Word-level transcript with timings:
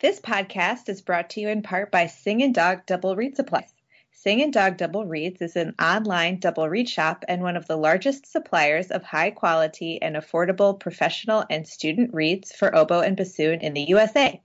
This 0.00 0.20
podcast 0.20 0.88
is 0.88 1.02
brought 1.02 1.30
to 1.30 1.40
you 1.40 1.48
in 1.48 1.62
part 1.62 1.90
by 1.90 2.06
Singing 2.06 2.52
Dog 2.52 2.86
Double 2.86 3.16
Reed 3.16 3.34
Supplies. 3.34 3.74
Singing 4.12 4.52
Dog 4.52 4.76
Double 4.76 5.04
Reeds 5.04 5.42
is 5.42 5.56
an 5.56 5.74
online 5.80 6.38
double 6.38 6.68
reed 6.68 6.88
shop 6.88 7.24
and 7.26 7.42
one 7.42 7.56
of 7.56 7.66
the 7.66 7.76
largest 7.76 8.24
suppliers 8.24 8.92
of 8.92 9.02
high 9.02 9.32
quality 9.32 10.00
and 10.00 10.14
affordable 10.14 10.78
professional 10.78 11.44
and 11.50 11.66
student 11.66 12.14
reeds 12.14 12.52
for 12.52 12.72
oboe 12.76 13.00
and 13.00 13.16
bassoon 13.16 13.60
in 13.60 13.74
the 13.74 13.88
USA. 13.88 14.40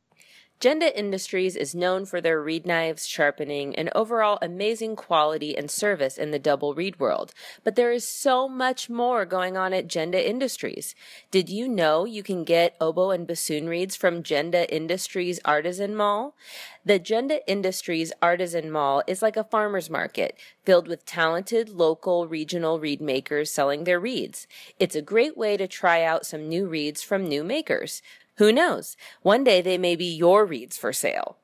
Genda 0.61 0.93
Industries 0.95 1.57
is 1.57 1.75
known 1.75 2.05
for 2.05 2.21
their 2.21 2.39
reed 2.39 2.67
knives, 2.67 3.07
sharpening, 3.07 3.75
and 3.77 3.91
overall 3.95 4.39
amazing 4.43 4.95
quality 4.95 5.57
and 5.57 5.71
service 5.71 6.19
in 6.19 6.33
the 6.33 6.39
double 6.39 6.75
reed 6.75 7.01
world. 7.01 7.33
But 7.65 7.77
there 7.77 7.93
is 7.93 8.07
so 8.07 8.47
much 8.47 8.91
more 8.91 9.25
going 9.25 9.57
on 9.57 9.73
at 9.73 9.89
Genda 9.89 10.23
Industries. 10.23 10.95
Did 11.31 11.49
you 11.49 11.67
know 11.67 12.05
you 12.05 12.23
can 12.23 12.45
get 12.45 12.77
oboe 12.79 13.11
and 13.11 13.27
bassoon 13.27 13.71
reeds 13.71 13.97
from 13.97 14.23
Genda 14.23 14.67
Industries 14.69 15.41
Artisan 15.47 15.97
Mall? 15.97 16.37
The 16.85 17.01
Genda 17.01 17.41
Industries 17.47 18.13
Artisan 18.21 18.71
Mall 18.71 19.03
is 19.07 19.23
like 19.23 19.39
a 19.39 19.45
farmer's 19.45 19.89
market 19.89 20.37
filled 20.67 20.89
with 20.89 21.07
talented 21.07 21.71
local 21.71 22.29
regional 22.29 22.79
reed 22.79 23.01
makers 23.01 23.51
selling 23.51 23.85
their 23.85 23.99
reeds. 23.99 24.47
It's 24.79 24.95
a 24.95 25.01
great 25.01 25.39
way 25.39 25.57
to 25.57 25.67
try 25.67 26.03
out 26.03 26.27
some 26.27 26.51
new 26.51 26.67
reeds 26.67 27.03
from 27.03 27.27
new 27.27 27.43
makers. 27.43 28.03
Who 28.41 28.53
knows? 28.53 28.97
One 29.21 29.45
day 29.45 29.61
they 29.61 29.77
may 29.77 29.97
be 29.97 30.07
your 30.07 30.47
reeds 30.47 30.79
for 30.79 30.95
sale. 30.95 31.37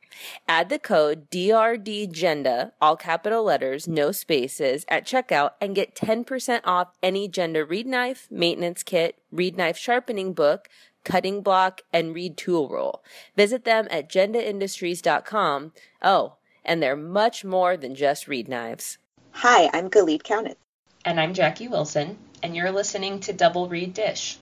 Add 0.48 0.70
the 0.70 0.78
code 0.78 1.28
DRDGENDA, 1.28 2.72
all 2.80 2.96
capital 2.96 3.44
letters, 3.44 3.86
no 3.86 4.12
spaces, 4.12 4.86
at 4.88 5.04
checkout 5.04 5.50
and 5.60 5.74
get 5.74 5.94
10% 5.94 6.62
off 6.64 6.94
any 7.02 7.28
Genda 7.28 7.68
reed 7.68 7.86
knife, 7.86 8.28
maintenance 8.30 8.82
kit, 8.82 9.18
reed 9.30 9.58
knife 9.58 9.76
sharpening 9.76 10.32
book, 10.32 10.70
cutting 11.04 11.42
block, 11.42 11.82
and 11.92 12.14
reed 12.14 12.38
tool 12.38 12.66
roll. 12.70 13.04
Visit 13.36 13.66
them 13.66 13.86
at 13.90 14.08
gendaindustries.com. 14.08 15.72
Oh, 16.00 16.36
and 16.64 16.82
they're 16.82 16.96
much 16.96 17.44
more 17.44 17.76
than 17.76 17.94
just 17.94 18.26
reed 18.26 18.48
knives. 18.48 18.96
Hi, 19.32 19.68
I'm 19.74 19.90
Galit 19.90 20.22
Kaunitz, 20.22 20.56
And 21.04 21.20
I'm 21.20 21.34
Jackie 21.34 21.68
Wilson, 21.68 22.16
and 22.42 22.56
you're 22.56 22.72
listening 22.72 23.20
to 23.20 23.34
Double 23.34 23.68
Reed 23.68 23.92
Dish 23.92 24.38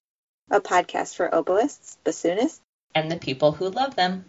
a 0.50 0.60
podcast 0.60 1.16
for 1.16 1.28
oboists, 1.30 1.96
bassoonists, 2.04 2.60
and 2.94 3.10
the 3.10 3.16
people 3.16 3.52
who 3.52 3.68
love 3.68 3.96
them. 3.96 4.24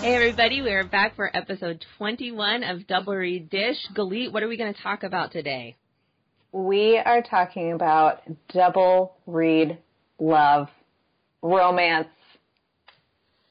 Hey 0.00 0.14
everybody, 0.14 0.62
we 0.62 0.70
are 0.70 0.84
back 0.84 1.16
for 1.16 1.34
episode 1.34 1.84
21 1.98 2.62
of 2.62 2.86
Double 2.86 3.14
Reed 3.14 3.50
Dish. 3.50 3.86
Galit, 3.94 4.32
what 4.32 4.42
are 4.42 4.48
we 4.48 4.56
going 4.56 4.72
to 4.72 4.82
talk 4.82 5.02
about 5.02 5.32
today? 5.32 5.76
We 6.54 7.02
are 7.04 7.20
talking 7.20 7.72
about 7.72 8.20
double 8.50 9.16
reed 9.26 9.76
love, 10.20 10.68
romance, 11.42 12.06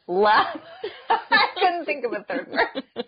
love. 0.08 0.62
I 1.10 1.48
couldn't 1.60 1.84
think 1.84 2.06
of 2.06 2.14
a 2.14 2.24
third 2.24 2.48
word. 2.50 2.84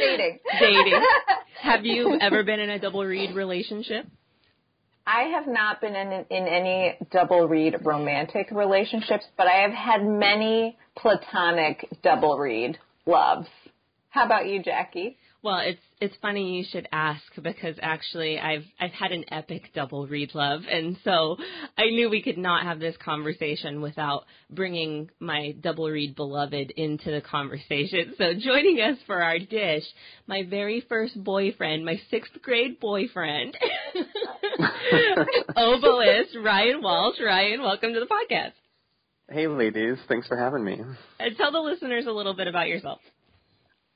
Dating. 0.00 0.38
Dating. 0.58 1.02
Have 1.60 1.84
you 1.84 2.18
ever 2.18 2.44
been 2.44 2.60
in 2.60 2.70
a 2.70 2.78
double 2.78 3.04
reed 3.04 3.36
relationship? 3.36 4.06
I 5.06 5.24
have 5.24 5.46
not 5.46 5.82
been 5.82 5.94
in, 5.94 6.24
in 6.30 6.46
any 6.48 6.96
double 7.12 7.46
reed 7.46 7.76
romantic 7.84 8.50
relationships, 8.50 9.26
but 9.36 9.46
I 9.46 9.60
have 9.60 9.72
had 9.72 10.02
many 10.02 10.78
platonic 10.96 11.86
double 12.02 12.38
reed 12.38 12.78
loves. 13.04 13.48
How 14.14 14.24
about 14.26 14.46
you, 14.46 14.62
Jackie? 14.62 15.16
Well, 15.42 15.58
it's 15.58 15.80
it's 16.00 16.14
funny 16.22 16.56
you 16.56 16.64
should 16.70 16.86
ask 16.92 17.20
because 17.42 17.74
actually 17.82 18.38
I've 18.38 18.62
I've 18.78 18.92
had 18.92 19.10
an 19.10 19.24
epic 19.32 19.70
double 19.74 20.06
reed 20.06 20.30
love, 20.34 20.60
and 20.70 20.96
so 21.02 21.36
I 21.76 21.86
knew 21.86 22.08
we 22.08 22.22
could 22.22 22.38
not 22.38 22.62
have 22.62 22.78
this 22.78 22.94
conversation 23.04 23.80
without 23.80 24.22
bringing 24.48 25.10
my 25.18 25.56
double 25.60 25.90
reed 25.90 26.14
beloved 26.14 26.70
into 26.76 27.10
the 27.10 27.22
conversation. 27.22 28.14
So 28.16 28.34
joining 28.38 28.80
us 28.80 28.98
for 29.04 29.20
our 29.20 29.40
dish, 29.40 29.82
my 30.28 30.44
very 30.48 30.84
first 30.88 31.22
boyfriend, 31.24 31.84
my 31.84 32.00
sixth 32.08 32.40
grade 32.40 32.78
boyfriend, 32.78 33.56
oboist 35.56 36.36
Ryan 36.40 36.82
Walsh. 36.82 37.16
Ryan, 37.20 37.62
welcome 37.62 37.92
to 37.92 37.98
the 37.98 38.06
podcast. 38.06 38.52
Hey, 39.28 39.48
ladies, 39.48 39.98
thanks 40.06 40.28
for 40.28 40.36
having 40.36 40.64
me. 40.64 40.80
And 41.18 41.36
tell 41.36 41.50
the 41.50 41.58
listeners 41.58 42.06
a 42.06 42.12
little 42.12 42.34
bit 42.34 42.46
about 42.46 42.68
yourself. 42.68 43.00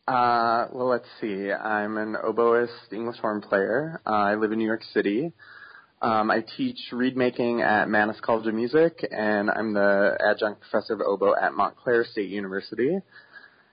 Uh, 0.08 0.69
well, 0.72 0.88
let's 0.88 1.04
see. 1.20 1.52
I'm 1.52 1.98
an 1.98 2.16
oboist 2.24 2.92
English 2.92 3.19
horn 3.19 3.42
player. 3.42 4.00
Uh, 4.06 4.10
I 4.10 4.34
live 4.36 4.52
in 4.52 4.58
New 4.58 4.64
York 4.64 4.82
City. 4.94 5.32
Um, 6.00 6.30
I 6.30 6.42
teach 6.56 6.78
reed 6.92 7.14
making 7.14 7.60
at 7.60 7.91
Mannes 7.91 8.18
College 8.22 8.47
of 8.47 8.54
Music, 8.54 9.06
and 9.10 9.50
I'm 9.50 9.74
the 9.74 10.16
adjunct 10.18 10.62
professor 10.62 10.94
of 10.94 11.02
oboe 11.02 11.34
at 11.38 11.52
Montclair 11.52 12.06
State 12.10 12.30
University 12.30 12.98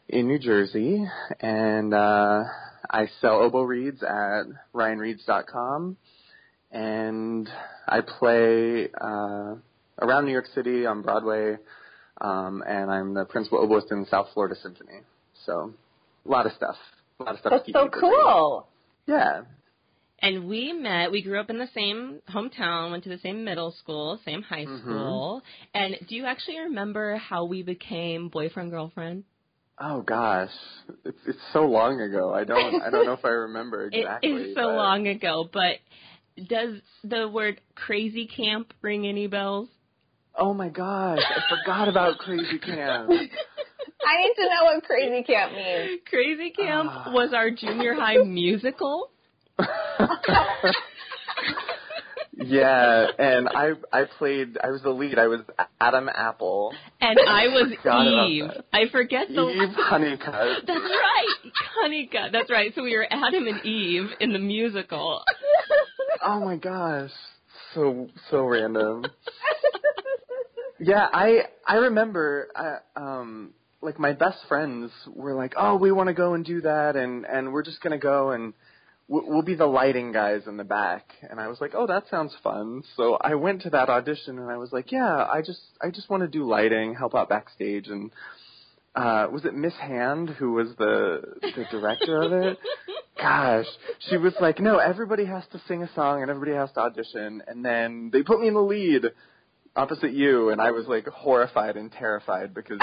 in 0.09 0.28
New 0.28 0.38
Jersey. 0.38 1.06
And 1.40 1.94
uh, 1.94 2.44
I 2.91 3.07
sell 3.22 3.40
oboe 3.40 3.62
reeds 3.62 4.03
at 4.03 4.44
ryanreeds.com, 4.74 5.95
and 6.69 7.50
I 7.88 8.01
play 8.01 8.90
uh, 9.00 9.56
around 10.01 10.25
New 10.25 10.34
York 10.34 10.47
City 10.53 10.85
on 10.85 11.01
Broadway, 11.01 11.56
um, 12.19 12.62
and 12.68 12.91
I'm 12.91 13.13
the 13.13 13.24
principal 13.24 13.66
oboist 13.66 13.90
in 13.94 14.01
the 14.01 14.07
South 14.07 14.28
Florida 14.34 14.56
Symphony. 14.62 15.00
So 15.45 15.74
a 16.25 16.30
lot 16.30 16.46
of 16.46 16.53
stuff. 16.53 16.75
A 17.19 17.24
lot 17.24 17.34
of 17.34 17.40
stuff. 17.40 17.53
That's 17.66 17.72
so 17.72 17.90
cool. 17.90 18.68
Yeah. 19.08 19.41
And 20.19 20.47
we 20.47 20.74
met. 20.74 21.12
We 21.12 21.22
grew 21.22 21.40
up 21.40 21.50
in 21.50 21.58
the 21.58 21.69
same 21.74 22.22
hometown. 22.30 22.91
Went 22.91 23.03
to 23.03 23.09
the 23.09 23.19
same 23.19 23.44
middle 23.44 23.72
school, 23.72 24.19
same 24.25 24.41
high 24.41 24.66
mm-hmm. 24.66 24.81
school. 24.81 25.41
Mm-hmm. 25.75 25.84
And 25.84 26.08
do 26.08 26.16
you 26.16 26.25
actually 26.25 26.59
remember 26.59 27.18
how 27.18 27.46
we 27.46 27.63
became 27.63 28.30
boyfriend 28.30 28.72
girlfriend? 28.72 29.24
Oh 29.78 30.02
gosh, 30.02 30.52
it's 31.03 31.18
it's 31.28 31.40
so 31.52 31.66
long 31.66 32.00
ago. 32.00 32.34
I 32.34 32.46
don't 32.46 32.81
I 32.81 32.90
don't 32.90 33.06
know 33.06 33.13
if 33.13 33.25
I 33.25 33.30
remember 33.30 33.88
exactly. 33.88 34.31
it 34.31 34.34
is 34.34 34.56
so 34.56 34.68
but... 34.68 34.75
long 34.75 35.07
ago, 35.07 35.50
but 35.52 35.80
does 36.47 36.80
the 37.03 37.28
word 37.28 37.59
crazy 37.75 38.25
camp 38.25 38.74
ring 38.81 39.06
any 39.06 39.28
bells? 39.28 39.68
Oh 40.38 40.53
my 40.53 40.69
gosh, 40.69 41.19
I 41.19 41.42
forgot 41.50 41.90
about 41.90 42.18
crazy 42.19 42.57
camp. 42.59 43.09
I 44.06 44.18
need 44.22 44.34
to 44.36 44.44
know 44.44 44.66
what 44.66 44.84
Crazy 44.84 45.24
Camp 45.24 45.54
means. 45.54 46.02
Crazy 46.08 46.52
Camp 46.52 46.90
uh. 46.92 47.12
was 47.12 47.34
our 47.34 47.50
junior 47.50 47.96
high 47.96 48.18
musical. 48.26 49.10
yeah, 52.34 53.08
and 53.18 53.48
I 53.50 53.72
I 53.92 54.04
played. 54.18 54.58
I 54.62 54.70
was 54.70 54.82
the 54.82 54.90
lead. 54.90 55.18
I 55.18 55.28
was 55.28 55.42
Adam 55.80 56.10
Apple. 56.14 56.74
And 57.00 57.18
I 57.20 57.48
was 57.48 57.72
Eve. 57.72 58.64
I 58.74 58.90
forget 58.92 59.30
the 59.30 59.48
Eve 59.48 59.76
Honeycutt. 59.76 60.28
That's 60.68 60.70
right, 60.70 61.52
Honeycutt. 61.82 62.32
That's 62.34 62.52
right. 62.52 62.74
So 62.76 62.84
we 62.84 62.96
were 62.96 63.08
Adam 63.10 63.48
and 63.48 63.66
Eve 63.66 64.10
in 64.20 64.34
the 64.34 64.40
musical. 64.40 65.24
oh 66.24 66.40
my 66.42 66.58
gosh, 66.58 67.12
so 67.74 68.10
so 68.30 68.46
random. 68.46 69.06
yeah, 70.80 71.08
I 71.14 71.44
I 71.66 71.76
remember. 71.76 72.50
Uh, 72.56 73.00
um 73.00 73.54
like 73.85 74.00
my 74.00 74.13
best 74.13 74.40
friends 74.47 74.91
were 75.07 75.34
like, 75.34 75.53
"Oh, 75.56 75.75
we 75.75 75.91
want 75.91 76.07
to 76.07 76.13
go 76.13 76.34
and 76.34 76.44
do 76.44 76.62
that, 76.62 76.96
and 76.96 77.25
and 77.25 77.53
we're 77.53 77.63
just 77.63 77.81
gonna 77.81 77.97
go 77.97 78.31
and 78.31 78.53
we'll 79.07 79.44
be 79.44 79.56
the 79.56 79.68
lighting 79.68 80.12
guys 80.12 80.42
in 80.48 80.57
the 80.57 80.63
back." 80.63 81.06
And 81.30 81.39
I 81.39 81.48
was 81.48 81.62
like, 81.62 81.74
"Oh, 81.75 81.88
that 81.88 82.07
sounds 82.10 82.36
fun." 82.44 82.83
So 82.98 83.18
I 83.21 83.36
went 83.36 83.62
to 83.62 83.69
that 83.71 83.89
audition, 83.89 84.39
and 84.39 84.50
I 84.50 84.57
was 84.57 84.71
like, 84.71 84.92
"Yeah, 84.92 85.15
I 85.15 85.42
just 85.42 85.62
I 85.81 85.92
just 85.92 86.10
want 86.10 86.21
to 86.21 86.27
do 86.27 86.48
lighting, 86.48 86.95
help 86.95 87.15
out 87.15 87.30
backstage." 87.30 87.88
And 87.88 88.12
uh, 88.95 89.27
was 89.31 89.45
it 89.45 89.54
Miss 89.54 89.75
Hand 89.75 90.30
who 90.30 90.54
was 90.54 90.69
the 90.77 91.21
the 91.42 91.65
director 91.71 92.21
of 92.21 92.33
it? 92.33 92.57
Gosh, 93.18 93.68
she 94.10 94.18
was 94.18 94.33
like, 94.42 94.60
"No, 94.60 94.77
everybody 94.77 95.25
has 95.25 95.44
to 95.51 95.62
sing 95.68 95.83
a 95.83 95.94
song 95.94 96.21
and 96.21 96.30
everybody 96.31 96.57
has 96.57 96.71
to 96.74 96.81
audition." 96.81 97.44
And 97.48 97.63
then 97.63 98.10
they 98.12 98.24
put 98.24 98.42
me 98.42 98.48
in 98.48 98.56
the 98.56 98.62
lead 98.62 99.06
opposite 99.75 100.13
you, 100.13 100.50
and 100.50 100.62
I 100.62 100.72
was 100.72 100.86
like 100.88 101.07
horrified 101.07 101.77
and 101.77 101.92
terrified 101.92 102.54
because 102.54 102.80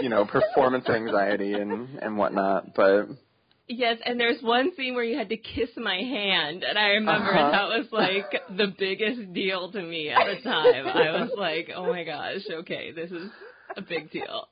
you 0.00 0.08
know 0.08 0.24
performance 0.24 0.88
anxiety 0.88 1.54
and 1.54 1.98
and 2.00 2.16
whatnot. 2.16 2.74
But 2.74 3.08
yes, 3.68 3.98
and 4.04 4.18
there's 4.18 4.42
one 4.42 4.70
scene 4.76 4.94
where 4.94 5.04
you 5.04 5.18
had 5.18 5.28
to 5.30 5.36
kiss 5.36 5.70
my 5.76 5.96
hand, 5.96 6.64
and 6.64 6.78
I 6.78 6.88
remember 6.88 7.36
uh-huh. 7.36 7.50
that 7.50 7.68
was 7.68 7.86
like 7.92 8.42
the 8.56 8.72
biggest 8.78 9.32
deal 9.32 9.72
to 9.72 9.82
me 9.82 10.10
at 10.10 10.24
the 10.26 10.42
time. 10.42 10.86
I 10.86 11.20
was 11.20 11.30
like, 11.36 11.70
oh 11.74 11.86
my 11.86 12.04
gosh, 12.04 12.42
okay, 12.50 12.92
this 12.92 13.10
is 13.10 13.30
a 13.76 13.82
big 13.82 14.10
deal. 14.10 14.48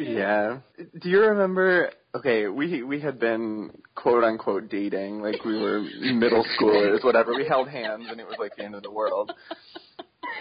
Yeah. 0.00 0.58
Do 1.00 1.08
you 1.08 1.20
remember 1.20 1.90
okay, 2.14 2.48
we 2.48 2.82
we 2.82 3.00
had 3.00 3.18
been 3.18 3.70
quote 3.94 4.24
unquote 4.24 4.68
dating, 4.68 5.20
like 5.20 5.44
we 5.44 5.58
were 5.60 5.80
middle 6.00 6.44
schoolers, 6.58 7.04
whatever. 7.04 7.34
We 7.34 7.46
held 7.46 7.68
hands, 7.68 8.06
and 8.08 8.20
it 8.20 8.26
was 8.26 8.36
like 8.38 8.56
the 8.56 8.64
end 8.64 8.74
of 8.74 8.82
the 8.82 8.90
world. 8.90 9.32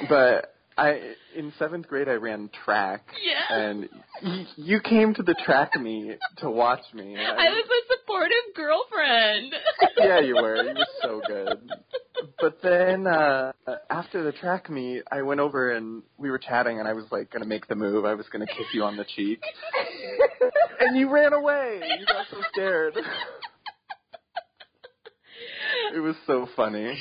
But 0.07 0.53
I 0.77 1.13
in 1.35 1.51
seventh 1.59 1.87
grade 1.87 2.07
I 2.07 2.13
ran 2.13 2.49
track, 2.63 3.05
Yeah. 3.21 3.57
and 3.57 3.89
y- 4.23 4.45
you 4.55 4.79
came 4.79 5.13
to 5.15 5.23
the 5.23 5.35
track 5.45 5.79
meet 5.79 6.17
to 6.37 6.49
watch 6.49 6.83
me. 6.93 7.15
and 7.15 7.21
I 7.39 7.49
was 7.49 7.65
a 7.65 7.93
supportive 7.99 8.55
girlfriend. 8.55 9.53
yeah, 9.97 10.19
you 10.21 10.35
were. 10.35 10.63
You 10.63 10.75
were 10.75 10.87
so 11.01 11.21
good. 11.27 11.69
But 12.39 12.61
then 12.61 13.07
uh 13.07 13.51
after 13.89 14.23
the 14.23 14.31
track 14.31 14.69
meet, 14.69 15.03
I 15.11 15.21
went 15.21 15.39
over 15.41 15.71
and 15.71 16.03
we 16.17 16.29
were 16.31 16.39
chatting, 16.39 16.79
and 16.79 16.87
I 16.87 16.93
was 16.93 17.05
like 17.11 17.29
gonna 17.31 17.45
make 17.45 17.67
the 17.67 17.75
move. 17.75 18.05
I 18.05 18.13
was 18.13 18.25
gonna 18.31 18.47
kiss 18.47 18.67
you 18.73 18.83
on 18.83 18.95
the 18.97 19.05
cheek, 19.15 19.41
and 20.79 20.97
you 20.97 21.09
ran 21.09 21.33
away. 21.33 21.81
You 21.99 22.05
got 22.05 22.25
so 22.31 22.37
scared. 22.53 22.93
It 25.95 25.99
was 25.99 26.15
so 26.27 26.47
funny. 26.55 26.97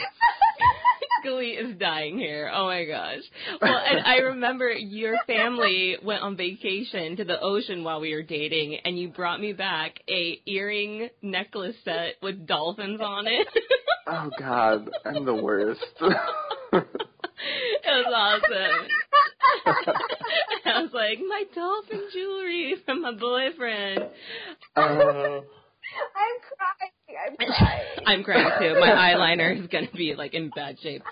Glee 1.23 1.50
is 1.50 1.76
dying 1.79 2.19
here. 2.19 2.50
Oh 2.55 2.67
my 2.67 2.85
gosh. 2.85 3.23
Well, 3.61 3.76
and 3.87 4.00
I 4.06 4.17
remember 4.23 4.70
your 4.70 5.17
family 5.26 5.97
went 6.03 6.23
on 6.23 6.37
vacation 6.37 7.17
to 7.17 7.25
the 7.25 7.41
ocean 7.41 7.85
while 7.85 8.00
we 8.00 8.15
were 8.15 8.23
dating, 8.23 8.79
and 8.85 8.99
you 8.99 9.09
brought 9.09 9.41
me 9.41 9.53
back 9.53 10.00
a 10.09 10.41
earring 10.47 11.09
necklace 11.23 11.76
set 11.85 12.15
with 12.23 12.47
dolphins 12.47 13.00
on 13.00 13.26
it. 13.26 13.49
Oh 14.06 14.31
God, 14.38 14.88
I'm 15.05 15.25
the 15.25 15.35
worst. 15.35 15.81
It 17.41 18.06
was 18.06 18.41
awesome. 19.65 19.94
I 20.67 20.82
was 20.82 20.91
like, 20.93 21.19
my 21.26 21.44
dolphin 21.55 22.03
jewelry 22.12 22.75
from 22.85 23.03
my 23.03 23.12
boyfriend. 23.12 24.00
uh, 24.76 25.41
I'm 25.96 26.40
crying. 26.49 26.93
I'm 27.26 27.37
crying. 27.55 27.87
I'm 28.06 28.25
crying 28.25 28.50
too. 28.58 28.81
My 28.81 28.88
eyeliner 29.14 29.61
is 29.61 29.67
going 29.69 29.88
to 29.88 29.96
be 29.96 30.14
like 30.17 30.35
in 30.35 30.50
bad 30.55 30.79
shape. 30.81 31.02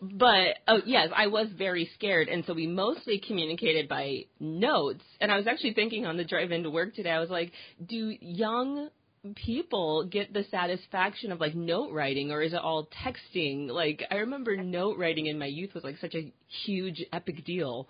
But 0.00 0.58
oh 0.66 0.80
yes, 0.84 1.08
I 1.14 1.28
was 1.28 1.48
very 1.56 1.90
scared, 1.94 2.28
and 2.28 2.44
so 2.44 2.54
we 2.54 2.66
mostly 2.66 3.20
communicated 3.24 3.88
by 3.88 4.24
notes. 4.40 5.04
And 5.20 5.30
I 5.30 5.36
was 5.36 5.46
actually 5.46 5.74
thinking 5.74 6.06
on 6.06 6.16
the 6.16 6.24
drive 6.24 6.50
into 6.50 6.70
work 6.70 6.94
today, 6.94 7.10
I 7.10 7.20
was 7.20 7.30
like, 7.30 7.52
do 7.86 8.14
young 8.20 8.90
people 9.34 10.04
get 10.04 10.32
the 10.32 10.44
satisfaction 10.50 11.32
of 11.32 11.40
like 11.40 11.54
note 11.54 11.92
writing, 11.92 12.30
or 12.30 12.42
is 12.42 12.52
it 12.52 12.60
all 12.60 12.88
texting? 13.04 13.68
Like 13.70 14.02
I 14.10 14.16
remember 14.16 14.56
note 14.56 14.98
writing 14.98 15.26
in 15.26 15.38
my 15.38 15.46
youth 15.46 15.74
was 15.74 15.84
like 15.84 15.98
such 15.98 16.14
a 16.14 16.32
huge 16.64 17.04
epic 17.12 17.44
deal. 17.44 17.88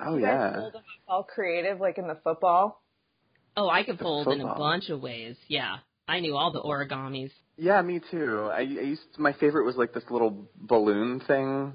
oh 0.00 0.16
yeah. 0.16 0.70
all 1.08 1.22
creative, 1.22 1.80
like 1.80 1.98
in 1.98 2.06
the 2.06 2.18
football. 2.24 2.82
Oh, 3.56 3.68
I 3.68 3.84
could 3.84 3.98
fold 3.98 4.28
in 4.28 4.40
a 4.40 4.54
bunch 4.54 4.90
of 4.90 5.00
ways. 5.00 5.36
Yeah, 5.48 5.76
I 6.06 6.20
knew 6.20 6.36
all 6.36 6.52
the 6.52 6.60
origamis. 6.60 7.30
Yeah, 7.56 7.80
me 7.82 8.00
too. 8.10 8.50
I, 8.52 8.58
I 8.58 8.60
used 8.62 9.02
my 9.18 9.32
favorite 9.32 9.64
was 9.64 9.76
like 9.76 9.94
this 9.94 10.04
little 10.10 10.48
balloon 10.56 11.20
thing 11.20 11.72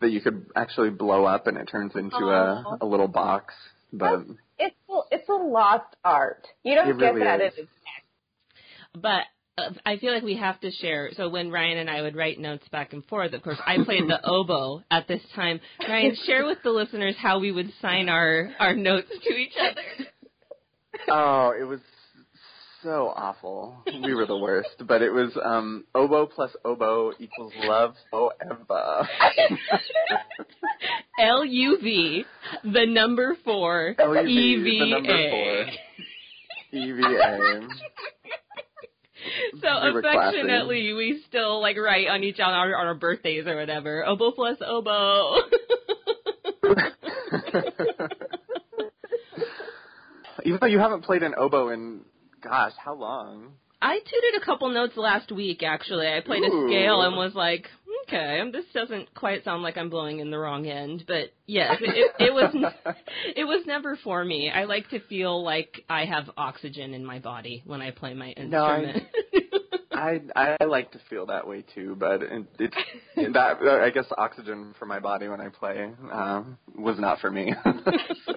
that 0.00 0.10
you 0.10 0.20
could 0.20 0.46
actually 0.54 0.90
blow 0.90 1.24
up 1.24 1.46
and 1.46 1.56
it 1.56 1.66
turns 1.66 1.92
into 1.96 2.16
Aw. 2.16 2.76
a 2.80 2.84
a 2.84 2.86
little 2.86 3.08
box. 3.08 3.54
But 3.92 4.24
It's 4.58 4.76
it's 5.10 5.28
a 5.28 5.32
lost 5.32 5.96
art. 6.04 6.46
You 6.62 6.74
don't 6.76 6.90
It 6.90 6.98
get 6.98 7.14
really 7.14 7.24
that 7.26 7.40
is. 7.40 7.54
in 7.58 7.66
But 9.00 9.22
uh, 9.58 9.70
I 9.84 9.96
feel 9.96 10.12
like 10.12 10.22
we 10.22 10.36
have 10.36 10.60
to 10.60 10.70
share. 10.70 11.10
So 11.16 11.28
when 11.28 11.50
Ryan 11.50 11.78
and 11.78 11.90
I 11.90 12.02
would 12.02 12.14
write 12.14 12.38
notes 12.38 12.68
back 12.68 12.92
and 12.92 13.04
forth, 13.06 13.32
of 13.32 13.42
course, 13.42 13.58
I 13.66 13.78
played 13.84 14.06
the 14.06 14.20
oboe 14.24 14.82
at 14.90 15.08
this 15.08 15.22
time. 15.34 15.60
Ryan, 15.88 16.16
share 16.26 16.46
with 16.46 16.58
the 16.62 16.70
listeners 16.70 17.14
how 17.18 17.38
we 17.40 17.52
would 17.52 17.72
sign 17.80 18.08
our 18.08 18.50
our 18.58 18.74
notes 18.76 19.08
to 19.10 19.34
each 19.34 19.54
other. 19.60 20.08
Oh, 21.08 21.52
it 21.58 21.64
was 21.64 21.80
so 22.82 23.12
awful. 23.16 23.76
We 23.86 24.14
were 24.14 24.26
the 24.26 24.36
worst. 24.36 24.82
But 24.86 25.02
it 25.02 25.10
was 25.10 25.36
um 25.42 25.84
oboe 25.94 26.26
plus 26.26 26.50
oboe 26.64 27.12
equals 27.18 27.52
love 27.62 27.94
forever. 28.10 29.08
L 31.20 31.44
U 31.44 31.78
V, 31.82 32.24
the 32.64 32.86
number 32.86 33.36
four, 33.44 33.94
L-U-V, 33.98 34.30
E 34.30 34.62
V 34.62 34.78
the 34.80 34.86
number 34.86 35.12
A. 35.12 35.30
four. 35.66 35.66
EVA. 36.72 37.68
So 39.60 39.92
We 39.92 39.98
affectionately, 39.98 40.92
we 40.92 41.22
still 41.28 41.60
like 41.60 41.76
write 41.76 42.08
on 42.08 42.22
each 42.22 42.38
on 42.38 42.52
our 42.52 42.76
on 42.76 42.86
our 42.86 42.94
birthdays 42.94 43.46
or 43.46 43.56
whatever. 43.56 44.04
Oboe 44.06 44.32
plus 44.32 44.58
oboe. 44.64 45.38
Even 50.44 50.58
though 50.60 50.66
you 50.66 50.78
haven't 50.78 51.02
played 51.02 51.22
an 51.22 51.34
oboe 51.36 51.68
in 51.70 52.00
gosh, 52.42 52.72
how 52.82 52.94
long? 52.94 53.52
I 53.82 53.98
tutored 53.98 54.42
a 54.42 54.44
couple 54.44 54.68
notes 54.70 54.96
last 54.96 55.30
week. 55.30 55.62
Actually, 55.62 56.06
I 56.08 56.20
played 56.20 56.42
a 56.42 56.48
scale 56.66 57.02
and 57.02 57.14
was 57.16 57.34
like, 57.34 57.66
okay, 58.04 58.40
this 58.50 58.64
doesn't 58.72 59.12
quite 59.14 59.44
sound 59.44 59.62
like 59.62 59.76
I'm 59.76 59.90
blowing 59.90 60.20
in 60.20 60.30
the 60.30 60.38
wrong 60.38 60.66
end, 60.66 61.04
but 61.06 61.32
yes, 61.46 61.76
it, 61.80 61.90
it, 62.18 62.26
it 62.28 62.32
was 62.32 62.54
it 63.36 63.44
was 63.44 63.64
never 63.66 63.96
for 64.02 64.24
me. 64.24 64.50
I 64.50 64.64
like 64.64 64.88
to 64.90 65.00
feel 65.00 65.44
like 65.44 65.84
I 65.90 66.06
have 66.06 66.30
oxygen 66.38 66.94
in 66.94 67.04
my 67.04 67.18
body 67.18 67.62
when 67.66 67.82
I 67.82 67.90
play 67.90 68.14
my 68.14 68.32
No, 68.38 68.64
I- 68.64 68.80
instrument. 68.82 69.08
I 69.92 70.20
I 70.60 70.64
like 70.64 70.92
to 70.92 71.00
feel 71.08 71.24
that 71.26 71.46
way 71.48 71.64
too, 71.74 71.96
but 71.98 72.22
it, 72.22 72.46
it's 72.58 72.76
that 73.34 73.62
I 73.82 73.88
guess 73.90 74.04
oxygen 74.18 74.74
for 74.78 74.84
my 74.84 75.00
body 75.00 75.26
when 75.28 75.40
I 75.40 75.48
play 75.48 75.90
um, 76.12 76.58
was 76.74 76.98
not 76.98 77.20
for 77.20 77.30
me. 77.30 77.54
So, 78.26 78.34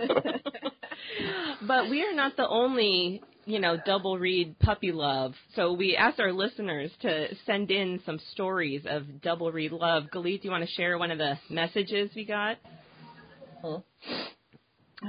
but 1.67 1.89
we 1.89 2.03
are 2.03 2.13
not 2.13 2.37
the 2.37 2.47
only, 2.47 3.21
you 3.45 3.59
know, 3.59 3.77
double 3.85 4.17
reed 4.17 4.57
puppy 4.59 4.91
love. 4.91 5.33
So 5.55 5.73
we 5.73 5.95
asked 5.95 6.19
our 6.19 6.33
listeners 6.33 6.91
to 7.01 7.35
send 7.45 7.71
in 7.71 8.01
some 8.05 8.19
stories 8.31 8.83
of 8.87 9.21
double 9.21 9.51
reed 9.51 9.71
love. 9.71 10.05
Galit, 10.13 10.41
do 10.41 10.47
you 10.47 10.51
want 10.51 10.63
to 10.65 10.71
share 10.71 10.97
one 10.97 11.11
of 11.11 11.17
the 11.17 11.37
messages 11.49 12.11
we 12.15 12.25
got? 12.25 12.57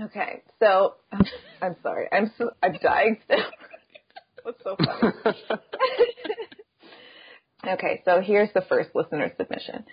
Okay, 0.05 0.43
so 0.58 0.94
I'm 1.62 1.76
sorry. 1.82 2.08
I'm 2.12 2.31
so, 2.38 2.50
I'm 2.62 2.79
dying 2.82 3.19
still. 3.25 3.38
What's 4.43 4.62
so 4.64 4.76
funny? 4.76 5.12
okay, 7.69 8.03
so 8.05 8.20
here's 8.20 8.49
the 8.55 8.62
first 8.62 8.91
listener 8.94 9.32
submission. 9.37 9.85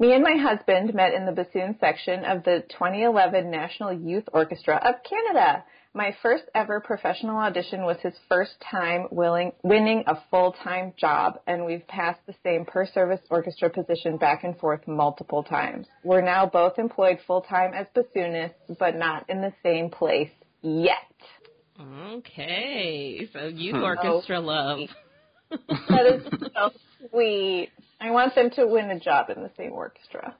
Me 0.00 0.14
and 0.14 0.24
my 0.24 0.34
husband 0.34 0.94
met 0.94 1.12
in 1.12 1.26
the 1.26 1.32
bassoon 1.32 1.76
section 1.78 2.24
of 2.24 2.42
the 2.42 2.64
2011 2.70 3.50
National 3.50 3.92
Youth 3.92 4.24
Orchestra 4.32 4.76
of 4.76 4.94
Canada. 5.06 5.62
My 5.92 6.16
first 6.22 6.44
ever 6.54 6.80
professional 6.80 7.36
audition 7.36 7.82
was 7.82 7.98
his 8.02 8.14
first 8.26 8.52
time 8.70 9.08
willing, 9.10 9.52
winning 9.62 10.04
a 10.06 10.14
full-time 10.30 10.94
job, 10.96 11.40
and 11.46 11.66
we've 11.66 11.86
passed 11.86 12.20
the 12.26 12.34
same 12.42 12.64
per-service 12.64 13.20
orchestra 13.28 13.68
position 13.68 14.16
back 14.16 14.42
and 14.42 14.56
forth 14.56 14.88
multiple 14.88 15.42
times. 15.42 15.86
We're 16.02 16.22
now 16.22 16.46
both 16.46 16.78
employed 16.78 17.18
full-time 17.26 17.74
as 17.74 17.86
bassoonists, 17.94 18.78
but 18.78 18.96
not 18.96 19.28
in 19.28 19.42
the 19.42 19.52
same 19.62 19.90
place 19.90 20.30
yet. 20.62 20.96
Okay, 21.78 23.28
so 23.34 23.48
youth 23.48 23.74
Hmm. 23.76 23.82
orchestra 23.82 24.40
love. 24.40 24.88
That 25.50 26.06
is 26.06 26.22
so 26.54 26.70
sweet. 27.10 27.70
I 28.00 28.10
want 28.10 28.34
them 28.34 28.50
to 28.50 28.66
win 28.66 28.90
a 28.90 28.98
job 28.98 29.30
in 29.30 29.42
the 29.42 29.50
same 29.56 29.72
orchestra. 29.72 30.34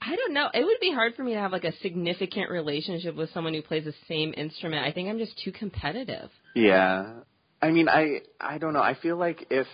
I 0.00 0.16
don't 0.16 0.34
know. 0.34 0.48
It 0.52 0.64
would 0.64 0.80
be 0.80 0.92
hard 0.92 1.14
for 1.14 1.22
me 1.22 1.32
to 1.32 1.40
have 1.40 1.52
like 1.52 1.64
a 1.64 1.72
significant 1.78 2.50
relationship 2.50 3.14
with 3.14 3.30
someone 3.32 3.54
who 3.54 3.62
plays 3.62 3.84
the 3.84 3.94
same 4.06 4.34
instrument. 4.36 4.84
I 4.84 4.92
think 4.92 5.08
I'm 5.08 5.18
just 5.18 5.40
too 5.42 5.52
competitive. 5.52 6.30
yeah, 6.54 7.12
I 7.62 7.70
mean, 7.70 7.88
I 7.88 8.20
I 8.40 8.58
don't 8.58 8.74
know. 8.74 8.82
I 8.82 8.94
feel 9.00 9.16
like 9.16 9.46
if 9.50 9.66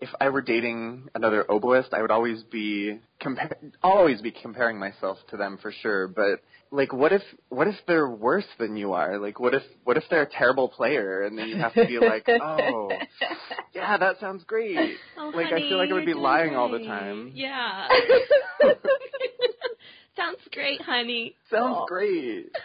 if 0.00 0.08
I 0.20 0.28
were 0.30 0.40
dating 0.42 1.08
another 1.14 1.44
oboist, 1.48 1.92
I 1.92 2.02
would 2.02 2.10
always 2.10 2.42
be 2.44 2.98
compare 3.20 3.56
always 3.82 4.20
be 4.20 4.30
comparing 4.30 4.78
myself 4.78 5.18
to 5.30 5.36
them 5.36 5.58
for 5.60 5.72
sure. 5.82 6.08
But 6.08 6.40
like, 6.70 6.92
what 6.92 7.12
if 7.12 7.22
what 7.48 7.68
if 7.68 7.74
they're 7.86 8.08
worse 8.08 8.46
than 8.58 8.76
you 8.76 8.92
are? 8.94 9.18
Like, 9.18 9.38
what 9.40 9.54
if 9.54 9.62
what 9.84 9.96
if 9.96 10.04
they're 10.10 10.22
a 10.22 10.30
terrible 10.30 10.68
player 10.68 11.22
and 11.22 11.36
then 11.38 11.48
you 11.48 11.56
have 11.56 11.74
to 11.74 11.86
be 11.86 11.98
like, 11.98 12.26
oh, 12.42 12.90
yeah, 13.74 13.98
that 13.98 14.20
sounds 14.20 14.44
great. 14.44 14.96
Oh, 15.18 15.32
Like, 15.34 15.52
I 15.52 15.58
feel 15.60 15.78
like 15.78 15.90
I 15.90 15.94
would 15.94 16.04
be 16.06 16.12
doing 16.12 16.22
lying 16.24 16.56
all 16.56 16.70
the 16.70 16.78
time. 16.84 17.32
Yeah. 17.34 17.88
Sounds 20.16 20.38
great, 20.52 20.82
honey. 20.82 21.34
Sounds 21.50 21.76
Oh. 21.80 21.86
great. 21.86 22.50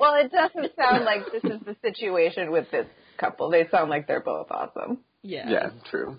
Well, 0.00 0.14
it 0.14 0.32
doesn't 0.32 0.74
sound 0.74 1.04
like 1.04 1.30
this 1.30 1.44
is 1.44 1.60
the 1.66 1.76
situation 1.82 2.50
with 2.50 2.68
this 2.70 2.86
couple. 3.18 3.50
They 3.50 3.68
sound 3.68 3.90
like 3.90 4.06
they're 4.06 4.22
both 4.22 4.46
awesome. 4.50 4.98
Yeah. 5.22 5.48
Yeah, 5.48 5.70
true. 5.90 6.16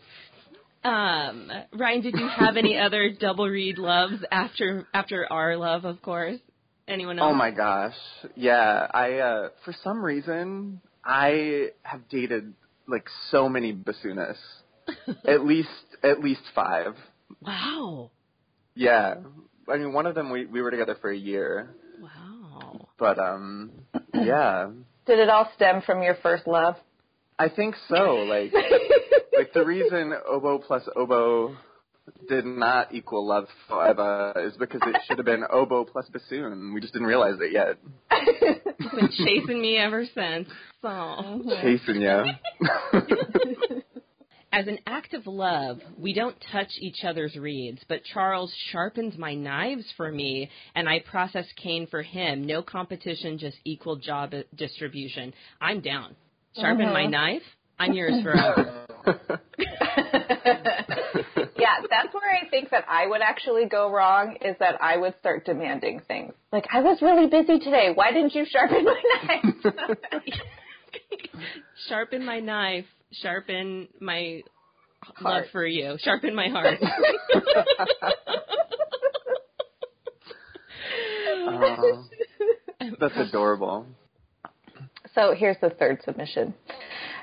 Um, 0.83 1.49
Ryan, 1.73 2.01
did 2.01 2.15
you 2.15 2.27
have 2.27 2.57
any 2.57 2.77
other 2.77 3.11
double 3.17 3.47
reed 3.47 3.77
loves 3.77 4.23
after 4.31 4.85
after 4.93 5.25
our 5.31 5.55
love, 5.55 5.85
of 5.85 6.01
course? 6.01 6.39
Anyone 6.87 7.19
else? 7.19 7.29
Oh 7.31 7.33
my 7.33 7.51
gosh. 7.51 7.95
Yeah, 8.35 8.87
I 8.93 9.19
uh 9.19 9.49
for 9.63 9.73
some 9.83 10.03
reason 10.03 10.81
I 11.05 11.69
have 11.83 12.09
dated 12.09 12.53
like 12.87 13.07
so 13.29 13.47
many 13.47 13.73
bassoonists. 13.73 14.35
at 15.25 15.45
least 15.45 15.69
at 16.03 16.19
least 16.19 16.41
5. 16.53 16.95
Wow. 17.41 18.11
Yeah. 18.75 19.15
I 19.69 19.77
mean 19.77 19.93
one 19.93 20.05
of 20.05 20.15
them 20.15 20.29
we 20.29 20.45
we 20.45 20.61
were 20.61 20.71
together 20.71 20.97
for 20.99 21.09
a 21.09 21.17
year. 21.17 21.73
Wow. 22.01 22.89
But 22.99 23.17
um 23.17 23.71
yeah. 24.13 24.69
Did 25.05 25.19
it 25.19 25.29
all 25.29 25.49
stem 25.55 25.81
from 25.85 26.03
your 26.03 26.15
first 26.21 26.45
love? 26.47 26.75
I 27.39 27.49
think 27.49 27.75
so. 27.89 28.25
Like, 28.27 28.53
like 28.53 28.71
the 29.53 29.65
reason 29.65 30.13
oboe 30.27 30.59
plus 30.59 30.83
oboe 30.95 31.55
did 32.27 32.45
not 32.45 32.93
equal 32.93 33.25
love 33.25 33.45
forever 33.67 34.33
is 34.45 34.55
because 34.57 34.81
it 34.85 34.95
should 35.07 35.17
have 35.17 35.25
been 35.25 35.43
oboe 35.49 35.85
plus 35.85 36.07
bassoon. 36.09 36.73
We 36.73 36.81
just 36.81 36.93
didn't 36.93 37.07
realize 37.07 37.35
it 37.39 37.51
yet. 37.51 37.77
It's 38.85 38.95
been 38.95 39.25
chasing 39.25 39.61
me 39.61 39.77
ever 39.77 40.03
since. 40.13 40.49
So. 40.81 41.41
Chasing 41.61 42.01
you. 42.01 42.25
As 44.51 44.67
an 44.67 44.79
act 44.85 45.13
of 45.13 45.25
love, 45.25 45.79
we 45.97 46.13
don't 46.13 46.35
touch 46.51 46.67
each 46.79 47.03
other's 47.03 47.35
reeds, 47.35 47.81
but 47.87 48.03
Charles 48.03 48.53
sharpens 48.71 49.17
my 49.17 49.33
knives 49.33 49.85
for 49.97 50.11
me, 50.11 50.49
and 50.75 50.87
I 50.87 50.99
process 50.99 51.45
cane 51.55 51.87
for 51.89 52.03
him. 52.03 52.45
No 52.45 52.61
competition, 52.61 53.39
just 53.39 53.57
equal 53.63 53.95
job 53.95 54.33
distribution. 54.55 55.33
I'm 55.59 55.81
down. 55.81 56.15
Sharpen 56.55 56.93
my 56.93 57.03
uh-huh. 57.03 57.09
knife. 57.09 57.41
I'm 57.79 57.93
yours 57.93 58.23
forever. 58.23 58.85
yeah, 61.57 61.81
that's 61.89 62.13
where 62.13 62.31
I 62.31 62.47
think 62.49 62.69
that 62.71 62.85
I 62.87 63.07
would 63.07 63.21
actually 63.21 63.65
go 63.65 63.91
wrong 63.91 64.37
is 64.41 64.55
that 64.59 64.81
I 64.81 64.97
would 64.97 65.13
start 65.19 65.45
demanding 65.45 66.01
things. 66.07 66.33
Like, 66.51 66.65
I 66.71 66.81
was 66.81 67.01
really 67.01 67.27
busy 67.27 67.59
today. 67.59 67.91
Why 67.93 68.11
didn't 68.11 68.33
you 68.35 68.45
sharpen 68.49 68.85
my 68.85 69.01
knife? 69.27 69.73
sharpen 71.87 72.25
my 72.25 72.39
knife. 72.39 72.85
Sharpen 73.11 73.87
my 73.99 74.41
Heart. 75.01 75.21
love 75.21 75.43
for 75.51 75.65
you. 75.65 75.97
Sharpen 76.01 76.33
my 76.35 76.47
heart. 76.49 76.79
Oh, 81.45 82.05
that's 82.99 83.15
adorable. 83.17 83.85
So 85.15 85.33
here's 85.37 85.57
the 85.61 85.69
third 85.69 86.01
submission. 86.03 86.53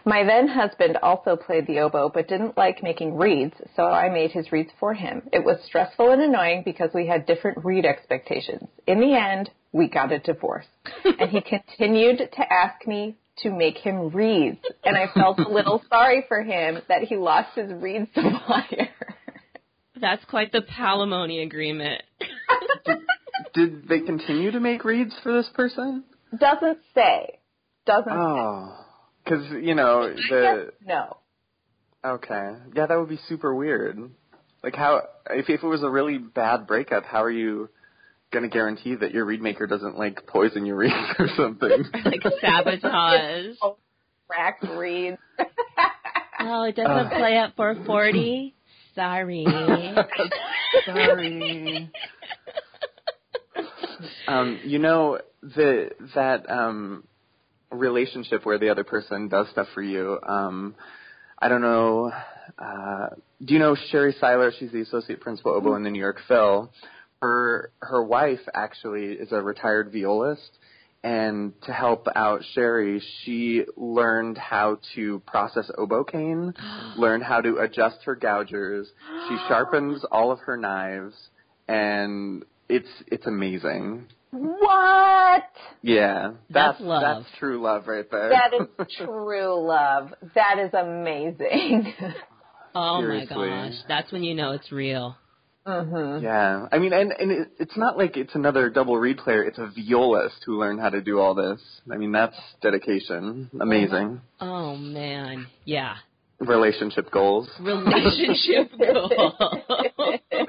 My 0.04 0.25
then 0.25 0.49
husband 0.49 0.97
also 1.02 1.37
played 1.37 1.66
the 1.66 1.80
oboe 1.80 2.11
but 2.12 2.28
didn't 2.28 2.57
like 2.57 2.83
making 2.83 3.16
reeds, 3.16 3.54
so 3.76 3.85
I 3.85 4.09
made 4.09 4.30
his 4.33 4.50
reeds 4.50 4.71
for 4.78 4.95
him. 4.95 5.23
It 5.33 5.45
was 5.45 5.59
stressful 5.66 6.11
and 6.11 6.23
annoying 6.23 6.62
because 6.64 6.90
we 6.95 7.07
had 7.07 7.26
different 7.26 7.64
reed 7.64 7.85
expectations. 7.85 8.69
In 8.87 9.00
the 9.00 9.14
end, 9.14 9.50
we 9.73 9.88
got 9.88 10.12
a 10.12 10.19
divorce. 10.19 10.66
and 11.04 11.30
he 11.30 11.40
continued 11.40 12.19
to 12.19 12.52
ask 12.52 12.87
me 12.87 13.16
to 13.38 13.50
make 13.50 13.78
him 13.78 14.11
reeds, 14.11 14.59
and 14.85 14.97
I 14.97 15.07
felt 15.14 15.38
a 15.38 15.49
little 15.49 15.83
sorry 15.88 16.25
for 16.28 16.42
him 16.42 16.80
that 16.88 17.02
he 17.02 17.16
lost 17.16 17.57
his 17.57 17.71
reed 17.73 18.09
supplier. 18.14 18.88
That's 20.00 20.25
quite 20.26 20.52
the 20.52 20.62
palimony 20.62 21.42
agreement. 21.42 22.02
Did 23.54 23.88
they 23.88 24.00
continue 24.00 24.50
to 24.50 24.61
make 24.61 24.85
reeds 24.85 25.14
for 25.23 25.33
this 25.33 25.49
person? 25.54 26.04
Doesn't 26.38 26.78
say. 26.95 27.38
Doesn't 27.87 28.12
Oh, 28.12 28.76
because 29.31 29.51
you 29.63 29.75
know 29.75 30.13
say. 30.17 30.23
the 30.29 30.73
No. 30.85 31.17
okay, 32.05 32.55
yeah, 32.75 32.87
that 32.87 32.97
would 32.99 33.09
be 33.09 33.19
super 33.29 33.55
weird. 33.55 33.99
Like 34.63 34.75
how 34.75 35.03
if 35.31 35.49
if 35.49 35.63
it 35.63 35.67
was 35.67 35.83
a 35.83 35.91
really 35.91 36.19
bad 36.19 36.67
breakup, 36.67 37.05
how 37.05 37.23
are 37.23 37.31
you 37.31 37.69
gonna 38.33 38.49
guarantee 38.49 38.95
that 38.95 39.13
your 39.13 39.25
reed 39.25 39.41
maker 39.41 39.67
doesn't 39.67 39.97
like 39.99 40.27
poison 40.27 40.67
your 40.67 40.77
reeds 40.83 40.95
or 41.19 41.29
something? 41.37 41.85
like 42.05 42.23
sabotage. 42.41 43.57
Rack 44.31 44.63
reeds. 44.63 45.17
Oh, 46.39 46.63
it 46.63 46.77
doesn't 46.77 46.91
Uh. 47.13 47.19
play 47.19 47.37
at 47.37 47.57
440. 47.57 48.55
Sorry. 48.95 49.45
Sorry. 50.87 51.91
um, 54.29 54.61
you 54.65 54.79
know 54.79 55.19
the 55.43 55.91
that 56.15 56.49
um 56.51 57.05
relationship 57.71 58.45
where 58.45 58.59
the 58.59 58.69
other 58.71 58.85
person 58.85 59.29
does 59.29 59.49
stuff 59.50 59.69
for 59.75 59.83
you. 59.83 60.19
Um, 60.27 60.75
I 61.39 61.49
don't 61.49 61.62
know. 61.62 62.12
Uh, 62.59 63.09
do 63.45 63.55
you 63.55 63.61
know 63.61 63.77
Sherry 63.91 64.15
Sylar? 64.21 64.53
She's 64.59 64.73
the 64.73 64.83
associate 64.83 65.21
principal 65.21 65.53
oboe 65.53 65.75
in 65.77 65.85
the 65.85 65.91
New 65.91 66.00
York 66.00 66.19
Phil. 66.29 66.71
Her 67.23 67.71
her 67.81 68.03
wife 68.03 68.41
actually 68.55 69.12
is 69.12 69.33
a 69.33 69.43
retired 69.43 69.93
violist, 69.93 70.59
and 71.03 71.53
to 71.62 71.73
help 71.73 72.07
out 72.15 72.43
Sherry, 72.55 73.03
she 73.25 73.65
learned 73.77 74.37
how 74.37 74.79
to 74.95 75.21
process 75.27 75.71
oboe 75.79 76.05
cane, 76.05 76.53
learned 76.97 77.23
how 77.23 77.41
to 77.41 77.59
adjust 77.59 77.99
her 78.05 78.17
gougers. 78.17 78.87
She 79.29 79.37
sharpens 79.49 80.05
all 80.12 80.31
of 80.31 80.41
her 80.41 80.57
knives, 80.57 81.15
and 81.69 82.45
it's 82.69 82.89
it's 83.07 83.27
amazing. 83.27 84.07
What? 84.33 85.45
Yeah, 85.83 86.33
That's 86.51 86.79
that's 86.79 86.81
love. 86.81 87.03
That's 87.25 87.39
true 87.39 87.61
love 87.61 87.87
right 87.89 88.09
there. 88.11 88.31
That 88.31 88.53
is 88.55 88.87
true 88.99 89.67
love. 89.67 90.13
That 90.35 90.59
is 90.59 90.73
amazing. 90.75 91.93
Oh 92.75 93.03
my 93.03 93.25
gosh. 93.27 93.75
That's 93.89 94.13
when 94.13 94.23
you 94.23 94.35
know 94.35 94.53
it's 94.53 94.71
real. 94.71 95.17
mhm. 95.67 96.23
yeah, 96.23 96.67
I 96.71 96.79
mean, 96.79 96.93
and 96.93 97.13
and 97.13 97.31
it, 97.33 97.49
it's 97.59 97.77
not 97.77 97.99
like 97.99 98.17
it's 98.17 98.35
another 98.35 98.71
double 98.71 98.97
reed 98.99 99.19
player. 99.19 99.43
It's 99.43 99.59
a 99.59 99.71
violist 99.77 100.37
who 100.47 100.59
learned 100.61 100.81
how 100.81 100.91
to 100.91 101.01
do 101.01 101.19
all 101.19 101.35
this. 101.35 101.61
I 101.93 101.97
mean, 101.97 102.13
that's 102.13 102.37
dedication. 102.63 103.51
Amazing 103.61 104.21
Oh 104.41 104.77
man. 104.77 105.47
Yeah. 105.65 105.97
relationship 106.39 107.11
goals. 107.11 107.49
Relationship 107.61 108.71
goal. 108.79 109.33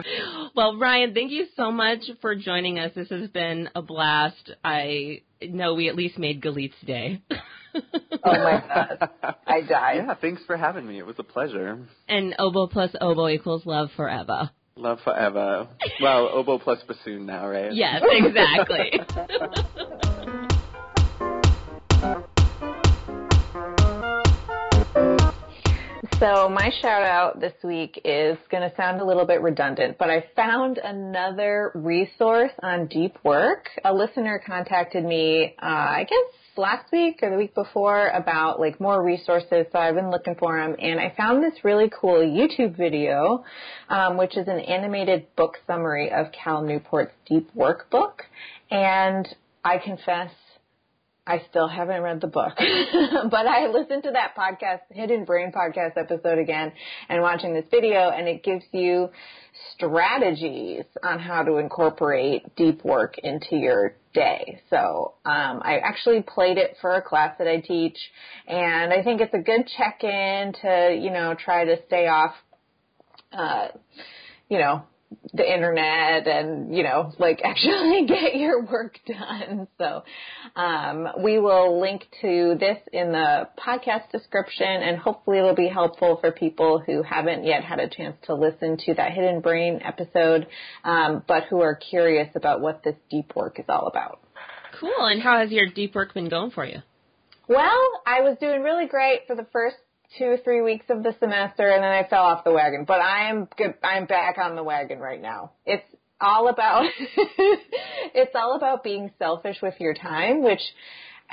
well, 0.55 0.77
Ryan, 0.77 1.13
thank 1.13 1.31
you 1.31 1.45
so 1.55 1.71
much 1.71 1.99
for 2.21 2.35
joining 2.35 2.79
us. 2.79 2.91
This 2.95 3.09
has 3.09 3.29
been 3.29 3.69
a 3.75 3.81
blast. 3.81 4.51
I 4.63 5.21
know 5.41 5.73
we 5.75 5.89
at 5.89 5.95
least 5.95 6.17
made 6.17 6.41
Galit's 6.41 6.75
day. 6.85 7.21
Oh 7.73 8.33
my 8.33 8.61
god. 8.67 9.09
I 9.47 9.61
died. 9.61 10.03
Yeah, 10.05 10.13
thanks 10.19 10.41
for 10.45 10.57
having 10.57 10.85
me. 10.85 10.99
It 10.99 11.05
was 11.05 11.15
a 11.19 11.23
pleasure. 11.23 11.79
and 12.09 12.35
oboe 12.37 12.67
plus 12.67 12.91
oboe 12.99 13.29
equals 13.29 13.65
love 13.65 13.87
forever. 13.95 14.49
Love 14.75 14.99
forever. 15.05 15.69
Well, 16.01 16.27
oboe 16.33 16.59
plus 16.59 16.79
bassoon 16.85 17.25
now, 17.25 17.47
right? 17.47 17.71
Yes, 17.73 18.03
exactly. 18.03 18.99
So 26.21 26.47
my 26.47 26.69
shout 26.83 27.01
out 27.01 27.39
this 27.39 27.53
week 27.63 27.99
is 28.05 28.37
going 28.51 28.61
to 28.61 28.71
sound 28.75 29.01
a 29.01 29.03
little 29.03 29.25
bit 29.25 29.41
redundant, 29.41 29.97
but 29.97 30.11
I 30.11 30.23
found 30.35 30.77
another 30.77 31.71
resource 31.73 32.51
on 32.61 32.85
deep 32.85 33.17
work. 33.23 33.67
A 33.83 33.91
listener 33.91 34.39
contacted 34.45 35.03
me, 35.03 35.55
uh, 35.59 35.65
I 35.65 36.05
guess 36.07 36.57
last 36.57 36.91
week 36.91 37.21
or 37.23 37.31
the 37.31 37.37
week 37.37 37.55
before 37.55 38.09
about 38.09 38.59
like 38.59 38.79
more 38.79 39.03
resources. 39.03 39.65
So 39.71 39.79
I've 39.79 39.95
been 39.95 40.11
looking 40.11 40.35
for 40.35 40.55
them 40.61 40.75
and 40.79 40.99
I 40.99 41.11
found 41.17 41.43
this 41.43 41.63
really 41.63 41.89
cool 41.89 42.19
YouTube 42.19 42.77
video, 42.77 43.43
um, 43.89 44.15
which 44.15 44.37
is 44.37 44.47
an 44.47 44.59
animated 44.59 45.25
book 45.35 45.57
summary 45.65 46.11
of 46.11 46.27
Cal 46.31 46.61
Newport's 46.61 47.13
deep 47.25 47.49
work 47.55 47.89
book. 47.89 48.21
And 48.69 49.27
I 49.65 49.79
confess 49.79 50.29
I 51.25 51.43
still 51.49 51.67
haven't 51.67 52.01
read 52.01 52.19
the 52.19 52.27
book, 52.27 52.53
but 52.57 53.47
I 53.47 53.67
listened 53.67 54.03
to 54.03 54.11
that 54.11 54.35
podcast, 54.35 54.81
Hidden 54.89 55.25
Brain 55.25 55.51
podcast 55.51 55.95
episode 55.95 56.39
again 56.39 56.71
and 57.09 57.21
watching 57.21 57.53
this 57.53 57.65
video 57.69 58.09
and 58.09 58.27
it 58.27 58.43
gives 58.43 58.65
you 58.71 59.09
strategies 59.73 60.83
on 61.03 61.19
how 61.19 61.43
to 61.43 61.57
incorporate 61.57 62.55
deep 62.55 62.83
work 62.83 63.19
into 63.19 63.55
your 63.55 63.93
day. 64.15 64.61
So, 64.71 65.13
um, 65.23 65.61
I 65.63 65.77
actually 65.83 66.23
played 66.23 66.57
it 66.57 66.77
for 66.81 66.95
a 66.95 67.01
class 67.03 67.37
that 67.37 67.47
I 67.47 67.59
teach 67.59 67.97
and 68.47 68.91
I 68.91 69.03
think 69.03 69.21
it's 69.21 69.33
a 69.35 69.39
good 69.39 69.69
check-in 69.77 70.53
to, 70.63 70.97
you 70.99 71.11
know, 71.11 71.35
try 71.35 71.65
to 71.65 71.77
stay 71.85 72.07
off, 72.07 72.33
uh, 73.31 73.67
you 74.49 74.57
know, 74.57 74.83
the 75.33 75.53
internet 75.53 76.27
and 76.27 76.75
you 76.75 76.83
know 76.83 77.11
like 77.19 77.41
actually 77.45 78.05
get 78.05 78.35
your 78.35 78.63
work 78.65 78.97
done 79.05 79.67
so 79.77 80.03
um, 80.55 81.07
we 81.23 81.39
will 81.39 81.79
link 81.79 82.05
to 82.21 82.55
this 82.59 82.77
in 82.91 83.11
the 83.11 83.47
podcast 83.57 84.09
description 84.11 84.67
and 84.67 84.97
hopefully 84.97 85.37
it'll 85.37 85.55
be 85.55 85.67
helpful 85.67 86.17
for 86.19 86.31
people 86.31 86.79
who 86.79 87.03
haven't 87.03 87.45
yet 87.45 87.63
had 87.63 87.79
a 87.79 87.87
chance 87.87 88.15
to 88.23 88.33
listen 88.33 88.77
to 88.77 88.93
that 88.93 89.11
hidden 89.11 89.41
brain 89.41 89.79
episode 89.83 90.47
um, 90.83 91.23
but 91.27 91.43
who 91.49 91.61
are 91.61 91.75
curious 91.75 92.29
about 92.35 92.61
what 92.61 92.83
this 92.83 92.95
deep 93.09 93.33
work 93.35 93.59
is 93.59 93.65
all 93.69 93.87
about 93.87 94.19
cool. 94.79 95.05
And 95.05 95.21
how 95.21 95.39
has 95.39 95.51
your 95.51 95.67
deep 95.67 95.95
work 95.95 96.13
been 96.13 96.29
going 96.29 96.51
for 96.51 96.65
you? 96.65 96.79
well 97.47 98.01
i 98.05 98.21
was 98.21 98.37
doing 98.39 98.61
really 98.61 98.87
great 98.87 99.21
for 99.27 99.35
the 99.35 99.45
first 99.51 99.75
two 100.17 100.37
three 100.43 100.61
weeks 100.61 100.85
of 100.89 101.03
the 101.03 101.15
semester 101.19 101.69
and 101.69 101.83
then 101.83 101.91
i 101.91 102.07
fell 102.07 102.23
off 102.23 102.43
the 102.43 102.51
wagon. 102.51 102.85
But 102.85 103.01
i 103.01 103.29
am 103.29 103.47
good 103.57 103.75
i'm 103.83 104.05
back 104.05 104.37
on 104.37 104.55
the 104.55 104.63
wagon 104.63 104.99
right 104.99 105.21
now. 105.21 105.51
It's 105.65 105.85
all 106.19 106.49
about 106.49 106.85
it's 107.07 108.35
all 108.35 108.55
about 108.55 108.83
being 108.83 109.11
selfish 109.17 109.57
with 109.61 109.75
your 109.79 109.93
time 109.93 110.43
which 110.43 110.61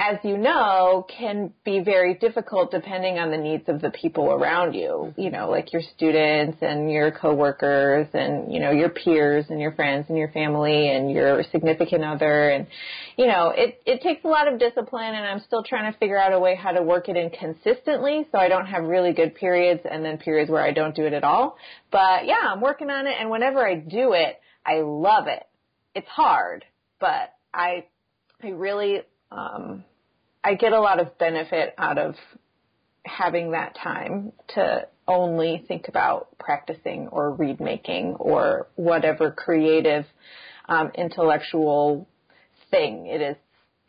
as 0.00 0.16
you 0.22 0.38
know, 0.38 1.04
can 1.18 1.52
be 1.64 1.80
very 1.80 2.14
difficult 2.14 2.70
depending 2.70 3.18
on 3.18 3.32
the 3.32 3.36
needs 3.36 3.64
of 3.68 3.80
the 3.80 3.90
people 3.90 4.30
around 4.30 4.72
you, 4.72 5.12
you 5.16 5.28
know, 5.28 5.50
like 5.50 5.72
your 5.72 5.82
students 5.96 6.58
and 6.60 6.88
your 6.88 7.10
coworkers 7.10 8.06
and, 8.14 8.52
you 8.52 8.60
know, 8.60 8.70
your 8.70 8.90
peers 8.90 9.46
and 9.48 9.60
your 9.60 9.72
friends 9.72 10.06
and 10.08 10.16
your 10.16 10.28
family 10.28 10.88
and 10.88 11.10
your 11.10 11.42
significant 11.50 12.04
other. 12.04 12.48
And, 12.48 12.68
you 13.16 13.26
know, 13.26 13.48
it, 13.48 13.82
it 13.86 14.00
takes 14.00 14.24
a 14.24 14.28
lot 14.28 14.46
of 14.46 14.60
discipline 14.60 15.16
and 15.16 15.26
I'm 15.26 15.40
still 15.44 15.64
trying 15.64 15.92
to 15.92 15.98
figure 15.98 16.18
out 16.18 16.32
a 16.32 16.38
way 16.38 16.54
how 16.54 16.70
to 16.70 16.80
work 16.80 17.08
it 17.08 17.16
in 17.16 17.30
consistently 17.30 18.24
so 18.30 18.38
I 18.38 18.46
don't 18.46 18.66
have 18.66 18.84
really 18.84 19.12
good 19.12 19.34
periods 19.34 19.80
and 19.84 20.04
then 20.04 20.18
periods 20.18 20.48
where 20.48 20.62
I 20.62 20.70
don't 20.70 20.94
do 20.94 21.06
it 21.06 21.12
at 21.12 21.24
all. 21.24 21.56
But 21.90 22.24
yeah, 22.24 22.38
I'm 22.44 22.60
working 22.60 22.88
on 22.88 23.08
it 23.08 23.16
and 23.18 23.30
whenever 23.30 23.66
I 23.66 23.74
do 23.74 24.12
it, 24.12 24.38
I 24.64 24.80
love 24.80 25.26
it. 25.26 25.42
It's 25.96 26.06
hard, 26.06 26.64
but 27.00 27.34
I, 27.52 27.86
I 28.44 28.50
really, 28.50 29.00
um, 29.32 29.84
I 30.48 30.54
get 30.54 30.72
a 30.72 30.80
lot 30.80 30.98
of 30.98 31.18
benefit 31.18 31.74
out 31.76 31.98
of 31.98 32.14
having 33.04 33.50
that 33.50 33.76
time 33.76 34.32
to 34.54 34.88
only 35.06 35.62
think 35.68 35.88
about 35.88 36.38
practicing 36.38 37.08
or 37.08 37.32
reed 37.32 37.60
making 37.60 38.14
or 38.14 38.68
whatever 38.74 39.30
creative, 39.30 40.06
um, 40.66 40.90
intellectual 40.94 42.08
thing 42.70 43.08
it 43.08 43.20
is 43.20 43.36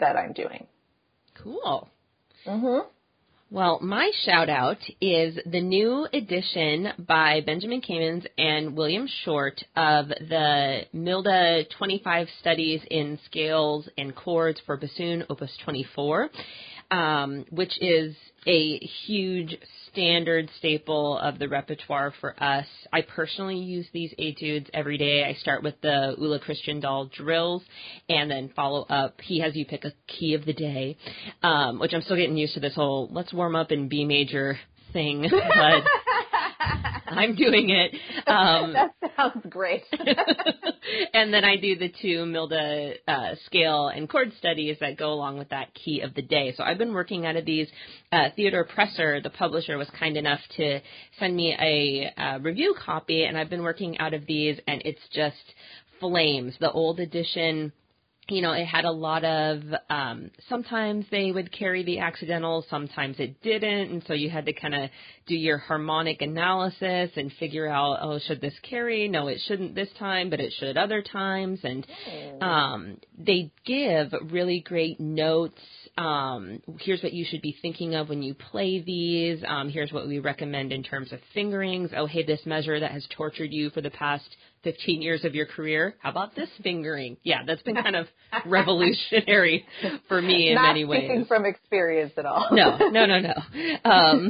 that 0.01 0.17
I'm 0.17 0.33
doing. 0.33 0.67
Cool. 1.41 1.87
Mhm. 2.45 2.85
Well, 3.51 3.79
my 3.81 4.11
shout 4.25 4.47
out 4.47 4.77
is 5.01 5.39
the 5.43 5.59
new 5.59 6.07
edition 6.13 6.89
by 6.99 7.41
Benjamin 7.41 7.81
Kamens 7.81 8.23
and 8.37 8.77
William 8.77 9.07
Short 9.25 9.59
of 9.75 10.09
the 10.09 10.81
Milde 10.93 11.65
25 11.75 12.27
Studies 12.41 12.81
in 12.91 13.17
Scales 13.25 13.89
and 13.97 14.15
Chords 14.15 14.61
for 14.67 14.77
Bassoon, 14.77 15.25
Opus 15.31 15.49
24, 15.65 16.29
um, 16.91 17.45
which 17.49 17.73
is 17.81 18.15
a 18.47 18.77
huge 19.05 19.57
standard 19.91 20.49
staple 20.57 21.17
of 21.17 21.39
the 21.39 21.47
repertoire 21.47 22.13
for 22.21 22.41
us. 22.41 22.65
I 22.93 23.01
personally 23.01 23.57
use 23.57 23.87
these 23.91 24.13
etudes 24.17 24.69
every 24.73 24.97
day. 24.97 25.23
I 25.23 25.33
start 25.33 25.63
with 25.63 25.79
the 25.81 26.15
Ulla 26.17 26.39
Christiandahl 26.39 27.11
drills 27.11 27.63
and 28.07 28.29
then 28.29 28.51
follow 28.55 28.83
up. 28.83 29.19
He 29.21 29.39
has 29.41 29.55
you 29.55 29.65
pick 29.65 29.85
a 29.85 29.93
key 30.07 30.33
of 30.33 30.45
the 30.45 30.53
day, 30.53 30.97
um, 31.43 31.79
which 31.79 31.93
I'm 31.93 32.01
still 32.01 32.17
getting 32.17 32.37
used 32.37 32.53
to 32.53 32.59
this 32.59 32.75
whole 32.75 33.09
let's 33.11 33.33
warm 33.33 33.55
up 33.55 33.71
in 33.71 33.89
B 33.89 34.05
major 34.05 34.57
thing, 34.93 35.21
but 35.29 35.83
I'm 37.17 37.35
doing 37.35 37.69
it. 37.69 37.95
Um, 38.27 38.73
that 39.01 39.11
sounds 39.15 39.45
great. 39.49 39.83
and 41.13 41.33
then 41.33 41.43
I 41.43 41.55
do 41.57 41.77
the 41.77 41.91
two 42.01 42.25
Milde 42.25 42.53
uh, 43.07 43.35
scale 43.45 43.87
and 43.87 44.09
chord 44.09 44.31
studies 44.37 44.77
that 44.81 44.97
go 44.97 45.11
along 45.13 45.37
with 45.37 45.49
that 45.49 45.73
key 45.73 46.01
of 46.01 46.13
the 46.13 46.21
day. 46.21 46.53
So 46.55 46.63
I've 46.63 46.77
been 46.77 46.93
working 46.93 47.25
out 47.25 47.35
of 47.35 47.45
these. 47.45 47.67
Uh, 48.11 48.29
Theodore 48.35 48.65
Presser, 48.65 49.21
the 49.21 49.29
publisher, 49.29 49.77
was 49.77 49.89
kind 49.97 50.17
enough 50.17 50.39
to 50.57 50.79
send 51.19 51.35
me 51.35 51.55
a 51.59 52.21
uh, 52.21 52.39
review 52.39 52.75
copy, 52.83 53.23
and 53.23 53.37
I've 53.37 53.49
been 53.49 53.63
working 53.63 53.97
out 53.99 54.13
of 54.13 54.25
these, 54.25 54.59
and 54.67 54.81
it's 54.85 55.01
just 55.13 55.35
flames. 55.99 56.55
The 56.59 56.71
old 56.71 56.99
edition 56.99 57.71
you 58.29 58.41
know, 58.41 58.53
it 58.53 58.65
had 58.65 58.85
a 58.85 58.91
lot 58.91 59.23
of, 59.23 59.61
um, 59.89 60.31
sometimes 60.47 61.05
they 61.11 61.31
would 61.31 61.51
carry 61.51 61.83
the 61.83 61.99
accidentals, 61.99 62.65
sometimes 62.69 63.19
it 63.19 63.41
didn't, 63.41 63.91
and 63.91 64.03
so 64.07 64.13
you 64.13 64.29
had 64.29 64.45
to 64.45 64.53
kind 64.53 64.75
of 64.75 64.89
do 65.27 65.35
your 65.35 65.57
harmonic 65.57 66.21
analysis 66.21 67.11
and 67.15 67.31
figure 67.39 67.67
out, 67.67 67.99
oh, 68.01 68.19
should 68.19 68.41
this 68.41 68.53
carry? 68.67 69.07
No, 69.07 69.27
it 69.27 69.39
shouldn't 69.47 69.75
this 69.75 69.89
time, 69.97 70.29
but 70.29 70.39
it 70.39 70.53
should 70.59 70.77
other 70.77 71.01
times, 71.01 71.59
and 71.63 71.85
um, 72.41 72.97
they 73.17 73.51
give 73.65 74.13
really 74.31 74.59
great 74.61 74.99
notes. 74.99 75.61
Um, 75.97 76.61
here's 76.79 77.03
what 77.03 77.13
you 77.13 77.25
should 77.29 77.41
be 77.41 77.57
thinking 77.61 77.95
of 77.95 78.09
when 78.09 78.21
you 78.21 78.33
play 78.33 78.81
these. 78.81 79.43
Um, 79.47 79.69
here's 79.69 79.91
what 79.91 80.07
we 80.07 80.19
recommend 80.19 80.71
in 80.71 80.83
terms 80.83 81.11
of 81.11 81.19
fingerings. 81.33 81.91
Oh, 81.95 82.05
hey, 82.05 82.23
this 82.23 82.41
measure 82.45 82.79
that 82.79 82.91
has 82.91 83.05
tortured 83.15 83.51
you 83.51 83.69
for 83.71 83.81
the 83.81 83.89
past 83.89 84.35
15 84.63 85.01
years 85.01 85.23
of 85.25 85.35
your 85.35 85.45
career. 85.45 85.95
How 85.99 86.11
about 86.11 86.35
this 86.35 86.49
fingering? 86.63 87.17
Yeah, 87.23 87.39
that's 87.45 87.61
been 87.61 87.75
kind 87.75 87.95
of 87.95 88.07
revolutionary 88.45 89.65
for 90.07 90.21
me 90.21 90.49
in 90.49 90.55
Not 90.55 90.67
many 90.67 90.85
ways. 90.85 91.05
speaking 91.05 91.25
from 91.25 91.45
experience 91.45 92.13
at 92.17 92.25
all. 92.25 92.47
no, 92.51 92.77
no, 92.89 93.05
no, 93.05 93.19
no. 93.19 93.33
Um, 93.89 94.29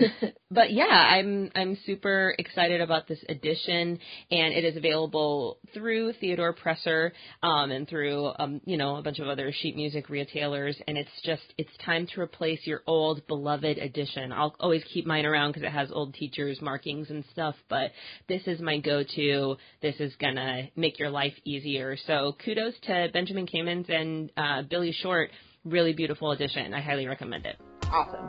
but 0.52 0.72
yeah, 0.72 0.86
I'm 0.86 1.52
I'm 1.56 1.78
super 1.86 2.34
excited 2.38 2.82
about 2.82 3.08
this 3.08 3.20
edition, 3.28 4.00
and 4.32 4.54
it 4.54 4.64
is 4.64 4.78
available 4.78 5.58
through 5.74 6.14
Theodore 6.14 6.54
Presser 6.54 7.14
um, 7.44 7.72
and 7.72 7.88
through 7.88 8.32
um, 8.40 8.62
you 8.66 8.78
know 8.78 8.96
a 8.98 9.02
bunch 9.02 9.20
of 9.20 9.28
other 9.28 9.52
sheet 9.52 9.76
music 9.76 10.10
retailers. 10.10 10.78
And 10.88 10.98
it's 10.98 11.10
just 11.24 11.42
it's 11.58 11.70
time 11.86 12.08
to 12.14 12.22
replace 12.22 12.60
your 12.66 12.82
old 12.88 13.26
beloved 13.28 13.78
edition. 13.78 14.32
I'll 14.32 14.56
always 14.60 14.84
keep 14.94 15.06
mine 15.06 15.26
around 15.26 15.52
because 15.52 15.64
it 15.64 15.72
has 15.72 15.90
old 15.92 16.14
teachers 16.14 16.62
markings 16.62 17.10
and 17.10 17.24
stuff. 17.32 17.56
But 17.70 17.92
this 18.28 18.42
is 18.46 18.60
my 18.60 18.80
go-to. 18.80 19.56
This 19.82 19.96
is 20.00 20.14
gonna 20.20 20.70
make 20.76 21.00
your 21.00 21.10
life 21.10 21.34
easier. 21.46 21.98
So 22.08 22.36
kudos 22.44 22.74
to 22.84 23.08
Benjamin 23.14 23.48
Kamens 23.48 23.90
and 23.90 24.32
uh, 24.38 24.64
Billy 24.70 24.92
Short. 24.92 25.32
Really 25.66 25.94
beautiful 25.94 26.32
edition. 26.32 26.74
I 26.74 26.82
highly 26.82 27.08
recommend 27.08 27.46
it. 27.46 27.58
Awesome. 27.92 28.28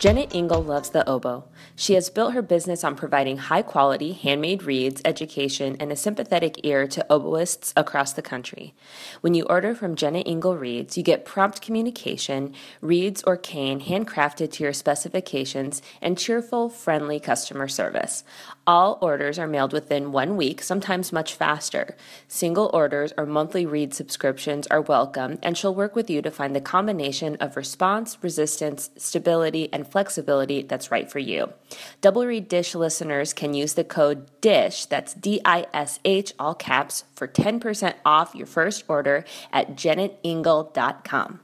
Janet 0.00 0.34
Engel 0.34 0.62
loves 0.62 0.88
the 0.88 1.06
oboe. 1.06 1.44
She 1.76 1.92
has 1.92 2.08
built 2.08 2.32
her 2.32 2.40
business 2.40 2.84
on 2.84 2.96
providing 2.96 3.36
high 3.36 3.60
quality, 3.60 4.12
handmade 4.14 4.62
reeds, 4.62 5.02
education, 5.04 5.76
and 5.78 5.92
a 5.92 5.96
sympathetic 5.96 6.64
ear 6.64 6.86
to 6.88 7.04
oboists 7.10 7.74
across 7.76 8.14
the 8.14 8.22
country. 8.22 8.72
When 9.20 9.34
you 9.34 9.44
order 9.44 9.74
from 9.74 9.96
Janet 9.96 10.26
Engel 10.26 10.56
Reeds, 10.56 10.96
you 10.96 11.02
get 11.02 11.26
prompt 11.26 11.60
communication, 11.60 12.54
reeds 12.80 13.22
or 13.26 13.36
cane 13.36 13.78
handcrafted 13.78 14.50
to 14.52 14.64
your 14.64 14.72
specifications, 14.72 15.82
and 16.00 16.16
cheerful, 16.16 16.70
friendly 16.70 17.20
customer 17.20 17.68
service. 17.68 18.24
All 18.66 18.96
orders 19.02 19.38
are 19.38 19.46
mailed 19.46 19.74
within 19.74 20.12
one 20.12 20.38
week, 20.38 20.62
sometimes 20.62 21.12
much 21.12 21.34
faster. 21.34 21.94
Single 22.26 22.70
orders 22.72 23.12
or 23.18 23.26
monthly 23.26 23.66
reed 23.66 23.92
subscriptions 23.92 24.66
are 24.68 24.80
welcome, 24.80 25.38
and 25.42 25.58
she'll 25.58 25.74
work 25.74 25.94
with 25.94 26.08
you 26.08 26.22
to 26.22 26.30
find 26.30 26.56
the 26.56 26.60
combination 26.62 27.36
of 27.36 27.58
response, 27.58 28.16
resistance, 28.22 28.88
stability, 28.96 29.68
and 29.74 29.89
flexibility 29.90 30.62
that's 30.62 30.90
right 30.90 31.10
for 31.10 31.18
you. 31.18 31.52
Double 32.00 32.26
Reed 32.26 32.48
Dish 32.48 32.74
listeners 32.74 33.32
can 33.32 33.54
use 33.54 33.74
the 33.74 33.84
code 33.84 34.28
DISH, 34.40 34.86
that's 34.86 35.14
D 35.14 35.40
I 35.44 35.66
S 35.72 36.00
H, 36.04 36.32
all 36.38 36.54
caps, 36.54 37.04
for 37.14 37.26
10% 37.28 37.94
off 38.04 38.34
your 38.34 38.46
first 38.46 38.84
order 38.88 39.24
at 39.52 39.76
janetingle.com. 39.76 41.40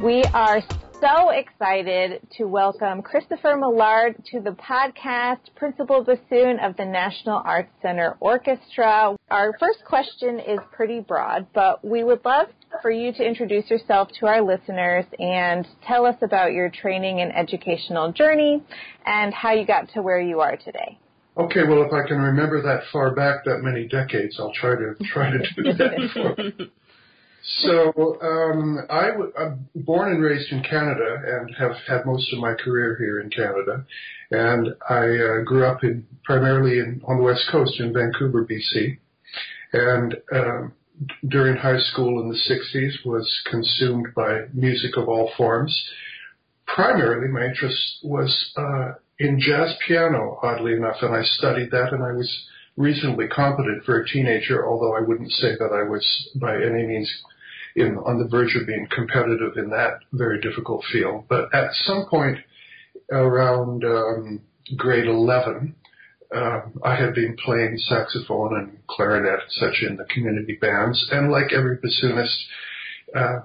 We 0.09 0.25
are 0.33 0.62
so 1.03 1.29
excited 1.33 2.27
to 2.38 2.44
welcome 2.44 3.03
Christopher 3.03 3.59
Millard 3.59 4.16
to 4.33 4.40
the 4.40 4.53
podcast, 4.53 5.55
Principal 5.55 6.03
Bassoon 6.03 6.59
of 6.61 6.79
the 6.79 6.87
National 6.87 7.42
Arts 7.44 7.68
Center 7.83 8.16
Orchestra. 8.18 9.16
Our 9.31 9.53
first 9.61 9.85
question 9.85 10.38
is 10.40 10.61
pretty 10.73 11.01
broad, 11.01 11.49
but 11.53 11.85
we 11.85 12.05
would 12.05 12.25
love 12.25 12.47
for 12.81 12.90
you 12.90 13.12
to 13.12 13.23
introduce 13.23 13.68
yourself 13.68 14.09
to 14.21 14.27
our 14.27 14.40
listeners 14.40 15.05
and 15.18 15.68
tell 15.87 16.07
us 16.07 16.16
about 16.23 16.53
your 16.53 16.71
training 16.71 17.21
and 17.21 17.31
educational 17.37 18.11
journey 18.11 18.62
and 19.05 19.35
how 19.35 19.53
you 19.53 19.66
got 19.66 19.90
to 19.90 20.01
where 20.01 20.23
you 20.23 20.40
are 20.40 20.57
today. 20.57 20.99
Okay, 21.37 21.64
well, 21.68 21.83
if 21.83 21.92
I 21.92 22.09
can 22.09 22.18
remember 22.18 22.62
that 22.62 22.85
far 22.90 23.14
back, 23.14 23.44
that 23.44 23.59
many 23.59 23.87
decades, 23.87 24.37
I'll 24.40 24.55
try 24.55 24.75
to 24.75 24.94
try 25.12 25.31
to 25.33 25.38
do 25.38 25.73
that. 25.75 26.71
For 26.77 26.77
so 27.56 28.18
um, 28.20 28.78
I 28.90 29.08
w- 29.08 29.32
I'm 29.38 29.68
born 29.74 30.12
and 30.12 30.22
raised 30.22 30.52
in 30.52 30.62
Canada 30.62 31.16
and 31.26 31.54
have 31.56 31.76
had 31.87 32.04
most 32.04 32.32
of 32.32 32.40
my 32.40 32.54
career 32.54 32.96
here 32.98 33.20
in 33.20 33.30
Canada. 33.30 33.84
And 34.30 34.74
I 34.88 35.04
uh, 35.04 35.44
grew 35.44 35.64
up 35.64 35.82
in 35.82 36.06
primarily 36.24 36.78
in, 36.78 37.00
on 37.06 37.18
the 37.18 37.22
west 37.22 37.48
coast 37.50 37.80
in 37.80 37.92
Vancouver, 37.92 38.46
BC. 38.46 38.98
And 39.72 40.16
um, 40.32 40.72
during 41.28 41.56
high 41.56 41.78
school 41.78 42.20
in 42.20 42.28
the 42.28 42.34
60s 42.34 43.06
was 43.06 43.40
consumed 43.50 44.08
by 44.14 44.42
music 44.52 44.96
of 44.96 45.08
all 45.08 45.30
forms. 45.37 45.88
Primarily, 46.66 47.28
my 47.28 47.46
interest 47.46 47.98
was 48.02 48.52
uh, 48.56 48.92
in 49.18 49.40
jazz 49.40 49.74
piano, 49.87 50.38
oddly 50.42 50.74
enough, 50.74 50.96
and 51.00 51.14
I 51.14 51.22
studied 51.22 51.70
that 51.70 51.92
and 51.92 52.02
I 52.02 52.12
was 52.12 52.30
reasonably 52.76 53.26
competent 53.26 53.84
for 53.84 54.00
a 54.00 54.06
teenager, 54.06 54.66
although 54.66 54.94
I 54.94 55.00
wouldn't 55.00 55.32
say 55.32 55.52
that 55.58 55.72
I 55.72 55.88
was 55.88 56.30
by 56.37 56.54
any 56.54 56.87
means 56.87 57.11
in, 57.80 57.96
on 57.98 58.18
the 58.18 58.28
verge 58.28 58.56
of 58.56 58.66
being 58.66 58.86
competitive 58.94 59.56
in 59.56 59.70
that 59.70 60.00
very 60.12 60.40
difficult 60.40 60.84
field. 60.92 61.24
But 61.28 61.54
at 61.54 61.72
some 61.72 62.06
point 62.08 62.38
around 63.10 63.84
um, 63.84 64.40
grade 64.76 65.06
11, 65.06 65.74
uh, 66.34 66.60
I 66.84 66.94
had 66.94 67.14
been 67.14 67.36
playing 67.42 67.78
saxophone 67.78 68.58
and 68.58 68.78
clarinet 68.86 69.40
such 69.48 69.82
in 69.82 69.96
the 69.96 70.04
community 70.04 70.58
bands, 70.60 71.08
and 71.10 71.30
like 71.30 71.52
every 71.52 71.78
bassoonist, 71.78 72.36
uh, 73.16 73.40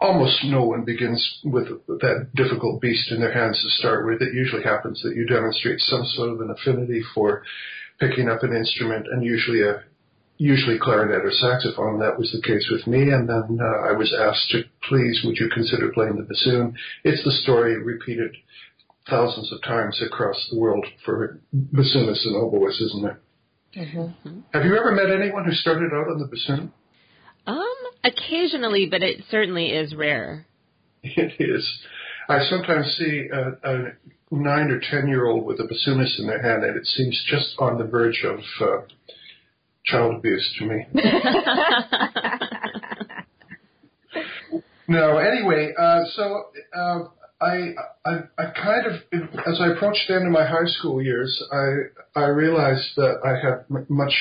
almost 0.00 0.44
no 0.44 0.64
one 0.64 0.84
begins 0.84 1.40
with 1.42 1.66
that 1.88 2.28
difficult 2.34 2.80
beast 2.80 3.10
in 3.10 3.20
their 3.20 3.32
hands 3.32 3.60
to 3.62 3.70
start 3.70 4.06
with. 4.06 4.22
It 4.22 4.34
usually 4.34 4.62
happens 4.62 5.02
that 5.02 5.16
you 5.16 5.26
demonstrate 5.26 5.80
some 5.80 6.04
sort 6.04 6.30
of 6.30 6.40
an 6.40 6.50
affinity 6.50 7.02
for 7.14 7.42
picking 7.98 8.28
up 8.28 8.42
an 8.42 8.54
instrument, 8.54 9.06
and 9.10 9.24
usually 9.24 9.62
a 9.62 9.82
usually 10.40 10.78
clarinet 10.78 11.22
or 11.22 11.30
saxophone. 11.30 12.00
That 12.00 12.18
was 12.18 12.32
the 12.32 12.40
case 12.40 12.66
with 12.70 12.86
me, 12.86 13.12
and 13.12 13.28
then 13.28 13.58
uh, 13.60 13.88
I 13.88 13.92
was 13.92 14.12
asked 14.18 14.50
to 14.52 14.62
please, 14.88 15.20
would 15.24 15.36
you 15.36 15.50
consider 15.52 15.92
playing 15.92 16.16
the 16.16 16.22
bassoon? 16.22 16.74
It's 17.04 17.22
the 17.24 17.30
story 17.42 17.76
repeated 17.76 18.34
thousands 19.08 19.52
of 19.52 19.62
times 19.62 20.00
across 20.04 20.48
the 20.50 20.58
world 20.58 20.86
for 21.04 21.40
bassoonists 21.54 22.24
and 22.24 22.36
oboists, 22.36 22.80
isn't 22.80 23.04
it? 23.04 23.16
Mm-hmm. 23.76 24.40
Have 24.52 24.64
you 24.64 24.76
ever 24.76 24.92
met 24.92 25.10
anyone 25.10 25.44
who 25.44 25.52
started 25.52 25.92
out 25.92 26.08
on 26.10 26.18
the 26.18 26.26
bassoon? 26.26 26.72
Um, 27.46 27.76
occasionally, 28.02 28.88
but 28.90 29.02
it 29.02 29.22
certainly 29.30 29.66
is 29.66 29.94
rare. 29.94 30.46
It 31.02 31.34
is. 31.38 31.68
I 32.28 32.44
sometimes 32.48 32.86
see 32.98 33.28
a, 33.32 33.70
a 33.70 33.84
nine 34.30 34.70
or 34.70 34.80
ten 34.80 35.06
year 35.06 35.26
old 35.26 35.44
with 35.44 35.60
a 35.60 35.64
bassoonist 35.64 36.18
in 36.18 36.26
their 36.26 36.42
hand, 36.42 36.64
and 36.64 36.76
it 36.76 36.86
seems 36.86 37.22
just 37.26 37.54
on 37.58 37.78
the 37.78 37.84
verge 37.84 38.24
of 38.24 38.38
uh, 38.60 38.82
child 39.84 40.16
abuse 40.16 40.56
to 40.58 40.64
me. 40.66 40.86
no, 44.88 45.18
anyway, 45.18 45.72
uh, 45.78 46.00
so 46.14 46.44
uh, 46.76 46.98
I, 47.40 47.74
I, 48.04 48.18
I 48.38 48.44
kind 48.62 48.86
of, 48.86 48.94
as 49.46 49.60
I 49.60 49.68
approached 49.72 50.06
the 50.08 50.14
end 50.16 50.26
of 50.26 50.32
my 50.32 50.46
high 50.46 50.66
school 50.66 51.02
years, 51.02 51.42
I, 51.52 52.20
I 52.20 52.26
realized 52.26 52.96
that 52.96 53.20
I 53.24 53.30
had 53.44 53.64
m- 53.70 53.86
much 53.88 54.12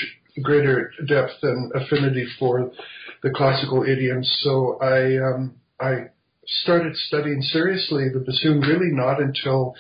greater 0.42 0.92
depth 1.08 1.44
and 1.44 1.72
affinity 1.76 2.26
for 2.40 2.72
the 3.24 3.32
classical 3.32 3.84
idioms. 3.84 4.30
So 4.42 4.78
I, 4.82 5.18
um, 5.18 5.56
I 5.80 6.06
started 6.64 6.96
studying 6.96 7.42
seriously 7.42 8.08
the 8.14 8.20
bassoon 8.20 8.62
really 8.62 8.92
not 8.92 9.22
until 9.22 9.76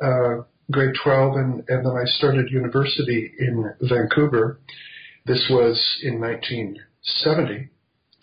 uh, 0.00 0.42
grade 0.70 0.94
12, 1.02 1.36
and, 1.36 1.64
and 1.68 1.84
then 1.84 1.92
I 1.92 2.04
started 2.04 2.50
university 2.50 3.32
in 3.38 3.72
Vancouver. 3.80 4.60
This 5.26 5.46
was 5.50 6.00
in 6.02 6.20
1970, 6.20 7.70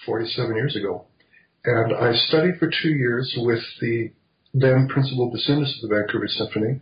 47 0.06 0.56
years 0.56 0.76
ago. 0.76 1.06
And 1.66 1.96
I 1.96 2.14
studied 2.14 2.60
for 2.60 2.70
two 2.70 2.90
years 2.90 3.34
with 3.38 3.64
the 3.80 4.12
then 4.54 4.88
principal 4.88 5.32
bassoonist 5.32 5.82
of 5.84 5.90
the 5.90 5.96
Vancouver 5.96 6.28
Symphony, 6.28 6.82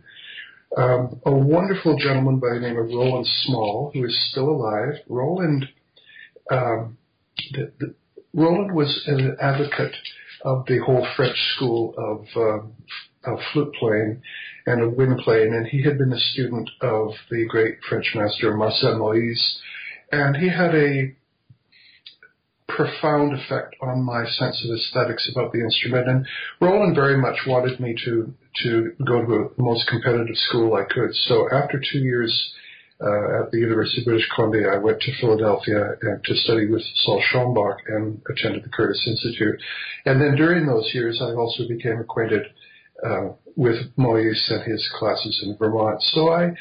um, 0.76 1.20
a 1.24 1.32
wonderful 1.32 1.96
gentleman 1.96 2.38
by 2.38 2.52
the 2.52 2.60
name 2.60 2.76
of 2.76 2.88
Roland 2.88 3.26
Small, 3.44 3.92
who 3.94 4.04
is 4.04 4.28
still 4.30 4.50
alive. 4.50 5.00
Roland, 5.08 5.66
um, 6.50 6.98
the, 7.52 7.72
the, 7.78 7.94
Roland 8.34 8.74
was 8.74 9.02
an 9.06 9.38
advocate 9.40 9.96
of 10.42 10.66
the 10.66 10.80
whole 10.84 11.06
French 11.16 11.36
school 11.56 11.94
of, 11.96 12.26
uh, 12.36 13.30
of 13.32 13.38
flute 13.54 13.74
playing 13.80 14.20
and 14.66 14.82
of 14.82 14.92
wind 14.92 15.18
playing, 15.24 15.54
and 15.54 15.66
he 15.66 15.82
had 15.82 15.96
been 15.96 16.12
a 16.12 16.20
student 16.20 16.68
of 16.82 17.12
the 17.30 17.46
great 17.48 17.76
French 17.88 18.12
master 18.14 18.54
Marcel 18.54 18.98
Moyse, 18.98 19.58
and 20.12 20.36
he 20.36 20.48
had 20.48 20.74
a 20.74 21.14
profound 22.68 23.32
effect 23.34 23.74
on 23.82 24.02
my 24.02 24.24
sense 24.24 24.64
of 24.64 24.74
aesthetics 24.74 25.28
about 25.30 25.52
the 25.52 25.60
instrument. 25.60 26.08
And 26.08 26.26
Roland 26.60 26.94
very 26.94 27.16
much 27.16 27.38
wanted 27.46 27.80
me 27.80 27.94
to 28.04 28.32
to 28.62 28.92
go 29.06 29.20
to 29.20 29.26
the 29.26 29.62
most 29.62 29.86
competitive 29.88 30.36
school 30.36 30.74
I 30.74 30.84
could. 30.84 31.14
So 31.14 31.48
after 31.52 31.80
two 31.80 31.98
years 31.98 32.52
uh, 33.00 33.42
at 33.42 33.50
the 33.50 33.58
University 33.58 34.02
of 34.02 34.06
British 34.06 34.28
Columbia, 34.34 34.68
I 34.74 34.78
went 34.78 35.00
to 35.00 35.12
Philadelphia 35.20 35.96
and 36.02 36.22
to 36.24 36.34
study 36.34 36.66
with 36.66 36.82
Sol 36.96 37.22
Schoenbach 37.32 37.76
and 37.86 38.20
attended 38.30 38.64
the 38.64 38.68
Curtis 38.68 39.02
Institute. 39.06 39.60
And 40.04 40.20
then 40.20 40.36
during 40.36 40.66
those 40.66 40.90
years, 40.92 41.20
I 41.22 41.32
also 41.34 41.66
became 41.68 41.98
acquainted 42.00 42.42
uh, 43.04 43.32
with 43.56 43.94
Moyse 43.96 44.50
and 44.50 44.62
his 44.62 44.88
classes 44.98 45.40
in 45.44 45.56
Vermont. 45.56 46.00
So 46.02 46.32
I 46.32 46.52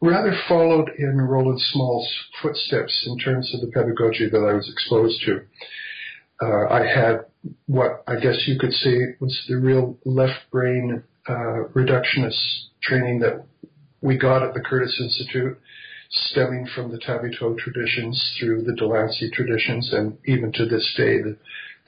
rather 0.00 0.34
followed 0.48 0.90
in 0.98 1.20
Roland 1.20 1.60
Small's 1.60 2.08
footsteps 2.42 3.06
in 3.06 3.18
terms 3.18 3.52
of 3.54 3.60
the 3.60 3.72
pedagogy 3.72 4.28
that 4.28 4.38
I 4.38 4.54
was 4.54 4.68
exposed 4.70 5.22
to. 5.26 5.42
Uh, 6.42 6.72
I 6.72 6.86
had 6.86 7.26
what 7.66 8.02
I 8.06 8.16
guess 8.16 8.44
you 8.46 8.58
could 8.58 8.72
say 8.72 9.16
was 9.20 9.44
the 9.48 9.56
real 9.56 9.98
left 10.04 10.50
brain 10.50 11.02
uh, 11.28 11.68
reductionist 11.74 12.40
training 12.82 13.20
that 13.20 13.44
we 14.00 14.16
got 14.16 14.42
at 14.42 14.54
the 14.54 14.60
Curtis 14.60 14.98
Institute, 15.00 15.58
stemming 16.10 16.66
from 16.74 16.90
the 16.90 16.98
Tabuteau 16.98 17.56
traditions 17.58 18.36
through 18.38 18.62
the 18.62 18.74
de 18.74 18.86
Lancie 18.86 19.30
traditions, 19.30 19.92
and 19.92 20.16
even 20.26 20.52
to 20.52 20.64
this 20.66 20.92
day, 20.96 21.18
the 21.18 21.36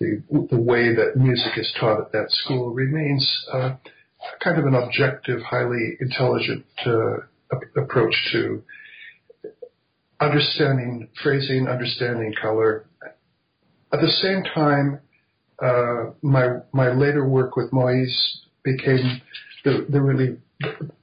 the, 0.02 0.46
the 0.50 0.60
way 0.60 0.94
that 0.94 1.16
music 1.16 1.52
is 1.56 1.72
taught 1.78 2.00
at 2.00 2.12
that 2.12 2.30
school 2.30 2.72
remains 2.72 3.24
uh, 3.52 3.76
kind 4.42 4.58
of 4.58 4.66
an 4.66 4.74
objective, 4.74 5.40
highly 5.42 5.96
intelligent 6.00 6.64
uh, 6.84 7.18
approach 7.76 8.14
to 8.32 8.62
understanding 10.20 11.08
phrasing, 11.22 11.68
understanding 11.68 12.32
color. 12.40 12.86
At 13.92 14.00
the 14.00 14.08
same 14.08 14.42
time, 14.54 15.00
uh, 15.62 16.12
my 16.22 16.60
my 16.72 16.92
later 16.92 17.28
work 17.28 17.56
with 17.56 17.70
Moyse 17.70 18.38
became 18.64 19.20
the, 19.64 19.86
the 19.88 20.00
really 20.00 20.38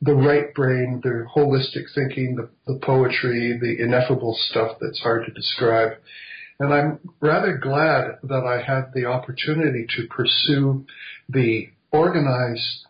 the 0.02 0.14
right 0.14 0.54
brain, 0.54 1.02
the 1.04 1.26
holistic 1.36 1.86
thinking, 1.94 2.36
the, 2.36 2.50
the 2.66 2.80
poetry, 2.80 3.58
the 3.60 3.84
ineffable 3.84 4.36
stuff 4.50 4.78
that's 4.80 5.00
hard 5.00 5.26
to 5.26 5.32
describe. 5.34 5.98
And 6.60 6.74
I'm 6.74 7.00
rather 7.22 7.58
glad 7.58 8.20
that 8.24 8.44
I 8.46 8.62
had 8.62 8.92
the 8.94 9.06
opportunity 9.06 9.86
to 9.96 10.08
pursue 10.08 10.86
the 11.30 11.70
organized 11.92 12.86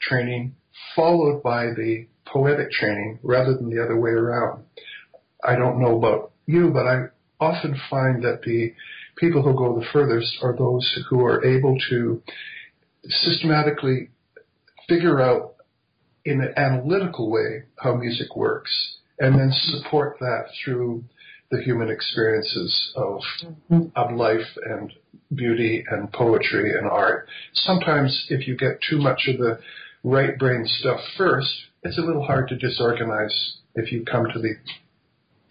training 0.00 0.54
followed 0.94 1.42
by 1.42 1.66
the 1.66 2.06
poetic 2.24 2.70
training 2.70 3.18
rather 3.22 3.54
than 3.54 3.68
the 3.68 3.82
other 3.82 3.98
way 3.98 4.10
around. 4.10 4.64
I 5.44 5.56
don't 5.56 5.80
know 5.80 5.98
about 5.98 6.32
you, 6.46 6.70
but 6.70 6.86
I 6.86 7.04
often 7.38 7.78
find 7.90 8.24
that 8.24 8.42
the 8.42 8.72
people 9.16 9.42
who 9.42 9.54
go 9.54 9.78
the 9.78 9.86
furthest 9.92 10.38
are 10.42 10.56
those 10.56 10.98
who 11.10 11.24
are 11.24 11.44
able 11.44 11.76
to 11.90 12.22
systematically 13.04 14.08
figure 14.88 15.20
out 15.20 15.54
in 16.24 16.40
an 16.40 16.54
analytical 16.56 17.30
way 17.30 17.64
how 17.78 17.94
music 17.94 18.34
works 18.36 18.98
and 19.18 19.38
then 19.38 19.52
support 19.52 20.16
that 20.20 20.46
through 20.64 21.04
the 21.50 21.62
human 21.62 21.90
experiences 21.90 22.92
of 22.96 23.20
mm-hmm. 23.42 23.82
of 23.94 24.16
life 24.16 24.46
and 24.64 24.92
beauty 25.34 25.84
and 25.90 26.12
poetry 26.12 26.76
and 26.76 26.88
art. 26.88 27.28
Sometimes 27.52 28.26
if 28.28 28.46
you 28.46 28.56
get 28.56 28.80
too 28.88 28.98
much 28.98 29.28
of 29.28 29.38
the 29.38 29.58
right 30.02 30.38
brain 30.38 30.64
stuff 30.66 31.00
first, 31.16 31.52
it's 31.82 31.98
a 31.98 32.02
little 32.02 32.24
hard 32.24 32.48
to 32.48 32.56
disorganize 32.56 33.58
if 33.74 33.92
you 33.92 34.04
come 34.04 34.26
to 34.32 34.40
the 34.40 34.54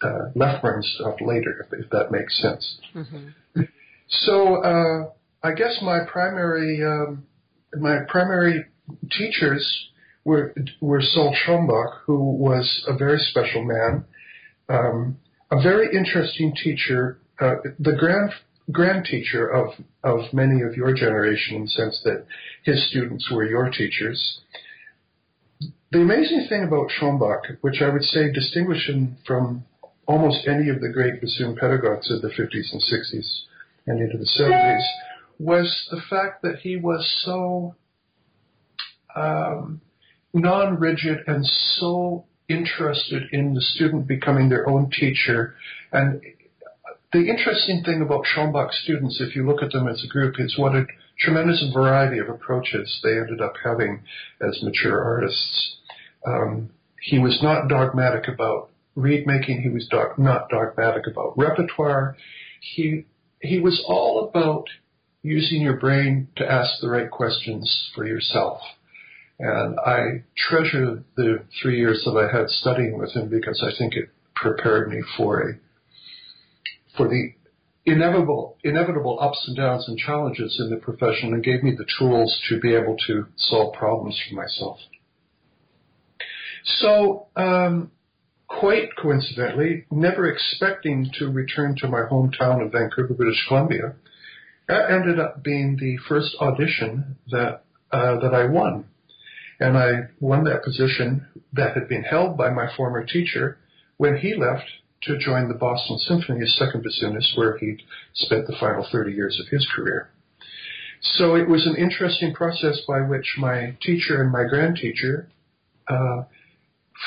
uh, 0.06 0.30
left 0.34 0.62
brain 0.62 0.82
stuff 0.82 1.16
later, 1.20 1.66
if, 1.66 1.84
if 1.84 1.90
that 1.90 2.10
makes 2.10 2.40
sense. 2.40 2.78
Mm-hmm. 2.94 3.62
So 4.08 4.62
uh, 4.62 5.10
I 5.42 5.52
guess 5.52 5.78
my 5.82 6.00
primary 6.10 6.84
um, 6.84 7.26
my 7.78 7.98
primary 8.08 8.66
teachers 9.10 9.88
were 10.24 10.54
were 10.80 11.00
Sol 11.00 11.34
Schoenbach, 11.34 12.00
who 12.04 12.32
was 12.32 12.84
a 12.86 12.96
very 12.96 13.18
special 13.18 13.64
man. 13.64 14.04
Um, 14.68 15.18
a 15.50 15.62
very 15.62 15.96
interesting 15.96 16.54
teacher, 16.62 17.18
uh, 17.40 17.56
the 17.78 17.94
grand 17.96 18.30
grand 18.72 19.04
teacher 19.04 19.46
of 19.46 19.74
of 20.02 20.32
many 20.32 20.62
of 20.62 20.74
your 20.74 20.94
generation, 20.94 21.56
in 21.56 21.62
the 21.62 21.68
sense 21.68 22.00
that 22.04 22.26
his 22.64 22.88
students 22.88 23.30
were 23.30 23.44
your 23.44 23.70
teachers. 23.70 24.40
The 25.92 26.00
amazing 26.00 26.46
thing 26.48 26.64
about 26.64 26.90
Schoenbach, 26.90 27.58
which 27.60 27.80
I 27.80 27.88
would 27.88 28.02
say 28.02 28.32
distinguished 28.32 28.88
him 28.88 29.16
from 29.26 29.64
almost 30.06 30.46
any 30.46 30.68
of 30.68 30.80
the 30.80 30.88
great 30.88 31.20
bassoon 31.20 31.56
pedagogues 31.56 32.10
of 32.10 32.22
the 32.22 32.28
50s 32.28 32.72
and 32.72 32.82
60s 32.82 33.42
and 33.86 34.00
into 34.00 34.18
the 34.18 34.28
70s, 34.38 34.82
was 35.38 35.88
the 35.90 36.00
fact 36.10 36.42
that 36.42 36.56
he 36.56 36.76
was 36.76 37.08
so 37.24 37.76
um, 39.14 39.80
non-rigid 40.34 41.18
and 41.26 41.46
so 41.46 42.24
interested 42.48 43.24
in 43.32 43.54
the 43.54 43.60
student 43.60 44.06
becoming 44.06 44.48
their 44.48 44.68
own 44.68 44.90
teacher. 44.90 45.54
And 45.92 46.20
the 47.12 47.28
interesting 47.28 47.82
thing 47.84 48.02
about 48.02 48.24
Schoenbach 48.24 48.72
students, 48.72 49.20
if 49.20 49.34
you 49.34 49.46
look 49.46 49.62
at 49.62 49.72
them 49.72 49.88
as 49.88 50.02
a 50.04 50.08
group, 50.08 50.36
is 50.38 50.56
what 50.58 50.74
a 50.74 50.86
tremendous 51.18 51.64
variety 51.72 52.18
of 52.18 52.28
approaches 52.28 53.00
they 53.02 53.18
ended 53.18 53.40
up 53.40 53.54
having 53.64 54.02
as 54.40 54.62
mature 54.62 55.02
artists. 55.02 55.76
Um, 56.26 56.70
he 57.00 57.18
was 57.18 57.38
not 57.42 57.68
dogmatic 57.68 58.28
about 58.28 58.70
reed 58.94 59.26
making. 59.26 59.62
He 59.62 59.68
was 59.68 59.86
dog, 59.88 60.18
not 60.18 60.48
dogmatic 60.48 61.06
about 61.06 61.38
repertoire. 61.38 62.16
He 62.60 63.06
he 63.40 63.60
was 63.60 63.82
all 63.86 64.28
about 64.28 64.64
using 65.22 65.60
your 65.60 65.76
brain 65.76 66.28
to 66.36 66.50
ask 66.50 66.80
the 66.80 66.88
right 66.88 67.10
questions 67.10 67.90
for 67.94 68.06
yourself. 68.06 68.60
And 69.38 69.78
I 69.78 70.24
treasure 70.36 71.04
the 71.16 71.44
three 71.60 71.78
years 71.78 72.02
that 72.04 72.16
I 72.16 72.34
had 72.34 72.48
studying 72.48 72.98
with 72.98 73.12
him 73.12 73.28
because 73.28 73.62
I 73.62 73.76
think 73.76 73.94
it 73.94 74.08
prepared 74.34 74.88
me 74.90 75.02
for 75.16 75.40
a 75.40 75.54
for 76.96 77.08
the 77.08 77.32
inevitable 77.84 78.56
inevitable 78.64 79.18
ups 79.20 79.44
and 79.46 79.56
downs 79.56 79.86
and 79.88 79.98
challenges 79.98 80.58
in 80.58 80.70
the 80.70 80.76
profession 80.76 81.34
and 81.34 81.44
gave 81.44 81.62
me 81.62 81.74
the 81.76 81.86
tools 81.98 82.40
to 82.48 82.60
be 82.60 82.74
able 82.74 82.96
to 83.06 83.26
solve 83.36 83.74
problems 83.74 84.20
for 84.28 84.34
myself. 84.34 84.78
So 86.64 87.26
um, 87.36 87.92
quite 88.48 88.96
coincidentally, 88.96 89.84
never 89.90 90.30
expecting 90.30 91.10
to 91.18 91.28
return 91.28 91.76
to 91.80 91.88
my 91.88 92.02
hometown 92.10 92.64
of 92.64 92.72
Vancouver, 92.72 93.14
British 93.14 93.44
Columbia, 93.46 93.94
that 94.68 94.90
ended 94.90 95.20
up 95.20 95.44
being 95.44 95.76
the 95.76 95.96
first 96.08 96.34
audition 96.40 97.16
that 97.30 97.64
uh, 97.92 98.18
that 98.20 98.34
I 98.34 98.46
won, 98.46 98.86
and 99.60 99.76
I 99.76 100.08
won 100.20 100.44
that 100.44 100.62
position 100.62 101.26
that 101.52 101.74
had 101.74 101.88
been 101.88 102.02
held 102.02 102.36
by 102.36 102.50
my 102.50 102.68
former 102.76 103.04
teacher 103.04 103.58
when 103.96 104.16
he 104.16 104.34
left 104.34 104.66
to 105.02 105.18
join 105.18 105.48
the 105.48 105.54
Boston 105.54 105.98
Symphony 105.98 106.42
as 106.42 106.56
second 106.56 106.84
bassoonist, 106.84 107.36
where 107.36 107.56
he'd 107.58 107.82
spent 108.14 108.46
the 108.46 108.56
final 108.58 108.86
30 108.90 109.12
years 109.12 109.40
of 109.40 109.48
his 109.48 109.66
career. 109.74 110.10
So 111.00 111.36
it 111.36 111.48
was 111.48 111.66
an 111.66 111.76
interesting 111.76 112.34
process 112.34 112.80
by 112.88 113.00
which 113.00 113.36
my 113.38 113.76
teacher 113.82 114.22
and 114.22 114.32
my 114.32 114.44
grand 114.44 114.76
teacher 114.76 115.28
uh, 115.88 116.24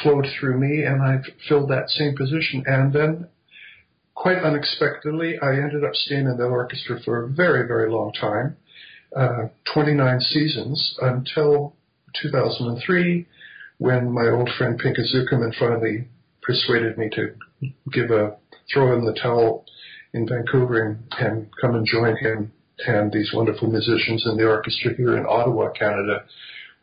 flowed 0.01 0.27
through 0.39 0.59
me, 0.59 0.83
and 0.83 1.01
I 1.01 1.19
filled 1.47 1.69
that 1.69 1.89
same 1.89 2.15
position. 2.15 2.63
And 2.65 2.93
then, 2.93 3.27
quite 4.15 4.37
unexpectedly, 4.37 5.39
I 5.39 5.53
ended 5.55 5.83
up 5.83 5.95
staying 5.95 6.27
in 6.27 6.37
that 6.37 6.43
orchestra 6.43 6.99
for 7.03 7.23
a 7.23 7.29
very, 7.29 7.67
very 7.67 7.91
long 7.91 8.13
time, 8.13 8.57
uh, 9.15 9.47
29 9.73 10.21
seasons, 10.21 10.95
until 11.01 11.75
2003, 12.21 13.25
when 13.77 14.11
my 14.11 14.29
old 14.29 14.49
friend 14.57 14.77
Pinchas 14.77 15.13
Zukerman 15.15 15.53
finally 15.57 16.07
persuaded 16.41 16.97
me 16.97 17.09
to 17.13 17.33
give 17.91 18.11
a 18.11 18.37
throw 18.73 18.97
in 18.97 19.05
the 19.05 19.13
towel 19.13 19.65
in 20.13 20.27
Vancouver 20.27 20.85
and, 20.85 21.03
and 21.19 21.47
come 21.61 21.75
and 21.75 21.85
join 21.85 22.15
him 22.17 22.51
and 22.85 23.11
these 23.11 23.31
wonderful 23.33 23.69
musicians 23.69 24.25
in 24.25 24.37
the 24.37 24.47
orchestra 24.47 24.93
here 24.95 25.17
in 25.17 25.25
Ottawa, 25.25 25.69
Canada, 25.71 26.23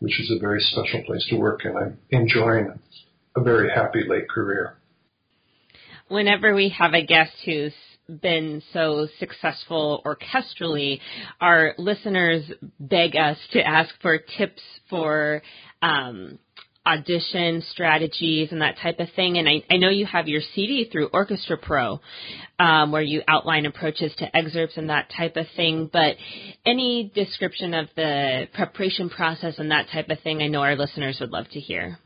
which 0.01 0.21
is 0.21 0.31
a 0.31 0.39
very 0.39 0.61
special 0.61 1.03
place 1.05 1.27
to 1.31 1.37
work, 1.37 1.65
and 1.65 1.77
I'm 1.77 1.99
enjoying 2.11 2.79
a 3.35 3.43
very 3.43 3.71
happy 3.71 4.03
late 4.07 4.29
career. 4.29 4.77
Whenever 6.09 6.55
we 6.55 6.69
have 6.79 6.95
a 6.95 7.05
guest 7.05 7.33
who's 7.45 7.73
been 8.09 8.63
so 8.73 9.09
successful 9.19 10.03
orchestrally, 10.05 11.01
our 11.41 11.75
listeners 11.79 12.45
beg 12.79 13.17
us 13.17 13.39
to 13.53 13.67
ask 13.67 13.91
for 14.01 14.19
tips 14.19 14.63
for 14.89 15.43
um, 15.83 16.39
audition 16.87 17.63
strategies 17.71 18.53
and 18.53 18.63
that 18.63 18.79
type 18.79 19.01
of 19.01 19.09
thing. 19.17 19.39
And 19.39 19.49
I, 19.49 19.65
I 19.69 19.77
know 19.77 19.89
you 19.89 20.07
have 20.07 20.29
your 20.29 20.41
CD 20.55 20.89
through 20.91 21.09
Orchestra 21.13 21.59
Pro, 21.59 22.01
um, 22.59 22.93
where 22.93 23.03
you 23.03 23.23
outline 23.27 23.67
approaches 23.67 24.15
to 24.19 24.37
excerpts 24.37 24.77
and 24.77 24.89
that 24.89 25.11
type 25.17 25.37
of 25.37 25.47
thing. 25.57 25.91
But 25.93 26.17
any 26.65 27.11
description 27.15 27.75
of 27.75 27.89
the 27.97 28.49
preparation 28.55 29.11
process 29.11 29.59
and 29.59 29.71
that 29.73 29.89
type 29.93 30.09
of 30.11 30.21
thing, 30.21 30.43
I 30.43 30.47
know 30.47 30.61
our 30.61 30.77
listeners 30.77 31.19
would 31.21 31.31
love 31.31 31.49
to 31.51 31.61
hear. 31.61 31.99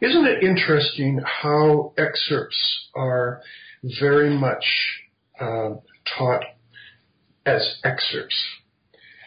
Isn't 0.00 0.26
it 0.26 0.44
interesting 0.44 1.20
how 1.24 1.92
excerpts 1.98 2.88
are 2.94 3.40
very 4.00 4.30
much 4.30 4.64
uh, 5.40 5.70
taught 6.16 6.44
as 7.46 7.80
excerpts 7.84 8.36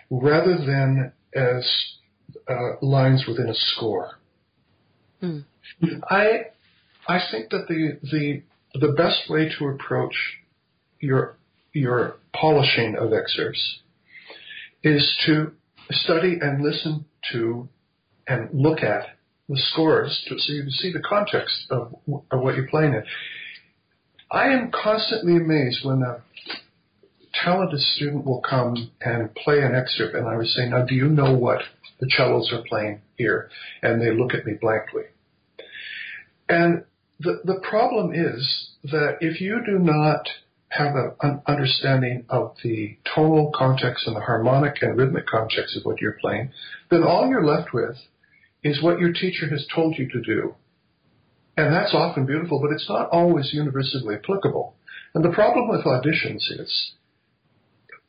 rather 0.10 0.58
than 0.58 1.14
as 1.34 1.70
uh, 2.50 2.54
lines 2.82 3.26
within 3.28 3.50
a 3.50 3.56
score. 3.56 4.20
Mm. 5.22 5.46
I 6.10 6.46
I 7.08 7.20
think 7.32 7.50
that 7.52 7.68
the 7.68 8.00
the 8.12 8.44
the 8.80 8.94
best 8.94 9.30
way 9.30 9.50
to 9.58 9.68
approach 9.68 10.16
your 11.00 11.38
your 11.74 12.18
polishing 12.34 12.96
of 12.98 13.14
excerpts 13.14 13.80
is 14.84 15.16
to 15.26 15.52
study 15.90 16.38
and 16.42 16.64
listen 16.64 17.06
to 17.32 17.70
and 18.28 18.50
look 18.54 18.80
at 18.80 19.18
the 19.50 19.58
scores 19.72 20.24
to 20.28 20.38
so 20.40 20.54
you 20.54 20.64
can 20.64 20.72
see 20.72 20.92
the 20.92 21.02
context 21.02 21.68
of, 21.70 21.94
of 22.32 22.40
what 22.40 22.56
you're 22.56 22.68
playing 22.68 22.94
in. 22.94 23.04
I 24.32 24.48
am 24.54 24.72
constantly 24.72 25.36
amazed 25.36 25.84
when 25.84 26.02
a 26.04 26.24
talented 27.34 27.80
student 27.80 28.26
will 28.26 28.42
come 28.42 28.92
and 29.02 29.34
play 29.36 29.62
an 29.62 29.76
excerpt 29.76 30.16
and 30.16 30.28
I 30.28 30.38
would 30.38 30.48
say, 30.48 30.70
now 30.70 30.86
do 30.86 30.96
you 30.96 31.08
know 31.08 31.34
what 31.34 31.62
the 32.00 32.10
cellos 32.10 32.52
are 32.54 32.64
playing 32.68 33.02
here? 33.18 33.50
And 33.82 34.02
they 34.02 34.12
look 34.12 34.34
at 34.34 34.46
me 34.46 34.54
blankly. 34.60 35.04
And 36.48 36.86
the, 37.20 37.42
the 37.44 37.62
problem 37.70 38.14
is 38.14 38.70
that 38.86 39.18
if 39.20 39.42
you 39.42 39.62
do 39.66 39.78
not 39.78 40.28
have 40.70 40.96
an 41.22 41.42
understanding 41.46 42.26
of 42.30 42.56
the 42.64 42.98
tonal 43.14 43.52
context 43.54 44.08
and 44.08 44.16
the 44.16 44.22
harmonic 44.22 44.82
and 44.82 44.98
rhythmic 44.98 45.28
context 45.28 45.76
of 45.76 45.84
what 45.84 46.00
you're 46.00 46.18
playing, 46.22 46.52
then 46.90 47.04
all 47.04 47.28
you're 47.28 47.46
left 47.46 47.74
with 47.74 47.98
is 48.64 48.82
what 48.82 49.00
your 49.00 49.12
teacher 49.12 49.50
has 49.50 49.68
told 49.76 49.96
you 49.98 50.08
to 50.08 50.22
do. 50.22 50.56
And 51.58 51.74
that's 51.74 51.94
often 51.94 52.26
beautiful, 52.26 52.60
but 52.62 52.72
it's 52.72 52.90
not 52.90 53.10
always 53.12 53.54
universally 53.54 54.16
applicable. 54.16 54.76
And 55.14 55.24
the 55.24 55.30
problem 55.30 55.68
with 55.68 55.86
auditions 55.86 56.50
is 56.50 56.94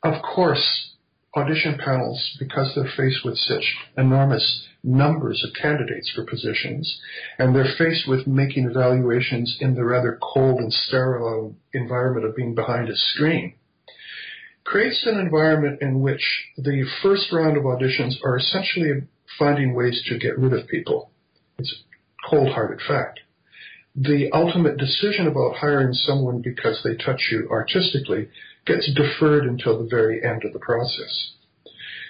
of 0.03 0.21
course, 0.21 0.91
audition 1.35 1.77
panels, 1.83 2.35
because 2.37 2.73
they're 2.75 2.91
faced 2.97 3.23
with 3.23 3.37
such 3.37 3.75
enormous 3.97 4.67
numbers 4.83 5.43
of 5.47 5.55
candidates 5.59 6.11
for 6.13 6.25
positions, 6.25 6.99
and 7.39 7.55
they're 7.55 7.73
faced 7.77 8.07
with 8.07 8.27
making 8.27 8.69
evaluations 8.69 9.57
in 9.61 9.75
the 9.75 9.83
rather 9.83 10.19
cold 10.21 10.59
and 10.59 10.73
sterile 10.73 11.55
environment 11.73 12.25
of 12.25 12.35
being 12.35 12.53
behind 12.53 12.89
a 12.89 12.95
screen, 12.95 13.53
creates 14.65 15.05
an 15.05 15.17
environment 15.17 15.81
in 15.81 16.01
which 16.01 16.21
the 16.57 16.85
first 17.01 17.31
round 17.31 17.55
of 17.57 17.63
auditions 17.63 18.15
are 18.23 18.37
essentially 18.37 19.03
finding 19.39 19.73
ways 19.73 20.03
to 20.07 20.19
get 20.19 20.37
rid 20.37 20.53
of 20.53 20.67
people. 20.67 21.11
It's 21.57 21.71
a 21.71 22.29
cold-hearted 22.29 22.81
fact. 22.85 23.21
The 23.95 24.31
ultimate 24.31 24.77
decision 24.77 25.27
about 25.27 25.55
hiring 25.55 25.93
someone 25.93 26.41
because 26.41 26.81
they 26.83 26.95
touch 26.95 27.29
you 27.31 27.47
artistically 27.51 28.29
gets 28.65 28.91
deferred 28.93 29.45
until 29.45 29.77
the 29.77 29.87
very 29.87 30.23
end 30.23 30.43
of 30.45 30.53
the 30.53 30.59
process. 30.59 31.33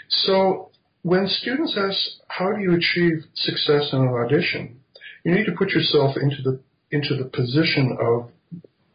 So 0.08 0.72
when 1.02 1.28
students 1.28 1.76
ask, 1.78 1.98
how 2.30 2.54
do 2.54 2.62
you 2.62 2.74
achieve 2.74 3.26
success 3.36 3.90
in 3.92 4.00
an 4.00 4.08
audition? 4.08 4.80
You 5.26 5.36
need 5.36 5.46
to 5.46 5.52
put 5.58 5.72
yourself 5.72 6.16
into 6.16 6.42
the, 6.42 6.60
into 6.92 7.18
the 7.18 7.30
position 7.30 7.98
of 8.00 8.30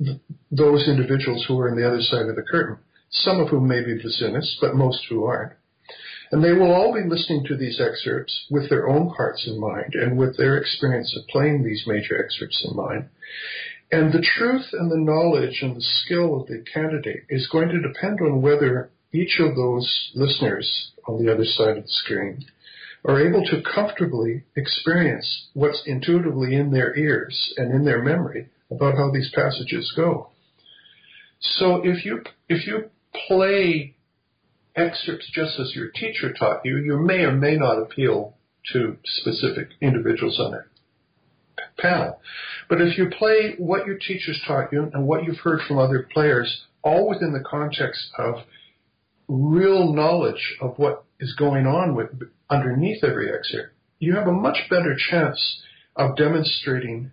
th- 0.04 0.20
those 0.50 0.88
individuals 0.88 1.44
who 1.46 1.58
are 1.58 1.70
on 1.70 1.76
the 1.76 1.86
other 1.86 2.00
side 2.00 2.26
of 2.26 2.36
the 2.36 2.42
curtain, 2.42 2.78
some 3.10 3.40
of 3.40 3.48
whom 3.48 3.68
may 3.68 3.82
be 3.82 3.98
bassoonists, 3.98 4.56
but 4.60 4.74
most 4.74 5.04
who 5.08 5.24
aren't. 5.24 5.52
And 6.30 6.44
they 6.44 6.52
will 6.52 6.72
all 6.72 6.92
be 6.92 7.08
listening 7.08 7.44
to 7.46 7.56
these 7.56 7.80
excerpts 7.80 8.46
with 8.50 8.68
their 8.68 8.88
own 8.88 9.08
hearts 9.08 9.46
in 9.46 9.58
mind 9.58 9.94
and 9.94 10.18
with 10.18 10.36
their 10.36 10.58
experience 10.58 11.16
of 11.16 11.26
playing 11.28 11.64
these 11.64 11.84
major 11.86 12.22
excerpts 12.22 12.66
in 12.68 12.76
mind. 12.76 13.08
And 13.90 14.12
the 14.12 14.20
truth 14.20 14.66
and 14.72 14.90
the 14.90 14.98
knowledge 14.98 15.60
and 15.62 15.74
the 15.74 15.80
skill 15.80 16.40
of 16.40 16.46
the 16.46 16.62
candidate 16.72 17.24
is 17.30 17.48
going 17.48 17.70
to 17.70 17.80
depend 17.80 18.20
on 18.20 18.42
whether 18.42 18.90
each 19.12 19.40
of 19.40 19.56
those 19.56 20.10
listeners 20.14 20.92
on 21.06 21.24
the 21.24 21.32
other 21.32 21.46
side 21.46 21.78
of 21.78 21.84
the 21.84 21.88
screen 21.88 22.44
are 23.04 23.26
able 23.26 23.42
to 23.44 23.62
comfortably 23.62 24.44
experience 24.56 25.48
what's 25.54 25.82
intuitively 25.86 26.54
in 26.54 26.70
their 26.70 26.94
ears 26.96 27.54
and 27.56 27.72
in 27.72 27.84
their 27.84 28.02
memory 28.02 28.48
about 28.70 28.96
how 28.96 29.10
these 29.10 29.30
passages 29.34 29.92
go. 29.96 30.28
So 31.40 31.80
if 31.84 32.04
you 32.04 32.22
if 32.48 32.66
you 32.66 32.90
play 33.28 33.94
excerpts 34.78 35.30
just 35.32 35.58
as 35.58 35.74
your 35.74 35.88
teacher 35.90 36.32
taught 36.32 36.60
you, 36.64 36.76
you 36.78 36.98
may 36.98 37.24
or 37.24 37.32
may 37.32 37.56
not 37.56 37.78
appeal 37.78 38.34
to 38.72 38.96
specific 39.04 39.68
individuals 39.80 40.38
on 40.38 40.54
a 40.54 41.80
panel. 41.80 42.20
But 42.68 42.80
if 42.80 42.98
you 42.98 43.10
play 43.10 43.54
what 43.58 43.86
your 43.86 43.96
teachers 43.98 44.40
taught 44.46 44.72
you 44.72 44.90
and 44.92 45.06
what 45.06 45.24
you've 45.24 45.38
heard 45.38 45.60
from 45.66 45.78
other 45.78 46.06
players, 46.12 46.64
all 46.82 47.08
within 47.08 47.32
the 47.32 47.44
context 47.48 48.10
of 48.18 48.36
real 49.26 49.92
knowledge 49.92 50.56
of 50.60 50.78
what 50.78 51.04
is 51.20 51.34
going 51.38 51.66
on 51.66 51.94
with 51.94 52.08
underneath 52.50 53.02
every 53.02 53.32
excerpt, 53.32 53.74
you 53.98 54.14
have 54.14 54.28
a 54.28 54.32
much 54.32 54.58
better 54.70 54.96
chance 55.10 55.62
of 55.96 56.16
demonstrating 56.16 57.10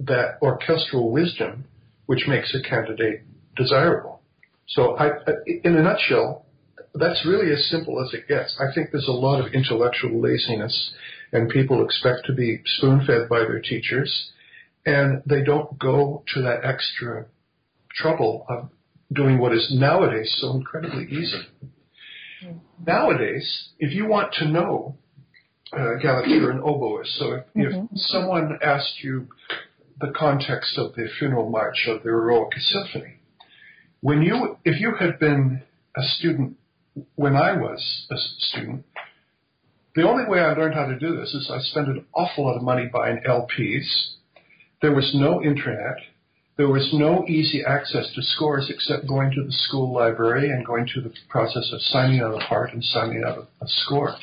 that 0.00 0.38
orchestral 0.42 1.10
wisdom 1.10 1.64
which 2.06 2.26
makes 2.28 2.54
a 2.54 2.68
candidate 2.68 3.22
desirable. 3.56 4.20
So, 4.68 4.96
I, 4.96 5.10
in 5.64 5.76
a 5.76 5.82
nutshell, 5.82 6.46
that's 6.94 7.24
really 7.26 7.52
as 7.52 7.68
simple 7.70 8.02
as 8.02 8.12
it 8.14 8.28
gets. 8.28 8.56
I 8.60 8.72
think 8.74 8.90
there's 8.90 9.08
a 9.08 9.12
lot 9.12 9.40
of 9.44 9.52
intellectual 9.52 10.20
laziness, 10.20 10.92
and 11.32 11.48
people 11.48 11.84
expect 11.84 12.26
to 12.26 12.34
be 12.34 12.60
spoon 12.64 13.04
fed 13.06 13.28
by 13.28 13.40
their 13.40 13.60
teachers, 13.60 14.30
and 14.86 15.22
they 15.26 15.42
don't 15.42 15.78
go 15.78 16.24
to 16.34 16.42
that 16.42 16.64
extra 16.64 17.26
trouble 17.94 18.46
of 18.48 18.70
doing 19.12 19.38
what 19.38 19.52
is 19.54 19.68
nowadays 19.72 20.34
so 20.38 20.54
incredibly 20.54 21.04
easy. 21.04 21.42
Nowadays, 22.86 23.70
if 23.78 23.92
you 23.92 24.06
want 24.06 24.32
to 24.34 24.48
know, 24.48 24.96
uh, 25.72 25.98
Galit, 26.02 26.28
you're 26.28 26.50
an 26.50 26.60
oboist, 26.60 27.18
so 27.18 27.32
if, 27.32 27.44
mm-hmm. 27.54 27.86
if 27.92 28.00
someone 28.00 28.58
asked 28.62 29.02
you 29.02 29.28
the 30.00 30.12
context 30.16 30.78
of 30.78 30.94
the 30.94 31.08
funeral 31.18 31.50
march 31.50 31.86
of 31.88 32.02
the 32.02 32.08
Eroica 32.10 32.60
Symphony, 32.60 33.16
when 34.00 34.22
you, 34.22 34.56
if 34.64 34.80
you 34.80 34.94
had 34.94 35.18
been 35.18 35.62
a 35.96 36.02
student 36.02 36.56
when 37.16 37.36
I 37.36 37.52
was 37.56 38.06
a 38.10 38.16
student, 38.38 38.84
the 39.94 40.08
only 40.08 40.24
way 40.26 40.40
I 40.40 40.52
learned 40.52 40.74
how 40.74 40.86
to 40.86 40.98
do 40.98 41.16
this 41.16 41.34
is 41.34 41.50
I 41.50 41.58
spent 41.60 41.88
an 41.88 42.04
awful 42.14 42.44
lot 42.44 42.56
of 42.56 42.62
money 42.62 42.86
buying 42.86 43.20
LPs. 43.26 44.14
There 44.80 44.94
was 44.94 45.12
no 45.14 45.42
internet. 45.42 45.96
There 46.56 46.68
was 46.68 46.90
no 46.92 47.24
easy 47.26 47.64
access 47.64 48.12
to 48.14 48.22
scores 48.22 48.70
except 48.70 49.08
going 49.08 49.30
to 49.32 49.44
the 49.44 49.52
school 49.52 49.92
library 49.92 50.50
and 50.50 50.64
going 50.66 50.86
through 50.86 51.02
the 51.02 51.14
process 51.28 51.70
of 51.72 51.80
signing 51.80 52.20
out 52.20 52.40
a 52.40 52.46
part 52.46 52.72
and 52.72 52.82
signing 52.82 53.22
out 53.24 53.38
a, 53.38 53.64
a 53.64 53.68
score. 53.68 54.16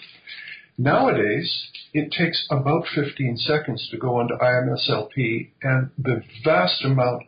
Nowadays, 0.78 1.70
it 1.94 2.12
takes 2.12 2.46
about 2.52 2.86
15 2.94 3.38
seconds 3.38 3.88
to 3.90 3.98
go 3.98 4.20
onto 4.20 4.38
IMSLP, 4.38 5.52
and 5.64 5.90
the 5.98 6.22
vast 6.44 6.84
amount 6.84 7.24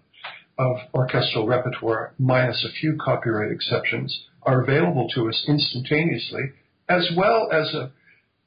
of 0.58 0.78
orchestral 0.94 1.48
repertoire, 1.48 2.14
minus 2.18 2.66
a 2.66 2.74
few 2.80 2.98
copyright 2.98 3.52
exceptions, 3.52 4.26
are 4.44 4.62
available 4.62 5.08
to 5.16 5.28
us 5.30 5.46
instantaneously, 5.48 6.52
as 6.90 7.10
well 7.16 7.50
as 7.52 7.74
a 7.74 7.92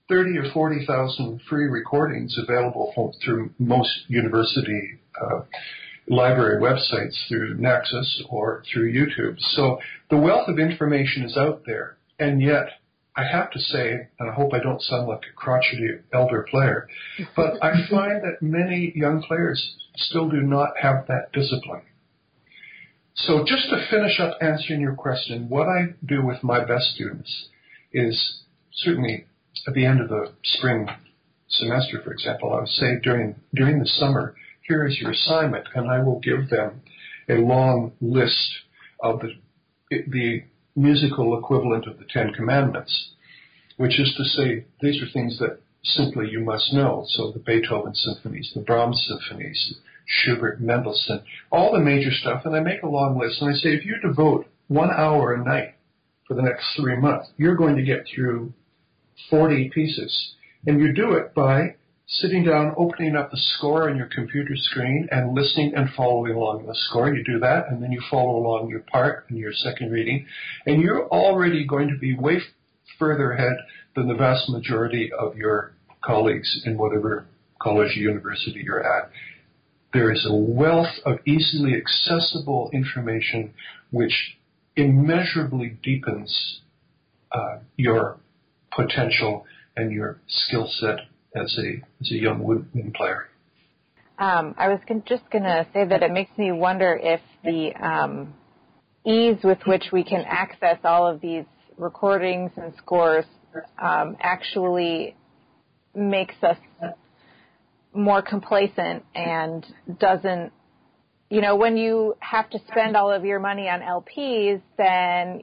30 0.08 0.38
or 0.38 0.52
40,000 0.52 1.40
free 1.48 1.66
recordings 1.66 2.36
available 2.36 2.92
from, 2.94 3.12
through 3.24 3.50
most 3.58 3.90
university 4.08 4.98
uh, 5.20 5.40
library 6.08 6.60
websites 6.60 7.16
through 7.28 7.56
Naxos 7.58 8.24
or 8.28 8.64
through 8.72 8.92
YouTube. 8.92 9.36
So 9.38 9.78
the 10.10 10.16
wealth 10.16 10.48
of 10.48 10.58
information 10.58 11.22
is 11.22 11.36
out 11.36 11.62
there, 11.64 11.96
and 12.18 12.42
yet 12.42 12.66
I 13.16 13.24
have 13.30 13.50
to 13.52 13.58
say, 13.60 14.08
and 14.18 14.30
I 14.30 14.34
hope 14.34 14.52
I 14.52 14.58
don't 14.60 14.82
sound 14.82 15.06
like 15.06 15.22
a 15.30 15.34
crotchety 15.36 15.88
elder 16.12 16.46
player, 16.50 16.88
but 17.36 17.62
I 17.62 17.86
find 17.90 18.22
that 18.22 18.38
many 18.40 18.92
young 18.96 19.22
players 19.22 19.76
still 19.96 20.28
do 20.28 20.40
not 20.40 20.70
have 20.80 21.06
that 21.08 21.32
discipline. 21.32 21.82
So 23.14 23.44
just 23.44 23.68
to 23.70 23.86
finish 23.90 24.20
up 24.20 24.38
answering 24.40 24.80
your 24.80 24.94
question, 24.94 25.48
what 25.48 25.68
I 25.68 25.94
do 26.04 26.24
with 26.24 26.42
my 26.42 26.64
best 26.64 26.94
students 26.94 27.48
is 27.92 28.42
certainly 28.72 29.26
at 29.66 29.74
the 29.74 29.84
end 29.84 30.00
of 30.00 30.08
the 30.08 30.32
spring 30.42 30.88
semester, 31.48 32.00
for 32.02 32.12
example, 32.12 32.52
I 32.52 32.60
would 32.60 32.68
say 32.68 32.98
during 33.02 33.36
during 33.54 33.78
the 33.78 33.86
summer, 33.86 34.34
here 34.62 34.86
is 34.86 34.98
your 35.00 35.10
assignment, 35.10 35.66
and 35.74 35.90
I 35.90 36.02
will 36.02 36.20
give 36.20 36.48
them 36.48 36.82
a 37.28 37.34
long 37.34 37.92
list 38.00 38.50
of 39.00 39.20
the 39.20 39.34
the 39.90 40.44
musical 40.76 41.36
equivalent 41.36 41.86
of 41.86 41.98
the 41.98 42.04
Ten 42.08 42.32
Commandments, 42.32 43.10
which 43.76 43.98
is 43.98 44.14
to 44.16 44.24
say 44.24 44.64
these 44.80 45.02
are 45.02 45.10
things 45.12 45.38
that 45.40 45.60
simply 45.82 46.28
you 46.30 46.40
must 46.40 46.72
know. 46.72 47.04
So 47.08 47.32
the 47.32 47.40
Beethoven 47.40 47.94
symphonies, 47.94 48.52
the 48.54 48.60
Brahms 48.60 49.04
symphonies, 49.08 49.74
Schubert, 50.10 50.60
Mendelssohn, 50.60 51.22
all 51.52 51.72
the 51.72 51.78
major 51.78 52.10
stuff, 52.10 52.42
and 52.44 52.54
I 52.54 52.60
make 52.60 52.82
a 52.82 52.88
long 52.88 53.18
list, 53.18 53.40
and 53.40 53.50
I 53.50 53.54
say 53.54 53.70
if 53.70 53.84
you 53.84 53.96
devote 54.00 54.46
one 54.66 54.90
hour 54.90 55.34
a 55.34 55.44
night 55.44 55.74
for 56.26 56.34
the 56.34 56.42
next 56.42 56.64
three 56.76 56.96
months, 56.96 57.30
you're 57.36 57.56
going 57.56 57.76
to 57.76 57.82
get 57.82 58.06
through 58.12 58.52
40 59.30 59.70
pieces. 59.70 60.34
And 60.66 60.80
you 60.80 60.92
do 60.92 61.12
it 61.12 61.34
by 61.34 61.76
sitting 62.06 62.44
down, 62.44 62.74
opening 62.76 63.14
up 63.14 63.30
the 63.30 63.36
score 63.36 63.88
on 63.88 63.96
your 63.96 64.08
computer 64.12 64.54
screen 64.56 65.08
and 65.10 65.34
listening 65.34 65.72
and 65.76 65.88
following 65.96 66.34
along 66.34 66.66
the 66.66 66.74
score. 66.74 67.14
You 67.14 67.22
do 67.24 67.38
that, 67.38 67.68
and 67.68 67.82
then 67.82 67.92
you 67.92 68.02
follow 68.10 68.36
along 68.36 68.68
your 68.68 68.80
part 68.80 69.26
and 69.28 69.38
your 69.38 69.52
second 69.52 69.92
reading, 69.92 70.26
and 70.66 70.82
you're 70.82 71.08
already 71.08 71.64
going 71.64 71.88
to 71.88 71.98
be 71.98 72.16
way 72.16 72.40
further 72.98 73.32
ahead 73.32 73.56
than 73.94 74.08
the 74.08 74.14
vast 74.14 74.48
majority 74.48 75.10
of 75.18 75.36
your 75.36 75.72
colleagues 76.04 76.62
in 76.64 76.76
whatever 76.76 77.26
college 77.60 77.96
or 77.96 78.00
university 78.00 78.62
you're 78.64 78.84
at. 78.84 79.10
There 79.92 80.12
is 80.12 80.26
a 80.28 80.34
wealth 80.34 80.94
of 81.04 81.18
easily 81.26 81.74
accessible 81.74 82.70
information 82.72 83.54
which 83.90 84.36
immeasurably 84.76 85.76
deepens 85.82 86.60
uh, 87.32 87.58
your 87.76 88.18
potential 88.74 89.44
and 89.76 89.90
your 89.92 90.20
skill 90.28 90.68
set 90.68 90.98
as 91.34 91.56
a 91.58 91.82
as 92.00 92.10
a 92.10 92.14
young 92.16 92.42
woodwind 92.42 92.94
player. 92.94 93.28
Um, 94.18 94.54
I 94.58 94.68
was 94.68 94.80
just 95.06 95.28
going 95.30 95.44
to 95.44 95.66
say 95.72 95.86
that 95.86 96.02
it 96.02 96.12
makes 96.12 96.36
me 96.36 96.52
wonder 96.52 96.98
if 97.02 97.20
the 97.42 97.72
um, 97.82 98.34
ease 99.06 99.38
with 99.42 99.58
which 99.66 99.84
we 99.92 100.04
can 100.04 100.24
access 100.28 100.76
all 100.84 101.06
of 101.06 101.20
these 101.20 101.44
recordings 101.78 102.50
and 102.56 102.74
scores 102.76 103.24
um, 103.80 104.16
actually 104.20 105.16
makes 105.94 106.34
us 106.42 106.58
more 107.92 108.22
complacent 108.22 109.04
and 109.14 109.66
doesn't 109.98 110.52
you 111.28 111.40
know 111.40 111.56
when 111.56 111.76
you 111.76 112.14
have 112.20 112.48
to 112.50 112.58
spend 112.70 112.96
all 112.96 113.12
of 113.12 113.24
your 113.24 113.40
money 113.40 113.68
on 113.68 113.80
LPs 113.80 114.60
then 114.78 115.42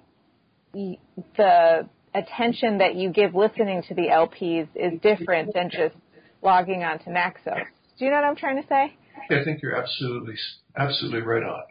the 0.74 1.88
attention 2.14 2.78
that 2.80 2.96
you 2.96 3.10
give 3.10 3.36
listening 3.36 3.84
to 3.88 3.94
the 3.96 4.08
LPs 4.08 4.68
is 4.76 5.00
different 5.02 5.54
than 5.54 5.70
just 5.70 5.96
logging 6.42 6.84
on 6.84 7.00
to 7.00 7.12
Naxos. 7.12 7.54
Do 7.98 8.06
you 8.06 8.12
know 8.12 8.18
what 8.18 8.26
I'm 8.26 8.36
trying 8.36 8.62
to 8.62 8.68
say? 8.68 8.96
I 9.30 9.44
think 9.44 9.62
you're 9.62 9.76
absolutely 9.76 10.36
absolutely 10.76 11.22
right 11.22 11.44
on. 11.44 11.64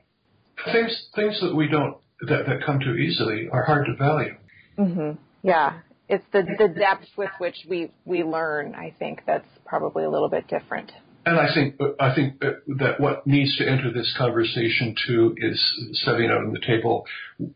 Things 0.73 1.09
things 1.15 1.41
that 1.41 1.55
we 1.55 1.69
don't 1.69 1.97
that, 2.29 2.47
that 2.47 2.65
come 2.65 2.81
too 2.81 2.95
easily 2.95 3.49
are 3.51 3.65
hard 3.65 3.87
to 3.87 3.95
value. 3.95 4.37
Mhm. 4.79 5.19
Yeah 5.43 5.81
it's 6.09 6.25
the 6.33 6.43
the 6.59 6.69
depth 6.69 7.07
with 7.17 7.31
which 7.39 7.57
we 7.69 7.91
we 8.05 8.23
learn. 8.23 8.75
I 8.75 8.95
think 8.99 9.23
that's 9.27 9.49
probably 9.65 10.05
a 10.05 10.11
little 10.11 10.29
bit 10.29 10.47
different. 10.49 10.93
And 11.25 11.41
I 11.41 11.53
think 11.53 11.81
I 11.99 12.15
think 12.15 12.41
that 12.41 13.01
what 13.01 13.27
needs 13.27 13.57
to 13.59 13.69
enter 13.69 13.93
this 13.93 14.15
conversation 14.17 14.95
too 15.07 15.35
is 15.39 15.61
setting 16.05 16.31
out 16.31 16.45
on 16.45 16.53
the 16.53 16.61
table 16.61 17.05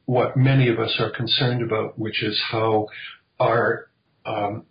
what 0.07 0.37
many 0.37 0.69
of 0.69 0.81
us 0.81 0.97
are 0.99 1.11
concerned 1.11 1.63
about, 1.63 1.97
which 1.97 2.23
is 2.23 2.41
how 2.51 2.89
our 3.39 3.89
um, 4.27 4.65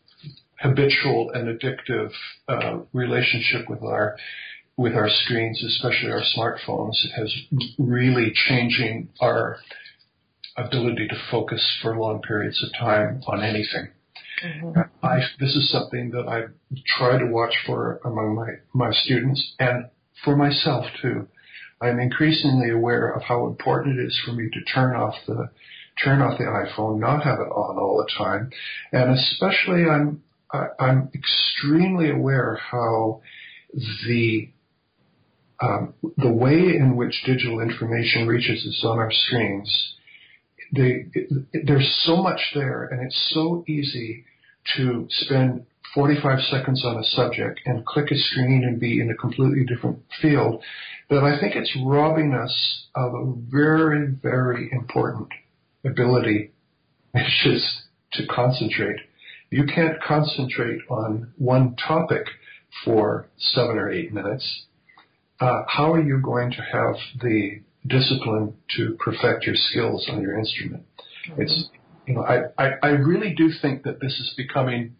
habitual 0.60 1.32
and 1.34 1.48
addictive 1.48 2.12
uh, 2.50 2.80
relationship 2.92 3.70
with 3.70 3.82
our 3.84 4.18
with 4.76 4.94
our 4.96 5.10
screens, 5.10 5.64
especially 5.64 6.12
our 6.12 6.24
smartphones, 6.36 6.96
has 7.16 7.34
really 7.78 8.34
changing 8.48 9.10
our 9.22 9.58
ability 10.58 11.08
to 11.08 11.16
focus 11.32 11.78
for 11.82 11.98
long 11.98 12.22
periods 12.22 12.64
of 12.64 12.72
time 12.80 13.22
on 13.28 13.44
anything. 13.44 13.90
Mm-hmm. 14.44 15.06
I, 15.06 15.20
this 15.40 15.56
is 15.56 15.72
something 15.72 16.12
that 16.12 16.28
I 16.28 16.44
try 16.98 17.18
to 17.18 17.26
watch 17.26 17.54
for 17.66 18.00
among 18.06 18.36
my, 18.36 18.48
my 18.74 18.92
students 18.94 19.54
and 19.60 19.86
for 20.24 20.36
myself 20.36 20.86
too. 21.02 21.28
I'm 21.82 22.00
increasingly 22.00 22.70
aware 22.72 23.10
of 23.10 23.24
how 23.24 23.48
important 23.48 24.00
it 24.00 24.04
is 24.06 24.22
for 24.26 24.34
me 24.34 24.50
to 24.52 24.74
turn 24.74 24.96
off 24.96 25.16
the 25.28 25.50
turn 26.04 26.22
off 26.22 26.38
the 26.38 26.46
iPhone, 26.46 27.00
not 27.00 27.24
have 27.24 27.40
it 27.40 27.52
on 27.52 27.78
all 27.78 27.98
the 27.98 28.12
time, 28.18 28.50
and 28.92 29.12
especially 29.12 29.86
I'm 29.86 30.22
I, 30.52 30.68
I'm 30.80 31.10
extremely 31.14 32.10
aware 32.10 32.60
how 32.72 33.22
the 33.74 34.50
um, 35.62 35.94
the 36.18 36.32
way 36.32 36.76
in 36.76 36.96
which 36.96 37.24
digital 37.26 37.60
information 37.60 38.28
reaches 38.28 38.66
us 38.66 38.84
on 38.86 38.98
our 38.98 39.12
screens 39.12 39.96
they, 40.76 41.06
it, 41.14 41.66
there's 41.66 42.04
so 42.06 42.18
much 42.18 42.40
there, 42.54 42.86
and 42.86 43.06
it's 43.06 43.32
so 43.34 43.64
easy 43.68 44.26
to 44.76 45.08
spend 45.10 45.66
45 45.94 46.40
seconds 46.52 46.84
on 46.86 46.98
a 46.98 47.04
subject 47.04 47.62
and 47.66 47.86
click 47.86 48.12
a 48.12 48.16
screen 48.16 48.64
and 48.64 48.80
be 48.80 49.02
in 49.02 49.10
a 49.10 49.16
completely 49.16 49.66
different 49.66 50.00
field 50.22 50.64
that 51.10 51.24
I 51.24 51.40
think 51.40 51.56
it's 51.56 51.76
robbing 51.84 52.34
us 52.34 52.86
of 52.96 53.14
a 53.14 53.34
very, 53.50 54.08
very 54.08 54.70
important 54.72 55.30
ability, 55.84 56.52
which 57.12 57.46
is 57.46 57.82
to 58.14 58.28
concentrate. 58.28 59.00
You 59.50 59.66
can't 59.66 60.00
concentrate 60.02 60.82
on 60.90 61.34
one 61.38 61.76
topic 61.76 62.28
for 62.86 63.28
seven 63.38 63.78
or 63.78 63.90
eight 63.90 64.14
minutes. 64.14 64.66
Uh, 65.40 65.64
how 65.68 65.94
are 65.94 66.02
you 66.02 66.22
going 66.22 66.52
to 66.52 66.62
have 66.62 66.96
the 67.22 67.62
discipline 67.88 68.54
to 68.78 68.98
perfect 69.00 69.46
your 69.46 69.56
skills 69.56 70.08
on 70.12 70.22
your 70.22 70.38
instrument. 70.38 70.86
Mm-hmm. 71.30 71.42
It's, 71.42 71.70
you 72.06 72.16
know, 72.16 72.24
I, 72.24 72.44
I, 72.58 72.72
I 72.82 72.90
really 72.90 73.34
do 73.36 73.52
think 73.62 73.84
that 73.84 74.00
this 74.00 74.14
is 74.20 74.34
becoming 74.36 74.96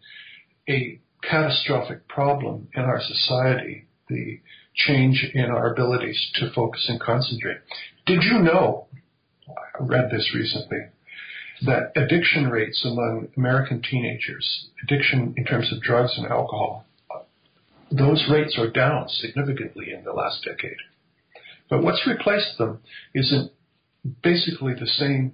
a 0.68 1.00
catastrophic 1.22 2.08
problem 2.08 2.68
in 2.74 2.82
our 2.82 3.00
society, 3.00 3.86
the 4.08 4.40
change 4.74 5.30
in 5.34 5.46
our 5.46 5.72
abilities 5.72 6.30
to 6.34 6.50
focus 6.54 6.86
and 6.88 7.00
concentrate. 7.00 7.58
Did 8.06 8.22
you 8.22 8.38
know 8.38 8.86
I 9.80 9.82
read 9.82 10.10
this 10.10 10.30
recently, 10.34 10.86
that 11.62 11.92
addiction 11.96 12.48
rates 12.48 12.84
among 12.84 13.28
American 13.36 13.82
teenagers, 13.82 14.68
addiction 14.82 15.34
in 15.36 15.44
terms 15.44 15.72
of 15.72 15.82
drugs 15.82 16.14
and 16.16 16.26
alcohol, 16.26 16.86
those 17.90 18.24
rates 18.30 18.56
are 18.58 18.70
down 18.70 19.08
significantly 19.08 19.92
in 19.92 20.04
the 20.04 20.12
last 20.12 20.44
decade. 20.44 20.76
But 21.70 21.82
what's 21.82 22.04
replaced 22.06 22.58
them 22.58 22.80
isn't 23.14 23.52
basically 24.22 24.74
the 24.74 24.86
same 24.86 25.32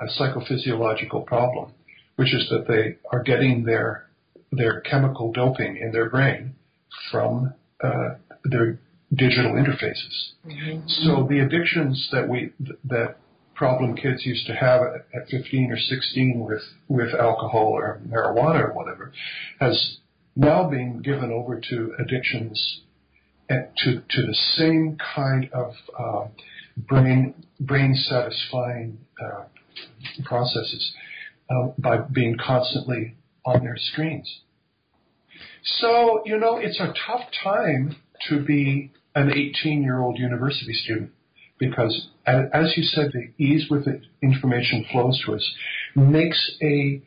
uh, 0.00 0.06
psychophysiological 0.18 1.26
problem, 1.26 1.72
which 2.16 2.34
is 2.34 2.48
that 2.50 2.66
they 2.66 2.96
are 3.12 3.22
getting 3.22 3.64
their 3.64 4.06
their 4.52 4.80
chemical 4.80 5.32
doping 5.32 5.76
in 5.76 5.92
their 5.92 6.08
brain 6.08 6.54
from 7.10 7.52
uh, 7.82 8.14
their 8.44 8.78
digital 9.14 9.52
interfaces. 9.52 10.32
Mm-hmm. 10.46 10.88
So 10.88 11.26
the 11.28 11.40
addictions 11.40 12.08
that 12.12 12.28
we 12.28 12.52
that 12.84 13.16
problem 13.54 13.96
kids 13.96 14.24
used 14.24 14.46
to 14.46 14.54
have 14.54 14.82
at 15.14 15.28
15 15.28 15.72
or 15.72 15.78
16 15.78 16.40
with 16.40 16.62
with 16.88 17.14
alcohol 17.14 17.68
or 17.68 18.00
marijuana 18.06 18.68
or 18.68 18.72
whatever 18.72 19.12
has 19.60 19.98
now 20.36 20.68
been 20.68 21.00
given 21.00 21.32
over 21.32 21.60
to 21.70 21.94
addictions 21.98 22.82
to 23.48 24.02
to 24.08 24.26
the 24.26 24.34
same 24.56 24.98
kind 25.14 25.50
of 25.52 25.72
uh, 25.98 26.28
brain 26.76 27.34
brain 27.60 27.94
satisfying 27.94 28.98
uh, 29.24 29.44
processes 30.24 30.92
uh, 31.50 31.68
by 31.78 31.98
being 31.98 32.36
constantly 32.44 33.16
on 33.44 33.62
their 33.62 33.76
screens. 33.76 34.40
So 35.62 36.22
you 36.24 36.38
know 36.38 36.56
it's 36.56 36.80
a 36.80 36.92
tough 37.06 37.28
time 37.42 37.96
to 38.28 38.42
be 38.42 38.92
an 39.14 39.30
18 39.32 39.82
year 39.82 40.00
old 40.00 40.18
university 40.18 40.72
student 40.72 41.12
because 41.58 42.08
as 42.26 42.74
you 42.76 42.82
said, 42.82 43.12
the 43.12 43.32
ease 43.42 43.66
with 43.70 43.86
which 43.86 44.02
information 44.22 44.84
flows 44.90 45.22
to 45.24 45.34
us 45.34 45.54
makes 45.94 46.52
a 46.62 47.02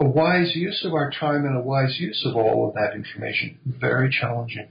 a 0.00 0.04
wise 0.04 0.56
use 0.56 0.84
of 0.84 0.92
our 0.92 1.10
time 1.10 1.44
and 1.44 1.56
a 1.56 1.60
wise 1.60 1.96
use 2.00 2.26
of 2.26 2.34
all 2.36 2.68
of 2.68 2.74
that 2.74 2.94
information 2.94 3.58
very 3.64 4.10
challenging. 4.10 4.68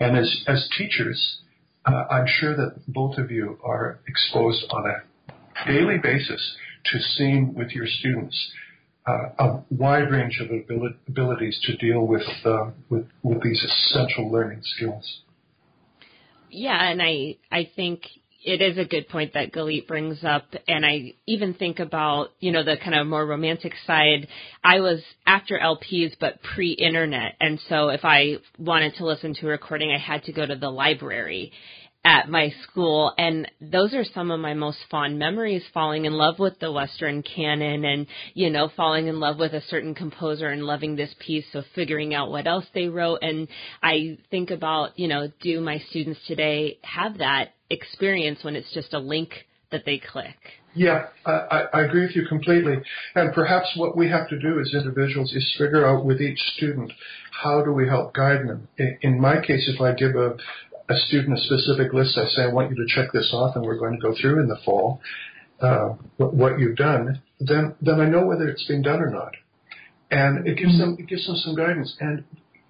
And 0.00 0.16
as, 0.16 0.44
as 0.46 0.68
teachers, 0.76 1.38
uh, 1.86 2.04
I'm 2.10 2.26
sure 2.26 2.56
that 2.56 2.74
both 2.88 3.18
of 3.18 3.30
you 3.30 3.58
are 3.64 4.00
exposed 4.08 4.64
on 4.70 4.86
a 4.86 5.66
daily 5.66 5.98
basis 6.02 6.56
to 6.86 6.98
seeing 6.98 7.54
with 7.54 7.70
your 7.70 7.86
students 7.86 8.52
uh, 9.06 9.28
a 9.38 9.62
wide 9.70 10.10
range 10.10 10.40
of 10.40 10.48
abilities 11.08 11.60
to 11.64 11.76
deal 11.76 12.06
with, 12.06 12.26
uh, 12.44 12.70
with, 12.88 13.06
with 13.22 13.42
these 13.42 13.62
essential 13.62 14.30
learning 14.30 14.60
skills. 14.62 15.20
Yeah, 16.50 16.80
and 16.80 17.02
I 17.02 17.36
I 17.50 17.68
think 17.74 18.02
it 18.44 18.60
is 18.60 18.76
a 18.76 18.84
good 18.84 19.08
point 19.08 19.32
that 19.32 19.52
Galit 19.52 19.86
brings 19.86 20.22
up, 20.22 20.44
and 20.68 20.84
I 20.84 21.14
even 21.26 21.54
think 21.54 21.78
about 21.78 22.28
you 22.40 22.52
know 22.52 22.62
the 22.62 22.76
kind 22.76 22.94
of 22.94 23.06
more 23.06 23.26
romantic 23.26 23.72
side. 23.86 24.28
I 24.62 24.80
was 24.80 25.02
after 25.26 25.58
LPs, 25.58 26.14
but 26.20 26.42
pre-internet, 26.42 27.36
and 27.40 27.58
so 27.68 27.88
if 27.88 28.04
I 28.04 28.36
wanted 28.58 28.94
to 28.96 29.06
listen 29.06 29.34
to 29.36 29.46
a 29.46 29.50
recording, 29.50 29.90
I 29.90 29.98
had 29.98 30.24
to 30.24 30.32
go 30.32 30.44
to 30.44 30.56
the 30.56 30.70
library 30.70 31.52
at 32.04 32.28
my 32.28 32.52
school 32.62 33.12
and 33.16 33.50
those 33.60 33.94
are 33.94 34.04
some 34.04 34.30
of 34.30 34.38
my 34.38 34.52
most 34.54 34.78
fond 34.90 35.18
memories 35.18 35.62
falling 35.72 36.04
in 36.04 36.12
love 36.12 36.38
with 36.38 36.58
the 36.60 36.70
western 36.70 37.22
canon 37.22 37.84
and 37.84 38.06
you 38.34 38.50
know 38.50 38.68
falling 38.76 39.06
in 39.06 39.18
love 39.18 39.38
with 39.38 39.52
a 39.52 39.62
certain 39.62 39.94
composer 39.94 40.48
and 40.48 40.64
loving 40.64 40.96
this 40.96 41.14
piece 41.18 41.44
so 41.52 41.62
figuring 41.74 42.14
out 42.14 42.30
what 42.30 42.46
else 42.46 42.66
they 42.74 42.86
wrote 42.88 43.18
and 43.22 43.48
i 43.82 44.18
think 44.30 44.50
about 44.50 44.98
you 44.98 45.08
know 45.08 45.28
do 45.40 45.60
my 45.60 45.78
students 45.90 46.20
today 46.26 46.78
have 46.82 47.18
that 47.18 47.54
experience 47.70 48.40
when 48.42 48.56
it's 48.56 48.72
just 48.74 48.92
a 48.92 48.98
link 48.98 49.30
that 49.74 49.84
they 49.84 49.98
click. 49.98 50.36
Yeah, 50.76 51.06
I, 51.26 51.66
I 51.72 51.80
agree 51.82 52.02
with 52.02 52.16
you 52.16 52.26
completely. 52.28 52.76
And 53.14 53.32
perhaps 53.32 53.66
what 53.76 53.96
we 53.96 54.08
have 54.08 54.28
to 54.28 54.38
do 54.38 54.60
as 54.60 54.72
individuals 54.72 55.32
is 55.34 55.54
figure 55.58 55.86
out 55.86 56.04
with 56.04 56.20
each 56.20 56.38
student 56.56 56.92
how 57.42 57.64
do 57.64 57.72
we 57.72 57.88
help 57.88 58.14
guide 58.14 58.48
them. 58.48 58.68
In 59.02 59.20
my 59.20 59.40
case, 59.40 59.68
if 59.72 59.80
I 59.80 59.92
give 59.94 60.14
a, 60.16 60.36
a 60.88 60.94
student 61.06 61.38
a 61.38 61.42
specific 61.42 61.92
list, 61.92 62.18
I 62.18 62.26
say, 62.26 62.42
I 62.42 62.52
want 62.52 62.70
you 62.70 62.76
to 62.76 62.94
check 62.94 63.12
this 63.12 63.30
off 63.32 63.56
and 63.56 63.64
we're 63.64 63.78
going 63.78 63.94
to 63.94 64.00
go 64.00 64.14
through 64.20 64.40
in 64.40 64.48
the 64.48 64.58
fall 64.64 65.00
uh, 65.60 65.94
what, 66.16 66.58
you've 66.58 66.76
done, 66.76 67.22
then, 67.40 67.74
then 67.80 68.00
I 68.00 68.06
know 68.06 68.26
whether 68.26 68.48
it's 68.48 68.66
been 68.66 68.82
done 68.82 69.00
or 69.00 69.10
not. 69.10 69.32
And 70.10 70.46
it 70.46 70.58
gives 70.58 70.78
them, 70.78 70.96
it 70.98 71.08
gives 71.08 71.26
them 71.26 71.36
some 71.36 71.56
guidance. 71.56 71.96
And 72.00 72.24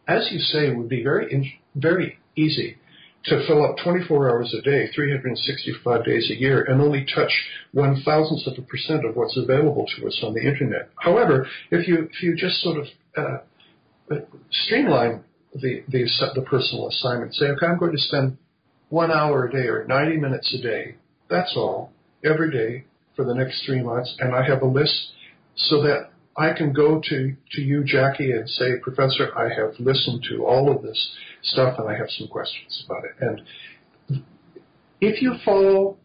as 0.06 0.28
you 0.30 0.38
say, 0.38 0.68
it 0.68 0.76
would 0.76 0.88
be 0.88 1.02
very, 1.02 1.52
very 1.74 2.18
easy 2.36 2.78
to 3.26 3.46
fill 3.46 3.64
up 3.64 3.76
24 3.82 4.30
hours 4.30 4.54
a 4.58 4.62
day, 4.62 4.88
365 4.94 6.04
days 6.04 6.30
a 6.30 6.38
year, 6.38 6.62
and 6.62 6.80
only 6.80 7.06
touch 7.14 7.32
one 7.72 8.02
thousandth 8.04 8.46
of 8.46 8.62
a 8.62 8.66
percent 8.66 9.04
of 9.04 9.16
what's 9.16 9.36
available 9.36 9.86
to 9.96 10.06
us 10.06 10.20
on 10.22 10.34
the 10.34 10.42
internet. 10.42 10.90
However, 10.96 11.46
if 11.70 11.88
you 11.88 12.08
if 12.12 12.22
you 12.22 12.36
just 12.36 12.60
sort 12.60 12.78
of 12.78 12.86
uh, 13.16 14.16
streamline 14.50 15.24
the, 15.54 15.84
the 15.88 16.04
the 16.34 16.42
personal 16.42 16.88
assignment, 16.88 17.34
say, 17.34 17.46
okay, 17.46 17.66
I'm 17.66 17.78
going 17.78 17.92
to 17.92 17.98
spend 17.98 18.38
one 18.88 19.10
hour 19.10 19.46
a 19.46 19.52
day 19.52 19.68
or 19.68 19.84
90 19.86 20.16
minutes 20.18 20.54
a 20.54 20.62
day. 20.62 20.96
That's 21.30 21.52
all 21.56 21.92
every 22.24 22.50
day 22.50 22.84
for 23.16 23.24
the 23.24 23.34
next 23.34 23.64
three 23.64 23.82
months, 23.82 24.14
and 24.18 24.34
I 24.34 24.44
have 24.46 24.62
a 24.62 24.66
list 24.66 25.12
so 25.56 25.82
that 25.82 26.10
I 26.36 26.52
can 26.52 26.72
go 26.72 27.00
to, 27.00 27.36
to 27.52 27.60
you, 27.60 27.84
Jackie, 27.84 28.32
and 28.32 28.48
say, 28.48 28.76
Professor, 28.82 29.36
I 29.38 29.48
have 29.54 29.78
listened 29.78 30.24
to 30.30 30.44
all 30.44 30.74
of 30.74 30.82
this 30.82 31.14
stuff 31.42 31.78
and 31.78 31.88
I 31.88 31.96
have 31.96 32.08
some 32.10 32.26
questions 32.26 32.84
about 32.86 33.04
it. 33.04 33.12
And 33.20 34.24
if 35.00 35.22
you 35.22 35.34
follow 35.44 35.98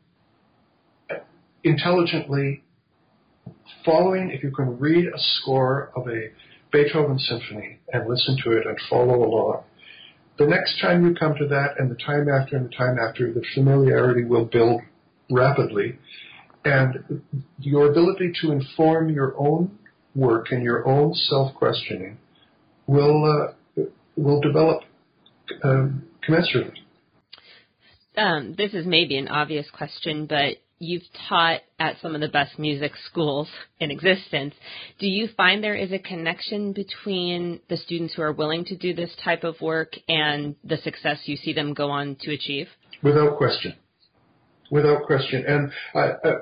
intelligently, 1.63 2.63
following, 3.83 4.29
if 4.29 4.43
you 4.43 4.51
can 4.51 4.77
read 4.77 5.07
a 5.07 5.17
score 5.17 5.91
of 5.95 6.07
a 6.07 6.29
Beethoven 6.71 7.19
symphony 7.19 7.79
and 7.91 8.09
listen 8.09 8.37
to 8.43 8.51
it 8.51 8.65
and 8.67 8.77
follow 8.89 9.23
along, 9.23 9.63
the 10.37 10.45
next 10.45 10.79
time 10.81 11.05
you 11.05 11.13
come 11.15 11.35
to 11.35 11.47
that 11.47 11.75
and 11.77 11.91
the 11.91 11.95
time 11.95 12.27
after 12.29 12.55
and 12.55 12.65
the 12.67 12.75
time 12.75 12.97
after, 12.97 13.33
the 13.33 13.43
familiarity 13.53 14.23
will 14.23 14.45
build 14.45 14.81
rapidly. 15.29 15.99
And 16.63 17.21
your 17.59 17.91
ability 17.91 18.33
to 18.41 18.51
inform 18.51 19.09
your 19.09 19.35
own 19.37 19.77
work 20.15 20.47
and 20.51 20.63
your 20.63 20.87
own 20.87 21.13
self-questioning 21.13 22.17
will 22.87 23.53
uh, 23.77 23.83
will 24.15 24.41
develop 24.41 24.83
um, 25.63 26.03
commensurately. 26.27 26.79
Um, 28.17 28.55
this 28.57 28.73
is 28.73 28.85
maybe 28.85 29.17
an 29.17 29.27
obvious 29.27 29.67
question, 29.71 30.25
but 30.25 30.57
you've 30.79 31.03
taught 31.27 31.61
at 31.77 31.97
some 32.01 32.15
of 32.15 32.21
the 32.21 32.29
best 32.29 32.57
music 32.57 32.93
schools 33.05 33.47
in 33.79 33.91
existence. 33.91 34.55
Do 34.99 35.07
you 35.07 35.27
find 35.35 35.63
there 35.63 35.75
is 35.75 35.91
a 35.91 35.99
connection 35.99 36.73
between 36.73 37.59
the 37.69 37.77
students 37.77 38.13
who 38.13 38.21
are 38.21 38.31
willing 38.31 38.65
to 38.65 38.77
do 38.77 38.93
this 38.93 39.11
type 39.23 39.43
of 39.43 39.59
work 39.61 39.93
and 40.07 40.55
the 40.63 40.77
success 40.77 41.19
you 41.25 41.35
see 41.37 41.53
them 41.53 41.73
go 41.73 41.89
on 41.89 42.15
to 42.21 42.31
achieve? 42.31 42.67
Without 43.03 43.37
question. 43.37 43.75
Without 44.71 45.03
question. 45.05 45.43
And 45.45 45.71
I, 45.93 46.27
uh, 46.27 46.39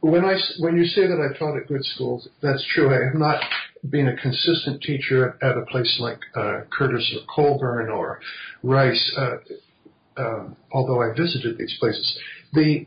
when 0.00 0.24
I 0.24 0.36
when 0.58 0.76
you 0.76 0.86
say 0.86 1.06
that 1.06 1.20
I 1.20 1.38
taught 1.38 1.56
at 1.56 1.68
good 1.68 1.84
schools, 1.84 2.28
that's 2.42 2.64
true. 2.74 2.88
I 2.88 3.04
have 3.04 3.14
not 3.14 3.42
been 3.88 4.08
a 4.08 4.16
consistent 4.16 4.82
teacher 4.82 5.36
at, 5.42 5.50
at 5.50 5.58
a 5.58 5.66
place 5.66 5.96
like 6.00 6.18
uh, 6.34 6.60
Curtis 6.76 7.14
or 7.14 7.22
Colburn 7.32 7.90
or 7.90 8.20
Rice, 8.62 9.12
uh, 9.18 9.36
um, 10.16 10.56
although 10.72 11.02
I 11.02 11.14
visited 11.14 11.58
these 11.58 11.76
places. 11.78 12.18
The 12.54 12.86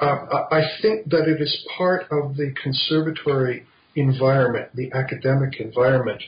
I 0.00 0.62
think 0.82 1.10
that 1.10 1.28
it 1.28 1.40
is 1.40 1.66
part 1.76 2.02
of 2.10 2.36
the 2.36 2.54
conservatory 2.62 3.66
environment, 3.96 4.70
the 4.74 4.92
academic 4.92 5.60
environment, 5.60 6.22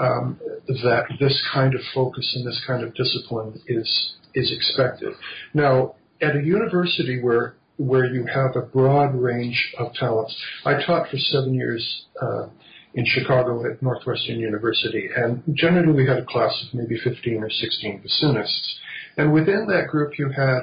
um, 0.00 0.38
that 0.66 1.04
this 1.20 1.42
kind 1.52 1.74
of 1.74 1.80
focus 1.94 2.32
and 2.36 2.46
this 2.46 2.62
kind 2.66 2.84
of 2.84 2.94
discipline 2.94 3.60
is 3.66 4.14
is 4.34 4.52
expected. 4.52 5.14
Now, 5.54 5.96
at 6.20 6.36
a 6.36 6.42
university 6.42 7.20
where 7.20 7.56
where 7.78 8.06
you 8.06 8.26
have 8.26 8.56
a 8.56 8.60
broad 8.60 9.14
range 9.14 9.72
of 9.78 9.92
talents. 9.94 10.36
I 10.64 10.84
taught 10.84 11.08
for 11.08 11.16
seven 11.16 11.54
years 11.54 12.06
uh, 12.20 12.48
in 12.94 13.04
Chicago 13.06 13.64
at 13.70 13.80
Northwestern 13.80 14.40
University, 14.40 15.08
and 15.14 15.42
generally 15.54 15.92
we 15.92 16.06
had 16.06 16.18
a 16.18 16.24
class 16.24 16.52
of 16.66 16.74
maybe 16.74 16.98
15 17.02 17.42
or 17.42 17.48
16 17.48 18.02
bassoonists. 18.02 18.74
And 19.16 19.32
within 19.32 19.66
that 19.68 19.86
group, 19.88 20.18
you 20.18 20.28
had 20.28 20.58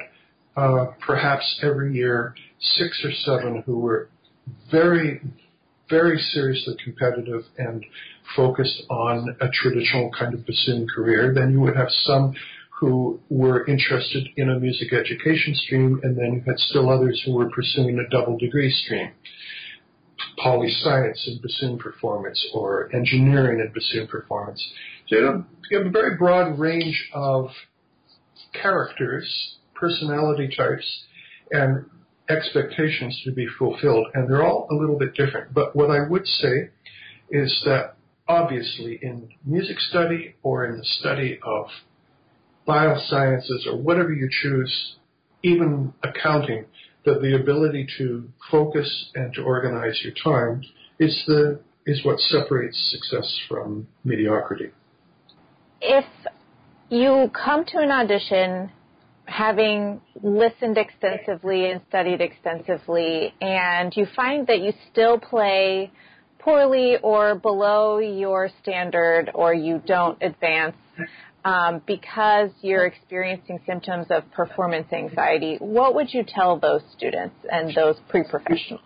uh, 0.56 0.86
perhaps 1.00 1.60
every 1.62 1.94
year 1.94 2.34
six 2.58 3.04
or 3.04 3.12
seven 3.12 3.62
who 3.66 3.78
were 3.78 4.08
very, 4.70 5.20
very 5.88 6.18
seriously 6.18 6.74
competitive 6.82 7.42
and 7.58 7.84
focused 8.34 8.82
on 8.88 9.36
a 9.40 9.48
traditional 9.48 10.10
kind 10.18 10.34
of 10.34 10.46
bassoon 10.46 10.86
career. 10.88 11.32
Then 11.34 11.52
you 11.52 11.60
would 11.60 11.76
have 11.76 11.90
some 11.90 12.34
who 12.80 13.18
were 13.30 13.66
interested 13.66 14.28
in 14.36 14.50
a 14.50 14.58
music 14.58 14.92
education 14.92 15.54
stream, 15.54 15.98
and 16.02 16.16
then 16.16 16.34
you 16.34 16.42
had 16.46 16.58
still 16.58 16.90
others 16.90 17.22
who 17.24 17.34
were 17.34 17.48
pursuing 17.50 17.98
a 17.98 18.08
double 18.10 18.36
degree 18.36 18.70
stream. 18.70 19.10
Poly 20.42 20.70
science 20.82 21.22
and 21.26 21.40
bassoon 21.40 21.78
performance, 21.78 22.44
or 22.52 22.94
engineering 22.94 23.60
and 23.60 23.72
bassoon 23.72 24.06
performance. 24.06 24.62
So 25.08 25.16
you 25.16 25.24
have, 25.24 25.44
you 25.70 25.78
have 25.78 25.86
a 25.86 25.90
very 25.90 26.16
broad 26.16 26.58
range 26.58 27.08
of 27.14 27.48
characters, 28.52 29.56
personality 29.78 30.48
types, 30.56 31.04
and 31.50 31.86
expectations 32.28 33.20
to 33.24 33.32
be 33.32 33.46
fulfilled, 33.58 34.08
and 34.14 34.28
they're 34.28 34.44
all 34.44 34.66
a 34.70 34.74
little 34.74 34.98
bit 34.98 35.14
different. 35.14 35.54
But 35.54 35.76
what 35.76 35.90
I 35.90 36.08
would 36.08 36.26
say 36.26 36.70
is 37.30 37.62
that 37.64 37.96
obviously 38.28 38.98
in 39.02 39.28
music 39.44 39.78
study 39.80 40.34
or 40.42 40.66
in 40.66 40.78
the 40.78 40.84
study 40.84 41.38
of 41.42 41.66
biosciences 42.66 43.66
or 43.66 43.76
whatever 43.76 44.12
you 44.12 44.28
choose, 44.42 44.96
even 45.42 45.92
accounting, 46.02 46.64
that 47.04 47.22
the 47.22 47.36
ability 47.36 47.86
to 47.98 48.28
focus 48.50 49.10
and 49.14 49.32
to 49.34 49.42
organize 49.42 50.00
your 50.02 50.12
time 50.24 50.62
is 50.98 51.22
the 51.26 51.60
is 51.86 52.04
what 52.04 52.18
separates 52.18 52.76
success 52.90 53.38
from 53.48 53.86
mediocrity. 54.02 54.70
If 55.80 56.04
you 56.88 57.30
come 57.32 57.64
to 57.66 57.78
an 57.78 57.92
audition 57.92 58.72
having 59.26 60.00
listened 60.22 60.78
extensively 60.78 61.70
and 61.70 61.80
studied 61.88 62.20
extensively, 62.20 63.34
and 63.40 63.94
you 63.96 64.06
find 64.16 64.46
that 64.46 64.60
you 64.60 64.72
still 64.90 65.18
play 65.18 65.90
poorly 66.38 66.96
or 67.02 67.34
below 67.34 67.98
your 67.98 68.48
standard, 68.62 69.30
or 69.34 69.52
you 69.52 69.82
don't 69.84 70.16
advance 70.22 70.76
um, 71.44 71.80
because 71.86 72.50
you're 72.60 72.86
experiencing 72.86 73.60
symptoms 73.66 74.06
of 74.10 74.30
performance 74.32 74.92
anxiety, 74.92 75.56
what 75.60 75.94
would 75.94 76.12
you 76.12 76.24
tell 76.26 76.58
those 76.58 76.82
students 76.96 77.36
and 77.50 77.72
those 77.74 77.96
pre-professionals? 78.08 78.80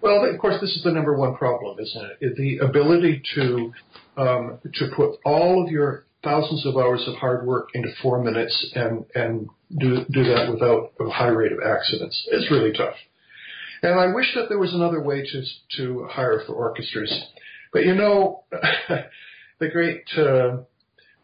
Well, 0.00 0.24
of 0.24 0.38
course, 0.38 0.60
this 0.60 0.76
is 0.76 0.82
the 0.84 0.92
number 0.92 1.16
one 1.16 1.34
problem, 1.34 1.78
isn't 1.80 2.10
it? 2.20 2.36
The 2.36 2.58
ability 2.58 3.22
to 3.34 3.72
um, 4.16 4.58
to 4.74 4.90
put 4.94 5.18
all 5.24 5.64
of 5.64 5.72
your 5.72 6.04
thousands 6.22 6.64
of 6.66 6.76
hours 6.76 7.02
of 7.08 7.16
hard 7.16 7.46
work 7.46 7.70
into 7.74 7.88
four 8.02 8.22
minutes 8.22 8.72
and 8.74 9.04
and 9.14 9.48
do 9.78 10.04
do 10.10 10.24
that 10.24 10.50
without 10.52 10.92
a 11.00 11.10
high 11.10 11.28
rate 11.28 11.52
of 11.52 11.58
accidents 11.64 12.26
It's 12.30 12.50
really 12.50 12.72
tough. 12.72 12.94
And 13.82 13.98
I 14.00 14.14
wish 14.14 14.34
that 14.34 14.48
there 14.48 14.58
was 14.58 14.72
another 14.74 15.02
way 15.02 15.22
to 15.22 15.42
to 15.76 16.06
hire 16.10 16.42
for 16.46 16.54
orchestras, 16.54 17.12
but 17.72 17.84
you 17.84 17.94
know, 17.94 18.44
the 19.58 19.68
great 19.68 20.04
uh, 20.16 20.58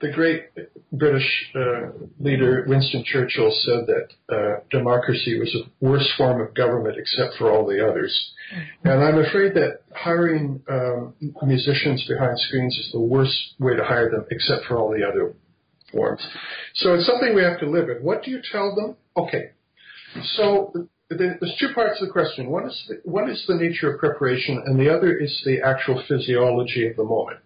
the 0.00 0.10
great 0.12 0.44
British 0.92 1.50
uh, 1.54 1.90
leader 2.18 2.64
Winston 2.66 3.04
Churchill 3.04 3.50
said 3.50 3.86
that 3.86 4.34
uh, 4.34 4.60
democracy 4.70 5.38
was 5.38 5.52
the 5.52 5.86
worst 5.86 6.08
form 6.16 6.40
of 6.40 6.54
government 6.54 6.96
except 6.98 7.36
for 7.36 7.50
all 7.50 7.66
the 7.66 7.86
others. 7.86 8.32
And 8.82 9.04
I'm 9.04 9.18
afraid 9.18 9.54
that 9.54 9.82
hiring 9.94 10.62
um, 10.68 11.14
musicians 11.42 12.04
behind 12.08 12.38
screens 12.40 12.76
is 12.78 12.90
the 12.92 13.00
worst 13.00 13.54
way 13.58 13.76
to 13.76 13.84
hire 13.84 14.10
them 14.10 14.24
except 14.30 14.64
for 14.66 14.78
all 14.78 14.90
the 14.90 15.06
other 15.06 15.34
forms. 15.92 16.26
So 16.74 16.94
it's 16.94 17.06
something 17.06 17.34
we 17.34 17.42
have 17.42 17.60
to 17.60 17.68
live 17.68 17.86
with. 17.88 18.02
What 18.02 18.22
do 18.22 18.30
you 18.30 18.40
tell 18.50 18.74
them? 18.74 18.96
Okay. 19.16 19.50
So 20.36 20.72
there's 21.08 21.56
two 21.58 21.72
parts 21.74 22.00
of 22.00 22.08
the 22.08 22.12
question. 22.12 22.50
One 22.50 22.66
is 22.66 22.84
the, 22.88 23.00
one 23.04 23.28
is 23.30 23.44
the 23.46 23.56
nature 23.56 23.92
of 23.92 24.00
preparation, 24.00 24.62
and 24.66 24.78
the 24.78 24.94
other 24.94 25.16
is 25.16 25.42
the 25.44 25.60
actual 25.60 26.02
physiology 26.08 26.86
of 26.88 26.96
the 26.96 27.04
moment. 27.04 27.38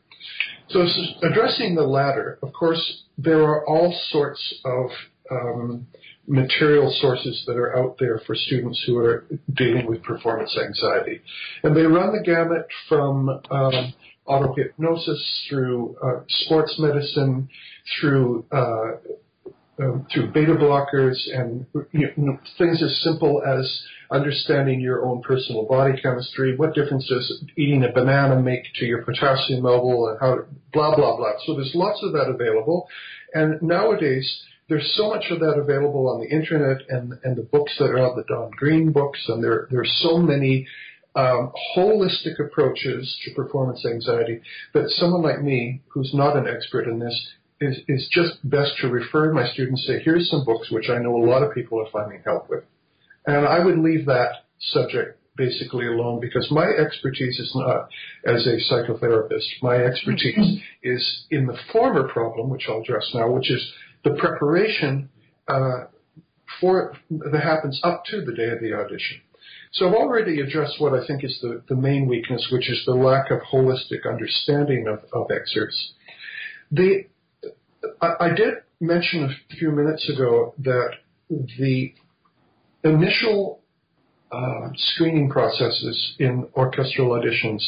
So 0.68 0.86
addressing 1.22 1.74
the 1.74 1.82
latter, 1.82 2.38
of 2.42 2.52
course, 2.52 3.02
there 3.18 3.42
are 3.42 3.66
all 3.66 3.94
sorts 4.10 4.54
of 4.64 4.90
um, 5.30 5.86
material 6.26 6.94
sources 7.00 7.44
that 7.46 7.56
are 7.56 7.76
out 7.76 7.96
there 7.98 8.20
for 8.26 8.34
students 8.34 8.82
who 8.86 8.96
are 8.98 9.26
dealing 9.54 9.86
with 9.86 10.02
performance 10.02 10.56
anxiety. 10.58 11.20
And 11.62 11.76
they 11.76 11.82
run 11.82 12.12
the 12.16 12.22
gamut 12.22 12.66
from 12.88 13.28
um, 13.50 13.94
auto 14.26 14.54
hypnosis 14.54 15.46
through 15.48 15.96
uh, 16.02 16.20
sports 16.28 16.74
medicine, 16.78 17.48
through 18.00 18.44
uh, 18.50 18.92
um, 19.80 20.06
through 20.12 20.30
beta 20.30 20.54
blockers 20.54 21.16
and 21.32 21.66
you 21.92 22.08
know, 22.16 22.38
things 22.58 22.80
as 22.82 23.02
simple 23.02 23.42
as 23.44 23.82
understanding 24.10 24.80
your 24.80 25.04
own 25.04 25.20
personal 25.22 25.64
body 25.64 26.00
chemistry. 26.00 26.56
What 26.56 26.74
difference 26.74 27.08
does 27.08 27.44
eating 27.56 27.82
a 27.82 27.92
banana 27.92 28.40
make 28.40 28.62
to 28.76 28.84
your 28.84 29.02
potassium 29.02 29.64
level 29.64 30.08
and 30.08 30.18
how 30.20 30.44
blah 30.72 30.94
blah 30.94 31.16
blah. 31.16 31.32
So 31.46 31.54
there's 31.54 31.72
lots 31.74 32.00
of 32.02 32.12
that 32.12 32.28
available, 32.28 32.88
and 33.32 33.60
nowadays 33.62 34.42
there's 34.68 34.94
so 34.96 35.08
much 35.08 35.24
of 35.30 35.40
that 35.40 35.58
available 35.58 36.08
on 36.08 36.20
the 36.20 36.28
internet 36.28 36.78
and 36.88 37.14
and 37.24 37.36
the 37.36 37.42
books 37.42 37.72
that 37.78 37.86
are 37.86 37.98
out, 37.98 38.16
the 38.16 38.24
Don 38.28 38.50
Greene 38.52 38.92
books, 38.92 39.20
and 39.28 39.42
there 39.42 39.66
there's 39.70 39.92
so 40.02 40.18
many 40.18 40.66
um, 41.16 41.52
holistic 41.76 42.40
approaches 42.40 43.16
to 43.24 43.34
performance 43.34 43.84
anxiety 43.86 44.40
But 44.72 44.88
someone 44.88 45.22
like 45.22 45.42
me, 45.42 45.82
who's 45.88 46.12
not 46.12 46.36
an 46.36 46.48
expert 46.48 46.88
in 46.88 46.98
this, 46.98 47.28
is, 47.60 47.78
is 47.86 48.08
just 48.10 48.48
best 48.48 48.72
to 48.80 48.88
refer 48.88 49.32
my 49.32 49.46
students, 49.52 49.86
say, 49.86 50.00
here's 50.04 50.28
some 50.28 50.44
books 50.44 50.70
which 50.70 50.90
I 50.90 50.98
know 50.98 51.16
a 51.16 51.24
lot 51.24 51.42
of 51.42 51.54
people 51.54 51.80
are 51.80 51.90
finding 51.90 52.20
help 52.24 52.50
with. 52.50 52.64
And 53.26 53.46
I 53.46 53.64
would 53.64 53.78
leave 53.78 54.06
that 54.06 54.46
subject 54.58 55.18
basically 55.36 55.86
alone 55.86 56.20
because 56.20 56.48
my 56.50 56.66
expertise 56.66 57.38
is 57.38 57.52
not 57.54 57.88
as 58.24 58.46
a 58.46 58.58
psychotherapist. 58.72 59.44
My 59.62 59.76
expertise 59.76 60.36
mm-hmm. 60.36 60.58
is 60.82 61.24
in 61.30 61.46
the 61.46 61.56
former 61.72 62.08
problem, 62.08 62.50
which 62.50 62.66
I'll 62.68 62.80
address 62.80 63.10
now, 63.14 63.30
which 63.30 63.50
is 63.50 63.72
the 64.04 64.10
preparation 64.10 65.08
uh, 65.48 65.86
for 66.60 66.96
that 67.10 67.42
happens 67.42 67.80
up 67.82 68.04
to 68.06 68.24
the 68.24 68.32
day 68.32 68.50
of 68.50 68.60
the 68.60 68.74
audition. 68.74 69.20
So 69.72 69.88
I've 69.88 69.94
already 69.94 70.40
addressed 70.40 70.80
what 70.80 70.94
I 70.94 71.06
think 71.06 71.24
is 71.24 71.38
the, 71.42 71.62
the 71.68 71.74
main 71.74 72.06
weakness, 72.06 72.48
which 72.52 72.70
is 72.70 72.82
the 72.86 72.94
lack 72.94 73.30
of 73.30 73.40
holistic 73.40 74.08
understanding 74.08 74.86
of, 74.86 75.00
of 75.12 75.30
excerpts. 75.30 75.92
The 76.70 77.06
I, 78.00 78.14
I 78.20 78.28
did 78.34 78.54
mention 78.80 79.24
a 79.24 79.56
few 79.56 79.70
minutes 79.70 80.08
ago 80.08 80.54
that 80.58 80.90
the 81.28 81.94
initial 82.84 83.60
uh, 84.30 84.68
screening 84.74 85.30
processes 85.30 86.14
in 86.18 86.46
orchestral 86.54 87.10
auditions, 87.10 87.62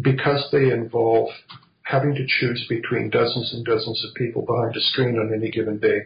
because 0.00 0.48
they 0.52 0.70
involve 0.70 1.28
having 1.82 2.14
to 2.14 2.26
choose 2.26 2.66
between 2.68 3.10
dozens 3.10 3.52
and 3.54 3.64
dozens 3.64 4.04
of 4.04 4.14
people 4.14 4.42
behind 4.42 4.76
a 4.76 4.80
screen 4.80 5.18
on 5.18 5.32
any 5.34 5.50
given 5.50 5.78
day, 5.78 6.00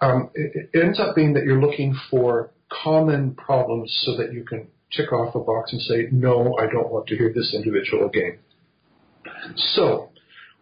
um, 0.00 0.30
it, 0.34 0.68
it 0.72 0.84
ends 0.84 1.00
up 1.00 1.14
being 1.16 1.32
that 1.34 1.44
you're 1.44 1.60
looking 1.60 1.96
for 2.10 2.50
common 2.70 3.34
problems 3.34 3.96
so 4.04 4.16
that 4.16 4.32
you 4.32 4.44
can 4.44 4.68
tick 4.92 5.12
off 5.12 5.34
a 5.34 5.40
box 5.40 5.72
and 5.72 5.80
say, 5.82 6.08
no, 6.10 6.56
I 6.58 6.66
don't 6.66 6.90
want 6.90 7.06
to 7.08 7.16
hear 7.16 7.32
this 7.34 7.54
individual 7.54 8.06
again. 8.06 8.38
So, 9.56 10.10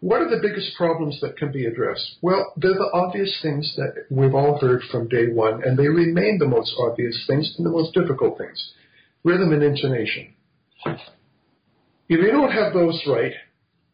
what 0.01 0.21
are 0.21 0.29
the 0.29 0.43
biggest 0.43 0.77
problems 0.77 1.21
that 1.21 1.37
can 1.37 1.53
be 1.53 1.65
addressed? 1.67 2.17
Well, 2.21 2.53
they're 2.57 2.75
the 2.75 2.91
obvious 2.93 3.39
things 3.41 3.75
that 3.77 4.07
we've 4.11 4.35
all 4.35 4.59
heard 4.59 4.83
from 4.91 5.09
day 5.09 5.29
one, 5.29 5.63
and 5.65 5.79
they 5.79 5.89
remain 5.89 6.39
the 6.39 6.47
most 6.47 6.73
obvious 6.79 7.25
things 7.27 7.55
and 7.57 7.65
the 7.65 7.71
most 7.71 7.95
difficult 7.95 8.39
things. 8.39 8.73
Rhythm 9.25 9.53
and 9.53 9.63
intonation. 9.63 10.35
If 10.85 11.01
you 12.09 12.31
don't 12.31 12.53
have 12.53 12.73
those 12.73 13.03
right, 13.09 13.33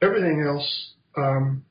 everything 0.03 0.45
else, 0.47 0.93
um, 1.17 1.65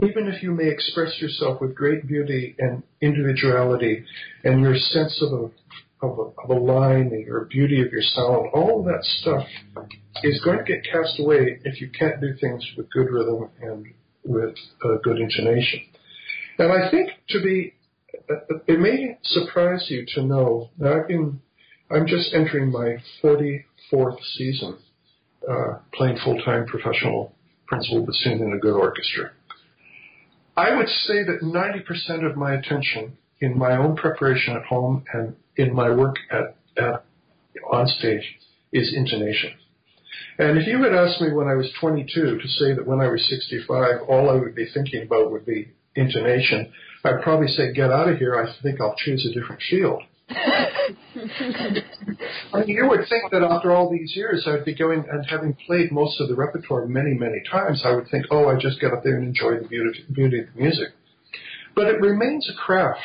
even 0.00 0.28
if 0.28 0.42
you 0.42 0.52
may 0.52 0.68
express 0.68 1.20
yourself 1.20 1.60
with 1.60 1.74
great 1.74 2.06
beauty 2.06 2.54
and 2.58 2.82
individuality 3.00 4.04
and 4.44 4.60
your 4.60 4.76
sense 4.76 5.22
of 5.22 5.32
a 5.32 5.50
of 6.02 6.18
a, 6.18 6.22
of 6.42 6.50
a 6.50 6.60
line 6.60 7.10
and 7.12 7.24
your 7.24 7.44
beauty 7.44 7.80
of 7.80 7.92
your 7.92 8.02
sound, 8.02 8.48
all 8.52 8.82
that 8.82 9.04
stuff 9.04 9.46
is 10.24 10.40
going 10.44 10.58
to 10.58 10.64
get 10.64 10.82
cast 10.84 11.18
away 11.20 11.60
if 11.64 11.80
you 11.80 11.88
can't 11.90 12.20
do 12.20 12.34
things 12.40 12.64
with 12.76 12.90
good 12.90 13.08
rhythm 13.08 13.48
and 13.60 13.86
with 14.24 14.54
uh, 14.84 14.96
good 15.02 15.18
intonation. 15.18 15.80
And 16.58 16.72
I 16.72 16.90
think 16.90 17.10
to 17.28 17.40
be, 17.40 17.74
uh, 18.28 18.56
it 18.66 18.80
may 18.80 19.16
surprise 19.22 19.86
you 19.88 20.04
to 20.14 20.22
know 20.24 20.70
that 20.78 20.92
I've 20.92 21.08
been, 21.08 21.40
I'm 21.90 22.06
just 22.06 22.34
entering 22.34 22.70
my 22.70 22.96
44th 23.22 24.18
season 24.36 24.78
uh, 25.48 25.78
playing 25.94 26.18
full-time 26.24 26.66
professional 26.66 27.32
principal 27.66 28.04
bassoon 28.04 28.42
in 28.42 28.52
a 28.52 28.58
good 28.58 28.74
orchestra. 28.74 29.30
I 30.56 30.76
would 30.76 30.88
say 30.88 31.24
that 31.24 31.40
90% 31.42 32.30
of 32.30 32.36
my 32.36 32.54
attention 32.54 33.16
in 33.40 33.58
my 33.58 33.76
own 33.76 33.96
preparation 33.96 34.54
at 34.54 34.64
home 34.64 35.04
and 35.12 35.34
in 35.56 35.74
my 35.74 35.90
work 35.90 36.16
at, 36.30 36.56
at 36.76 37.04
on 37.70 37.86
stage 37.86 38.38
is 38.72 38.94
intonation. 38.94 39.52
And 40.38 40.58
if 40.58 40.66
you 40.66 40.82
had 40.82 40.94
asked 40.94 41.20
me 41.20 41.32
when 41.32 41.48
I 41.48 41.54
was 41.54 41.70
22 41.80 42.38
to 42.38 42.48
say 42.48 42.74
that 42.74 42.86
when 42.86 43.00
I 43.00 43.08
was 43.08 43.26
65, 43.28 44.02
all 44.08 44.30
I 44.30 44.34
would 44.34 44.54
be 44.54 44.66
thinking 44.72 45.02
about 45.02 45.30
would 45.30 45.46
be 45.46 45.72
intonation, 45.94 46.72
I'd 47.04 47.22
probably 47.22 47.48
say, 47.48 47.72
get 47.72 47.90
out 47.90 48.08
of 48.08 48.18
here. 48.18 48.34
I 48.34 48.52
think 48.62 48.80
I'll 48.80 48.96
choose 48.96 49.26
a 49.26 49.38
different 49.38 49.62
field. 49.68 50.02
I 51.14 52.60
mean, 52.60 52.68
you 52.68 52.88
would 52.88 53.06
think 53.08 53.30
that 53.32 53.42
after 53.42 53.72
all 53.72 53.90
these 53.90 54.16
years, 54.16 54.46
I'd 54.46 54.64
be 54.64 54.74
going 54.74 55.04
and 55.10 55.26
having 55.26 55.54
played 55.66 55.92
most 55.92 56.20
of 56.20 56.28
the 56.28 56.34
repertoire 56.34 56.86
many, 56.86 57.14
many 57.14 57.42
times, 57.50 57.82
I 57.84 57.94
would 57.94 58.08
think, 58.10 58.26
oh, 58.30 58.48
I 58.48 58.58
just 58.58 58.80
get 58.80 58.92
up 58.92 59.02
there 59.04 59.16
and 59.16 59.26
enjoy 59.26 59.58
the 59.58 59.68
beauty, 59.68 60.04
beauty 60.10 60.40
of 60.40 60.46
the 60.54 60.60
music. 60.60 60.88
But 61.74 61.88
it 61.88 62.00
remains 62.00 62.48
a 62.50 62.54
craft, 62.54 63.00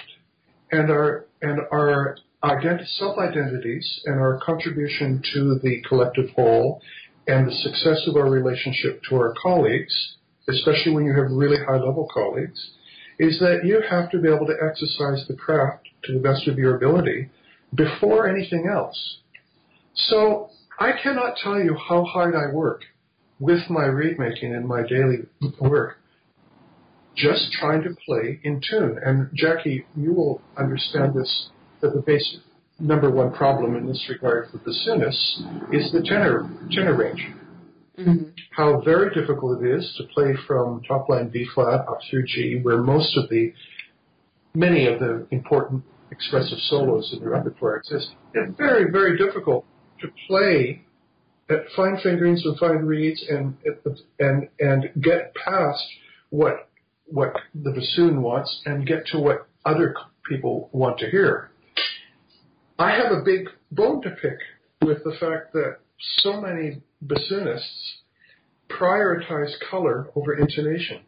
and 0.71 0.89
our 0.89 1.25
and 1.41 1.59
our 1.71 2.17
identi- 2.43 2.87
self-identities 2.97 4.01
and 4.05 4.19
our 4.19 4.39
contribution 4.43 5.21
to 5.33 5.59
the 5.61 5.81
collective 5.87 6.29
whole 6.35 6.81
and 7.27 7.47
the 7.47 7.51
success 7.51 8.07
of 8.07 8.15
our 8.15 8.29
relationship 8.29 9.01
to 9.09 9.15
our 9.15 9.33
colleagues, 9.41 10.15
especially 10.49 10.93
when 10.93 11.05
you 11.05 11.13
have 11.13 11.29
really 11.29 11.57
high-level 11.57 12.09
colleagues, 12.13 12.71
is 13.19 13.39
that 13.39 13.65
you 13.65 13.81
have 13.89 14.09
to 14.11 14.19
be 14.19 14.29
able 14.29 14.45
to 14.45 14.55
exercise 14.63 15.25
the 15.27 15.35
craft 15.35 15.87
to 16.03 16.13
the 16.13 16.19
best 16.19 16.47
of 16.47 16.57
your 16.57 16.75
ability 16.75 17.29
before 17.73 18.27
anything 18.27 18.69
else. 18.71 19.17
So 19.93 20.49
I 20.79 20.91
cannot 21.01 21.37
tell 21.43 21.59
you 21.59 21.75
how 21.75 22.03
hard 22.03 22.35
I 22.35 22.53
work 22.53 22.81
with 23.39 23.69
my 23.69 23.85
reed 23.85 24.17
making 24.19 24.53
and 24.55 24.67
my 24.67 24.81
daily 24.87 25.19
work, 25.59 25.97
just 27.15 27.51
trying 27.51 27.83
to 27.83 27.95
play 28.05 28.39
in 28.43 28.61
tune. 28.67 28.99
And 29.03 29.29
Jackie, 29.33 29.85
you 29.95 30.13
will 30.13 30.41
understand 30.57 31.13
this 31.13 31.49
that 31.81 31.93
the 31.93 32.01
basic 32.01 32.41
number 32.79 33.09
one 33.09 33.33
problem 33.33 33.75
in 33.75 33.87
this 33.87 34.03
regard 34.09 34.49
for 34.51 34.57
bassoonists 34.59 35.73
is 35.73 35.91
the 35.91 36.01
tenor 36.07 36.49
tenor 36.71 36.95
range. 36.95 37.27
Mm-hmm. 37.97 38.29
How 38.51 38.81
very 38.81 39.13
difficult 39.13 39.63
it 39.63 39.77
is 39.77 39.95
to 39.97 40.03
play 40.13 40.35
from 40.45 40.81
top 40.87 41.09
line 41.09 41.29
B 41.29 41.47
flat 41.55 41.87
up 41.87 41.99
through 42.09 42.25
G, 42.27 42.59
where 42.61 42.77
most 42.77 43.17
of 43.17 43.29
the 43.29 43.53
many 44.53 44.87
of 44.87 44.99
the 44.99 45.27
important 45.31 45.83
expressive 46.11 46.59
solos 46.69 47.13
in 47.13 47.19
the 47.19 47.29
repertoire 47.29 47.77
exist. 47.77 48.09
It's 48.33 48.57
very, 48.57 48.91
very 48.91 49.17
difficult 49.17 49.65
to 50.01 50.07
play 50.27 50.83
at 51.49 51.65
fine 51.75 51.97
fingerings 52.03 52.45
and 52.45 52.57
fine 52.59 52.85
reeds 52.85 53.23
and 53.29 53.55
and 54.19 54.49
and 54.59 54.89
get 55.01 55.33
past 55.35 55.83
what 56.29 56.69
what 57.05 57.33
the 57.55 57.71
bassoon 57.71 58.21
wants 58.21 58.61
and 58.65 58.85
get 58.85 59.05
to 59.07 59.19
what 59.19 59.47
other 59.65 59.95
people 60.27 60.69
want 60.73 60.99
to 60.99 61.09
hear. 61.09 61.51
I 62.77 62.91
have 62.91 63.11
a 63.11 63.23
big 63.23 63.47
bone 63.71 64.01
to 64.03 64.09
pick 64.11 64.37
with 64.81 65.03
the 65.03 65.15
fact 65.19 65.53
that 65.53 65.77
so 66.21 66.39
many 66.41 66.81
bassoonists 67.05 67.95
prioritize 68.69 69.51
color 69.71 70.09
over 70.15 70.37
intonation. 70.37 71.01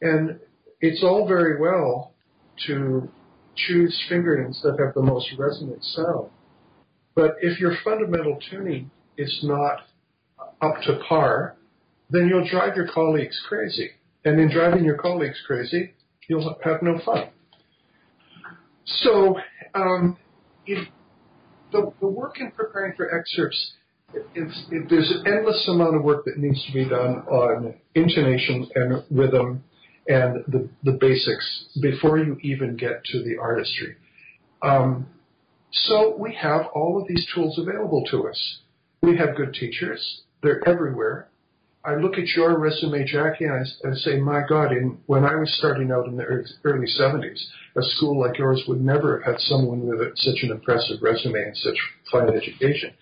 And 0.00 0.40
it's 0.80 1.02
all 1.02 1.26
very 1.26 1.60
well 1.60 2.12
to 2.66 3.08
choose 3.56 4.00
fingerings 4.08 4.60
that 4.62 4.76
have 4.78 4.94
the 4.94 5.02
most 5.02 5.28
resonant 5.38 5.84
sound. 5.84 6.30
But 7.14 7.36
if 7.40 7.60
your 7.60 7.76
fundamental 7.84 8.38
tuning 8.50 8.90
is 9.18 9.40
not 9.42 9.80
up 10.60 10.80
to 10.86 10.98
par, 11.08 11.56
then 12.10 12.28
you'll 12.28 12.48
drive 12.48 12.76
your 12.76 12.88
colleagues 12.88 13.40
crazy. 13.48 13.90
And 14.24 14.40
in 14.40 14.50
driving 14.50 14.84
your 14.84 14.96
colleagues 14.96 15.40
crazy, 15.46 15.92
you'll 16.28 16.56
have 16.64 16.82
no 16.82 17.00
fun. 17.04 17.28
So, 18.84 19.36
um, 19.74 20.16
if 20.66 20.88
the, 21.72 21.92
the 22.00 22.06
work 22.06 22.38
in 22.40 22.50
preparing 22.52 22.94
for 22.96 23.18
excerpts, 23.18 23.72
there's 24.12 25.10
an 25.10 25.24
endless 25.26 25.66
amount 25.68 25.96
of 25.96 26.02
work 26.02 26.24
that 26.26 26.36
needs 26.36 26.64
to 26.66 26.72
be 26.72 26.88
done 26.88 27.22
on 27.28 27.74
intonation 27.94 28.68
and 28.74 29.02
rhythm 29.10 29.64
and 30.08 30.44
the, 30.48 30.68
the 30.82 30.92
basics 30.92 31.66
before 31.80 32.18
you 32.18 32.36
even 32.42 32.76
get 32.76 33.04
to 33.04 33.22
the 33.22 33.36
artistry. 33.38 33.96
Um, 34.62 35.06
so 35.72 36.14
we 36.18 36.34
have 36.34 36.66
all 36.74 37.00
of 37.00 37.08
these 37.08 37.26
tools 37.34 37.58
available 37.58 38.04
to 38.10 38.28
us. 38.28 38.58
We 39.00 39.16
have 39.16 39.36
good 39.36 39.54
teachers. 39.54 40.22
They're 40.42 40.66
everywhere. 40.68 41.28
I 41.84 41.96
look 41.96 42.16
at 42.16 42.28
your 42.36 42.56
resume, 42.58 43.04
Jackie, 43.04 43.44
and 43.44 43.54
I, 43.54 43.88
I 43.88 43.94
say, 43.94 44.16
my 44.18 44.42
God, 44.48 44.70
in, 44.70 44.98
when 45.06 45.24
I 45.24 45.34
was 45.34 45.52
starting 45.58 45.90
out 45.90 46.06
in 46.06 46.16
the 46.16 46.24
early 46.64 46.86
70s, 46.86 47.44
a 47.76 47.82
school 47.82 48.20
like 48.20 48.38
yours 48.38 48.62
would 48.68 48.80
never 48.80 49.20
have 49.22 49.34
had 49.34 49.40
someone 49.40 49.86
with 49.86 50.00
a, 50.00 50.12
such 50.14 50.44
an 50.44 50.52
impressive 50.52 50.98
resume 51.02 51.42
and 51.42 51.56
such 51.56 51.76
fine 52.12 52.28
education. 52.28 52.92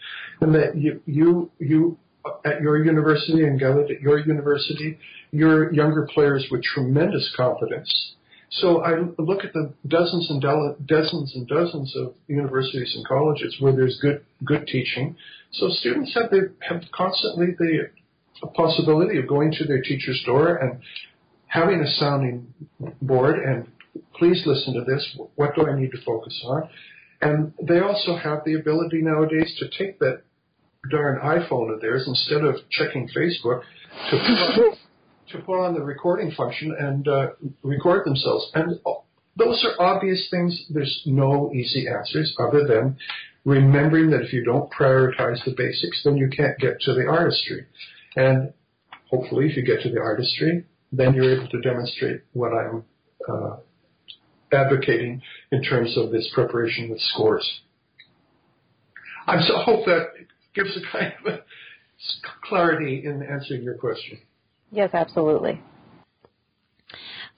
And 0.40 0.55
that 0.55 0.76
you, 0.76 1.03
you, 1.05 1.51
you 1.59 1.98
at 2.44 2.60
your 2.60 2.84
university 2.84 3.44
and 3.44 3.60
Galit 3.60 3.94
at 3.94 4.00
your 4.00 4.18
university, 4.18 4.98
your 5.30 5.72
younger 5.72 6.08
players 6.12 6.46
with 6.50 6.62
tremendous 6.62 7.32
confidence. 7.36 8.14
So 8.52 8.82
I 8.82 8.98
look 9.18 9.44
at 9.44 9.52
the 9.52 9.72
dozens 9.86 10.28
and 10.28 10.42
dozens 10.42 11.34
and 11.34 11.46
dozens 11.46 11.94
of 11.96 12.14
universities 12.26 12.92
and 12.96 13.06
colleges 13.06 13.56
where 13.60 13.72
there's 13.72 13.98
good 14.02 14.24
good 14.44 14.66
teaching. 14.66 15.16
So 15.52 15.68
students 15.68 16.14
have 16.14 16.30
the, 16.30 16.52
have 16.68 16.82
constantly 16.92 17.54
the 17.58 17.90
possibility 18.54 19.18
of 19.18 19.28
going 19.28 19.52
to 19.52 19.64
their 19.64 19.80
teacher's 19.82 20.20
door 20.26 20.56
and 20.56 20.80
having 21.46 21.80
a 21.80 21.90
sounding 21.92 22.52
board 23.02 23.38
and 23.38 23.68
please 24.14 24.42
listen 24.46 24.74
to 24.74 24.84
this. 24.84 25.16
What 25.36 25.54
do 25.54 25.68
I 25.68 25.78
need 25.78 25.92
to 25.92 26.02
focus 26.04 26.40
on? 26.44 26.68
And 27.22 27.52
they 27.62 27.80
also 27.80 28.16
have 28.16 28.44
the 28.44 28.54
ability 28.54 29.02
nowadays 29.02 29.54
to 29.58 29.68
take 29.78 29.98
that 30.00 30.22
darn 30.88 31.20
iPhone 31.20 31.72
of 31.72 31.80
theirs 31.80 32.04
instead 32.06 32.42
of 32.42 32.56
checking 32.70 33.08
Facebook 33.08 33.62
to 34.10 34.16
put 34.16 34.64
on, 34.64 34.76
to 35.32 35.38
put 35.38 35.64
on 35.64 35.74
the 35.74 35.82
recording 35.82 36.30
function 36.32 36.74
and 36.78 37.06
uh, 37.06 37.28
record 37.62 38.06
themselves. 38.06 38.50
And 38.54 38.78
those 39.36 39.64
are 39.64 39.82
obvious 39.84 40.28
things. 40.30 40.66
There's 40.70 41.02
no 41.06 41.52
easy 41.52 41.86
answers 41.88 42.34
other 42.38 42.66
than 42.66 42.96
remembering 43.44 44.10
that 44.10 44.22
if 44.22 44.32
you 44.32 44.44
don't 44.44 44.70
prioritize 44.70 45.44
the 45.44 45.54
basics, 45.56 46.02
then 46.04 46.16
you 46.16 46.28
can't 46.28 46.58
get 46.58 46.80
to 46.80 46.94
the 46.94 47.06
artistry. 47.06 47.66
And 48.16 48.52
hopefully, 49.10 49.46
if 49.46 49.56
you 49.56 49.64
get 49.64 49.82
to 49.82 49.90
the 49.90 50.00
artistry, 50.00 50.64
then 50.92 51.14
you're 51.14 51.36
able 51.36 51.48
to 51.48 51.60
demonstrate 51.60 52.22
what 52.32 52.52
I'm 52.52 52.84
uh, 53.28 53.56
advocating 54.52 55.22
in 55.52 55.62
terms 55.62 55.96
of 55.96 56.10
this 56.10 56.28
preparation 56.34 56.90
with 56.90 57.00
scores. 57.00 57.60
I 59.26 59.40
so 59.42 59.58
hope 59.58 59.86
that 59.86 60.08
gives 60.55 60.76
a 60.76 60.80
kind 60.92 61.12
of 61.24 61.34
a 61.34 61.40
clarity 62.48 63.03
in 63.05 63.22
answering 63.22 63.62
your 63.62 63.74
question. 63.74 64.18
Yes, 64.70 64.90
absolutely. 64.92 65.61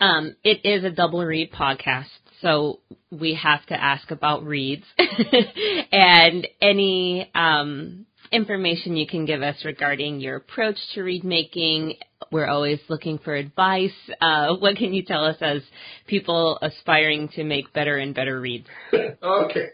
Um, 0.00 0.36
it 0.42 0.64
is 0.64 0.84
a 0.84 0.90
double 0.90 1.24
reed 1.24 1.52
podcast, 1.52 2.06
so 2.40 2.80
we 3.10 3.34
have 3.34 3.64
to 3.66 3.80
ask 3.80 4.10
about 4.10 4.44
reeds 4.44 4.84
and 5.92 6.46
any 6.60 7.30
um, 7.34 8.06
information 8.32 8.96
you 8.96 9.06
can 9.06 9.26
give 9.26 9.42
us 9.42 9.56
regarding 9.64 10.20
your 10.20 10.36
approach 10.36 10.76
to 10.94 11.02
reed 11.02 11.22
making. 11.22 11.94
We're 12.32 12.48
always 12.48 12.80
looking 12.88 13.18
for 13.18 13.34
advice. 13.34 13.90
Uh, 14.20 14.56
what 14.58 14.76
can 14.76 14.92
you 14.92 15.04
tell 15.04 15.24
us 15.24 15.36
as 15.40 15.62
people 16.06 16.58
aspiring 16.62 17.28
to 17.36 17.44
make 17.44 17.72
better 17.72 17.98
and 17.98 18.14
better 18.14 18.40
reeds? 18.40 18.66
okay. 19.22 19.68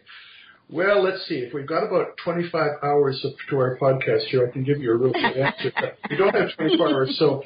Well, 0.71 1.03
let's 1.03 1.27
see. 1.27 1.37
If 1.37 1.55
we've 1.55 1.67
got 1.67 1.83
about 1.83 2.19
25 2.23 2.71
hours 2.83 3.25
of, 3.25 3.33
to 3.49 3.57
our 3.57 3.79
podcast 3.79 4.25
here, 4.25 4.47
I 4.47 4.53
can 4.53 4.65
give 4.65 4.81
you 4.81 4.93
a 4.93 4.97
real 4.97 5.13
good 5.13 5.37
answer. 5.37 5.73
we 6.11 6.17
don't 6.17 6.35
have 6.35 6.55
24 6.57 6.89
hours, 6.89 7.17
so 7.19 7.43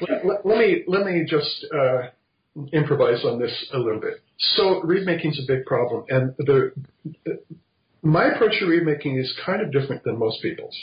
let, 0.00 0.26
let, 0.26 0.46
let 0.46 0.58
me 0.58 0.84
let 0.86 1.06
me 1.06 1.24
just 1.26 1.66
uh, 1.74 2.08
improvise 2.72 3.24
on 3.24 3.40
this 3.40 3.52
a 3.72 3.78
little 3.78 4.00
bit. 4.00 4.22
So, 4.38 4.82
reed 4.82 5.06
making 5.06 5.32
is 5.32 5.40
a 5.42 5.50
big 5.50 5.64
problem, 5.64 6.04
and 6.10 6.34
the 6.38 6.72
my 8.02 8.26
approach 8.26 8.58
to 8.58 8.66
reed 8.66 8.82
making 8.82 9.16
is 9.18 9.32
kind 9.46 9.62
of 9.62 9.72
different 9.72 10.04
than 10.04 10.18
most 10.18 10.42
people's, 10.42 10.76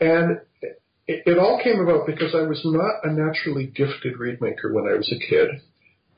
and 0.00 0.38
it, 1.06 1.22
it 1.26 1.38
all 1.38 1.60
came 1.62 1.80
about 1.80 2.06
because 2.06 2.34
I 2.34 2.42
was 2.42 2.62
not 2.64 3.00
a 3.04 3.12
naturally 3.12 3.66
gifted 3.66 4.18
reed 4.18 4.40
maker 4.40 4.72
when 4.72 4.86
I 4.86 4.96
was 4.96 5.12
a 5.12 5.18
kid. 5.18 5.60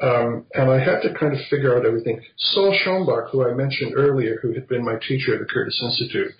Um, 0.00 0.44
and 0.52 0.70
I 0.70 0.78
had 0.78 1.00
to 1.02 1.14
kind 1.18 1.32
of 1.32 1.40
figure 1.48 1.76
out 1.76 1.86
everything. 1.86 2.20
Sol 2.36 2.76
Schoenbach, 2.84 3.30
who 3.30 3.48
I 3.48 3.54
mentioned 3.54 3.94
earlier, 3.96 4.38
who 4.42 4.52
had 4.52 4.68
been 4.68 4.84
my 4.84 4.96
teacher 5.08 5.34
at 5.34 5.40
the 5.40 5.46
Curtis 5.46 5.80
Institute, 5.82 6.32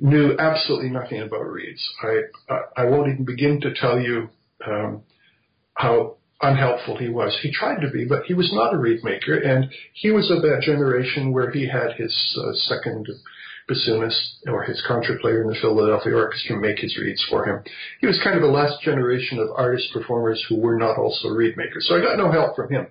knew 0.00 0.36
absolutely 0.38 0.90
nothing 0.90 1.20
about 1.20 1.42
reeds. 1.42 1.86
I, 2.02 2.20
I, 2.48 2.82
I 2.82 2.84
won't 2.86 3.12
even 3.12 3.24
begin 3.24 3.60
to 3.60 3.74
tell 3.74 4.00
you 4.00 4.30
um, 4.66 5.02
how 5.74 6.16
unhelpful 6.40 6.96
he 6.98 7.08
was. 7.08 7.38
He 7.42 7.52
tried 7.52 7.80
to 7.80 7.90
be, 7.90 8.04
but 8.04 8.24
he 8.24 8.34
was 8.34 8.50
not 8.52 8.74
a 8.74 8.78
reed 8.78 9.04
maker, 9.04 9.36
and 9.36 9.70
he 9.92 10.10
was 10.10 10.30
of 10.30 10.42
that 10.42 10.62
generation 10.62 11.32
where 11.32 11.50
he 11.50 11.68
had 11.68 11.92
his 11.96 12.38
uh, 12.40 12.52
second 12.54 13.06
bassoonist 13.68 14.46
or 14.46 14.62
his 14.64 14.82
contra 14.86 15.18
player 15.20 15.42
in 15.42 15.48
the 15.48 15.56
Philadelphia 15.60 16.14
Orchestra 16.14 16.56
make 16.56 16.78
his 16.78 16.96
reeds 16.98 17.24
for 17.30 17.46
him. 17.46 17.62
He 18.00 18.06
was 18.06 18.20
kind 18.22 18.36
of 18.36 18.42
the 18.42 18.48
last 18.48 18.82
generation 18.82 19.38
of 19.38 19.48
artist 19.56 19.92
performers 19.92 20.44
who 20.48 20.60
were 20.60 20.76
not 20.76 20.98
also 20.98 21.28
reed 21.28 21.56
makers. 21.56 21.86
So 21.88 21.96
I 21.96 22.02
got 22.02 22.18
no 22.18 22.30
help 22.30 22.56
from 22.56 22.70
him. 22.70 22.86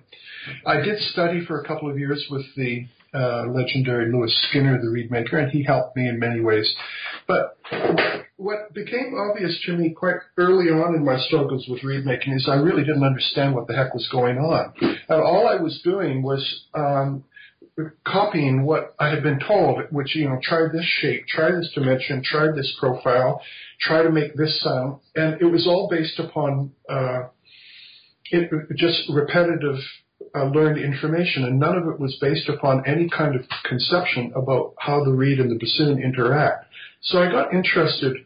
I 0.66 0.80
did 0.80 1.00
study 1.12 1.44
for 1.46 1.60
a 1.60 1.66
couple 1.66 1.90
of 1.90 1.98
years 1.98 2.26
with 2.30 2.44
the 2.56 2.86
uh, 3.14 3.44
legendary 3.46 4.12
Lewis 4.12 4.36
Skinner, 4.48 4.80
the 4.82 4.90
reed 4.90 5.10
maker, 5.10 5.38
and 5.38 5.50
he 5.50 5.62
helped 5.62 5.96
me 5.96 6.08
in 6.08 6.18
many 6.18 6.40
ways. 6.40 6.68
But 7.28 7.56
what 8.36 8.74
became 8.74 9.14
obvious 9.16 9.58
to 9.66 9.76
me 9.76 9.90
quite 9.90 10.16
early 10.36 10.66
on 10.66 10.94
in 10.94 11.04
my 11.04 11.18
struggles 11.18 11.66
with 11.68 11.84
reed 11.84 12.04
making 12.04 12.32
is 12.32 12.48
I 12.50 12.56
really 12.56 12.82
didn't 12.82 13.04
understand 13.04 13.54
what 13.54 13.68
the 13.68 13.74
heck 13.74 13.94
was 13.94 14.08
going 14.10 14.38
on. 14.38 14.74
And 14.80 15.22
all 15.22 15.46
I 15.48 15.62
was 15.62 15.80
doing 15.84 16.22
was 16.22 16.64
um, 16.74 17.24
copying 18.06 18.64
what 18.64 18.94
I 18.98 19.08
had 19.08 19.22
been 19.22 19.40
told, 19.40 19.82
which, 19.90 20.14
you 20.14 20.28
know, 20.28 20.38
try 20.42 20.68
this 20.72 20.86
shape, 21.00 21.26
try 21.26 21.50
this 21.50 21.70
dimension, 21.74 22.22
try 22.24 22.46
this 22.54 22.74
profile, 22.78 23.40
try 23.80 24.02
to 24.02 24.10
make 24.10 24.34
this 24.36 24.62
sound. 24.62 25.00
And 25.16 25.40
it 25.40 25.46
was 25.46 25.66
all 25.66 25.88
based 25.90 26.18
upon 26.18 26.72
uh, 26.88 27.24
it, 28.30 28.50
just 28.76 29.10
repetitive 29.10 29.76
uh, 30.34 30.44
learned 30.46 30.78
information, 30.78 31.44
and 31.44 31.58
none 31.58 31.76
of 31.76 31.86
it 31.88 32.00
was 32.00 32.16
based 32.20 32.48
upon 32.48 32.84
any 32.86 33.08
kind 33.08 33.34
of 33.34 33.42
conception 33.64 34.32
about 34.34 34.74
how 34.78 35.04
the 35.04 35.12
reed 35.12 35.38
and 35.38 35.50
the 35.50 35.58
bassoon 35.58 36.02
interact. 36.02 36.66
So 37.02 37.22
I 37.22 37.30
got 37.30 37.52
interested 37.52 38.16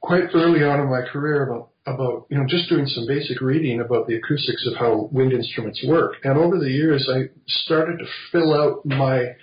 quite 0.00 0.24
early 0.34 0.62
on 0.64 0.80
in 0.80 0.90
my 0.90 1.00
career 1.10 1.44
about 1.44 1.70
about 1.86 2.26
you 2.30 2.38
know 2.38 2.46
just 2.48 2.68
doing 2.68 2.86
some 2.86 3.06
basic 3.06 3.40
reading 3.40 3.80
about 3.80 4.06
the 4.06 4.14
acoustics 4.14 4.66
of 4.66 4.74
how 4.78 5.08
wind 5.12 5.32
instruments 5.32 5.84
work 5.86 6.14
and 6.24 6.38
over 6.38 6.58
the 6.58 6.70
years 6.70 7.08
i 7.14 7.28
started 7.46 7.98
to 7.98 8.06
fill 8.32 8.54
out 8.54 8.84
my 8.86 9.34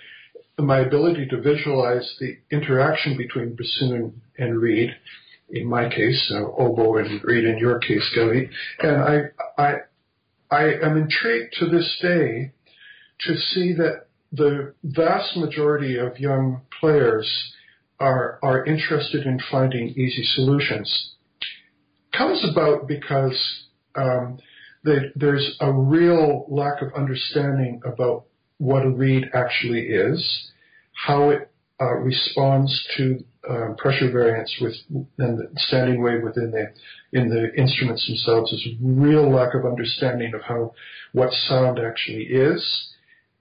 my 0.58 0.80
ability 0.80 1.26
to 1.26 1.40
visualize 1.40 2.14
the 2.20 2.36
interaction 2.50 3.16
between 3.16 3.56
bassoon 3.56 4.20
and 4.38 4.60
reed, 4.60 4.90
in 5.50 5.66
my 5.66 5.88
case, 5.88 6.32
uh, 6.34 6.44
oboe 6.58 6.98
and 6.98 7.22
reed 7.24 7.44
in 7.44 7.58
your 7.58 7.78
case, 7.78 8.10
Gilly, 8.14 8.48
and 8.80 8.96
I, 8.96 9.20
I, 9.58 9.74
I 10.50 10.64
am 10.82 10.96
intrigued 10.96 11.54
to 11.58 11.66
this 11.66 11.98
day 12.00 12.52
to 13.20 13.36
see 13.36 13.72
that 13.74 14.06
the 14.32 14.74
vast 14.82 15.36
majority 15.36 15.98
of 15.98 16.18
young 16.18 16.62
players 16.80 17.52
are, 18.00 18.38
are 18.42 18.64
interested 18.64 19.26
in 19.26 19.38
finding 19.50 19.88
easy 19.88 20.24
solutions. 20.34 21.11
Comes 22.12 22.44
about 22.50 22.86
because 22.86 23.64
um, 23.94 24.38
they, 24.84 25.10
there's 25.14 25.56
a 25.60 25.72
real 25.72 26.46
lack 26.48 26.82
of 26.82 26.92
understanding 26.94 27.80
about 27.84 28.24
what 28.58 28.84
a 28.84 28.90
reed 28.90 29.30
actually 29.34 29.86
is, 29.86 30.50
how 30.92 31.30
it 31.30 31.50
uh, 31.80 31.94
responds 31.94 32.86
to 32.96 33.24
uh, 33.48 33.74
pressure 33.76 34.10
variance 34.12 34.54
with 34.60 34.74
and 35.18 35.38
the 35.38 35.50
standing 35.56 36.00
wave 36.00 36.22
within 36.22 36.52
the 36.52 37.18
in 37.18 37.28
the 37.28 37.52
instruments 37.60 38.06
themselves. 38.06 38.50
There's 38.50 38.66
a 38.66 38.78
real 38.80 39.28
lack 39.32 39.54
of 39.54 39.64
understanding 39.64 40.32
of 40.34 40.42
how 40.42 40.74
what 41.12 41.32
sound 41.32 41.80
actually 41.80 42.24
is. 42.24 42.88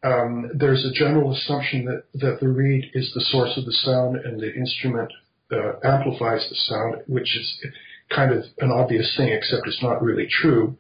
Um, 0.04 0.50
there's 0.56 0.84
a 0.84 0.92
general 0.92 1.32
assumption 1.34 1.86
that, 1.86 2.06
that 2.16 2.40
the 2.40 2.48
reed 2.48 2.86
is 2.96 3.12
the 3.14 3.22
source 3.22 3.56
of 3.56 3.66
the 3.66 3.74
sound 3.74 4.16
and 4.16 4.40
the 4.40 4.52
instrument 4.52 5.12
uh, 5.52 5.74
amplifies 5.84 6.48
the 6.50 6.56
sound, 6.56 7.04
which 7.06 7.38
is 7.38 7.66
kind 8.14 8.32
of 8.32 8.44
an 8.60 8.72
obvious 8.72 9.14
thing, 9.18 9.30
except 9.30 9.68
it's 9.68 9.82
not 9.82 10.02
really 10.02 10.28
true. 10.30 10.78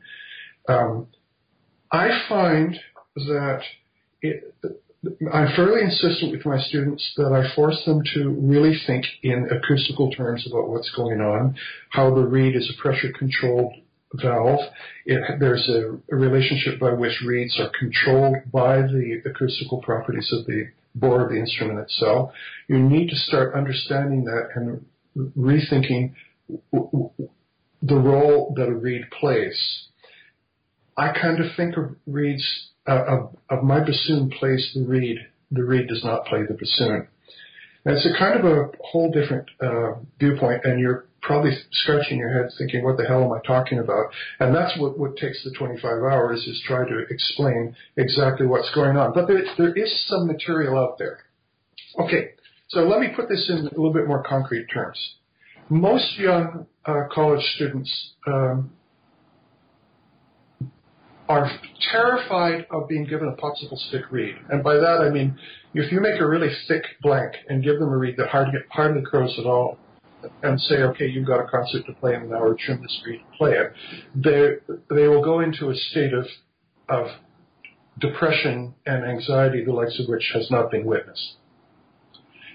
Um, 0.67 1.07
I 1.91 2.23
find 2.29 2.79
that 3.15 3.61
it, 4.21 4.53
I'm 5.33 5.55
fairly 5.55 5.81
insistent 5.81 6.31
with 6.31 6.45
my 6.45 6.59
students 6.61 7.13
that 7.17 7.33
I 7.33 7.53
force 7.55 7.81
them 7.85 8.01
to 8.13 8.29
really 8.29 8.79
think 8.85 9.05
in 9.23 9.49
acoustical 9.49 10.11
terms 10.11 10.47
about 10.47 10.69
what's 10.69 10.91
going 10.95 11.21
on, 11.21 11.55
how 11.89 12.13
the 12.13 12.21
reed 12.21 12.55
is 12.55 12.71
a 12.71 12.81
pressure 12.81 13.11
controlled 13.17 13.73
valve. 14.13 14.59
It, 15.05 15.39
there's 15.39 15.67
a, 15.69 15.97
a, 16.13 16.15
relationship 16.15 16.79
by 16.79 16.93
which 16.93 17.21
reeds 17.25 17.59
are 17.59 17.71
controlled 17.77 18.37
by 18.51 18.81
the 18.81 19.21
acoustical 19.25 19.81
properties 19.81 20.31
of 20.31 20.45
the 20.45 20.65
bore 20.93 21.23
of 21.25 21.31
the 21.31 21.39
instrument 21.39 21.79
itself. 21.79 22.31
You 22.67 22.77
need 22.77 23.09
to 23.09 23.15
start 23.15 23.55
understanding 23.55 24.25
that 24.25 24.49
and 24.55 24.85
rethinking 25.17 26.13
the 26.71 27.95
role 27.95 28.53
that 28.55 28.67
a 28.67 28.73
reed 28.73 29.03
plays. 29.19 29.87
I 30.97 31.13
kind 31.19 31.39
of 31.39 31.47
think 31.55 31.77
of 31.77 31.95
reeds, 32.05 32.69
uh, 32.87 33.03
of, 33.07 33.35
of 33.49 33.63
my 33.63 33.79
bassoon 33.79 34.29
plays 34.29 34.71
the 34.75 34.83
reed. 34.83 35.17
The 35.51 35.63
reed 35.63 35.87
does 35.87 36.03
not 36.03 36.25
play 36.25 36.43
the 36.47 36.53
bassoon. 36.53 37.07
And 37.83 37.97
it's 37.97 38.05
a 38.05 38.17
kind 38.17 38.39
of 38.39 38.45
a 38.45 38.69
whole 38.81 39.11
different 39.11 39.49
uh, 39.59 39.93
viewpoint, 40.19 40.61
and 40.65 40.79
you're 40.79 41.07
probably 41.21 41.51
scratching 41.71 42.17
your 42.17 42.31
head 42.33 42.51
thinking, 42.57 42.83
what 42.83 42.97
the 42.97 43.05
hell 43.05 43.23
am 43.23 43.31
I 43.31 43.39
talking 43.45 43.79
about? 43.79 44.07
And 44.39 44.55
that's 44.55 44.77
what, 44.79 44.97
what 44.97 45.17
takes 45.17 45.43
the 45.43 45.51
25 45.51 45.83
hours 45.83 46.45
is 46.45 46.61
try 46.65 46.87
to 46.87 47.05
explain 47.09 47.75
exactly 47.97 48.45
what's 48.45 48.73
going 48.73 48.97
on. 48.97 49.13
But 49.13 49.27
there, 49.27 49.43
there 49.57 49.73
is 49.73 50.05
some 50.07 50.27
material 50.27 50.77
out 50.77 50.97
there. 50.97 51.19
Okay, 51.99 52.31
so 52.69 52.81
let 52.81 52.99
me 52.99 53.09
put 53.15 53.29
this 53.29 53.49
in 53.49 53.57
a 53.57 53.63
little 53.63 53.93
bit 53.93 54.07
more 54.07 54.23
concrete 54.23 54.67
terms. 54.67 55.15
Most 55.71 56.19
young 56.19 56.67
uh, 56.85 57.03
college 57.13 57.41
students 57.55 58.11
um, 58.27 58.71
are 61.29 61.49
terrified 61.93 62.67
of 62.71 62.89
being 62.89 63.05
given 63.05 63.29
a 63.29 63.41
popsicle 63.41 63.77
stick 63.87 64.11
reed. 64.11 64.35
And 64.49 64.65
by 64.65 64.73
that 64.73 64.99
I 64.99 65.09
mean, 65.09 65.39
if 65.73 65.89
you 65.93 66.01
make 66.01 66.19
a 66.19 66.27
really 66.27 66.49
thick 66.67 66.83
blank 67.01 67.35
and 67.47 67.63
give 67.63 67.79
them 67.79 67.87
a 67.87 67.97
reed 67.97 68.17
that 68.17 68.27
hardly, 68.27 68.59
hardly 68.69 69.01
crows 69.01 69.33
at 69.39 69.45
all, 69.45 69.77
and 70.43 70.59
say, 70.59 70.81
okay, 70.81 71.07
you've 71.07 71.25
got 71.25 71.39
a 71.39 71.47
concert 71.47 71.85
to 71.85 71.93
play 71.93 72.15
in 72.15 72.23
an 72.23 72.33
hour, 72.33 72.53
trim 72.59 72.81
the 72.81 72.89
street, 72.89 73.21
play 73.37 73.53
it, 73.53 73.73
they, 74.13 74.73
they 74.93 75.07
will 75.07 75.23
go 75.23 75.39
into 75.39 75.69
a 75.69 75.75
state 75.75 76.13
of, 76.13 76.25
of 76.89 77.07
depression 77.97 78.73
and 78.85 79.05
anxiety, 79.05 79.63
the 79.63 79.71
likes 79.71 79.97
of 80.01 80.09
which 80.09 80.31
has 80.33 80.51
not 80.51 80.69
been 80.69 80.85
witnessed. 80.85 81.37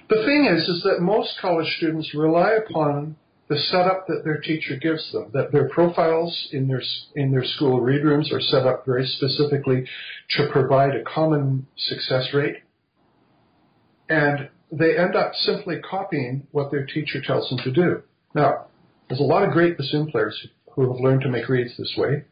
The 0.09 0.23
thing 0.25 0.47
is, 0.47 0.69
is 0.69 0.83
that 0.85 1.01
most 1.01 1.39
college 1.41 1.73
students 1.79 2.15
rely 2.15 2.53
upon 2.53 3.17
the 3.49 3.59
setup 3.59 4.07
that 4.09 4.23
their 4.25 4.39
teacher 4.39 4.77
gives 4.77 5.13
them, 5.13 5.31
that 5.33 5.53
their 5.53 5.69
profiles 5.69 6.49
in 6.53 6.69
their, 6.69 6.83
in 7.15 7.31
their 7.31 7.45
school 7.45 7.81
reed 7.81 8.05
rooms 8.05 8.33
are 8.33 8.41
set 8.41 8.67
up 8.67 8.85
very 8.85 9.07
specifically 9.07 9.85
to 10.31 10.49
provide 10.51 10.95
a 10.95 11.03
common 11.03 11.67
success 11.77 12.29
rate. 12.35 12.57
And 14.09 14.49
they 14.71 14.97
end 14.99 15.15
up 15.15 15.33
simply 15.35 15.77
copying 15.79 16.47
what 16.51 16.71
their 16.71 16.87
teacher 16.87 17.21
tells 17.25 17.49
them 17.49 17.59
to 17.65 17.73
do. 17.73 18.03
Now, 18.35 18.67
there's 19.09 19.21
a 19.21 19.25
lot 19.25 19.45
of 19.45 19.53
great 19.53 19.77
bassoon 19.77 20.11
players 20.11 20.47
who 20.73 20.93
have 20.93 21.01
learned 21.01 21.23
to 21.23 21.29
make 21.29 21.49
reeds 21.49 21.77
this 21.77 21.95
way, 21.97 22.25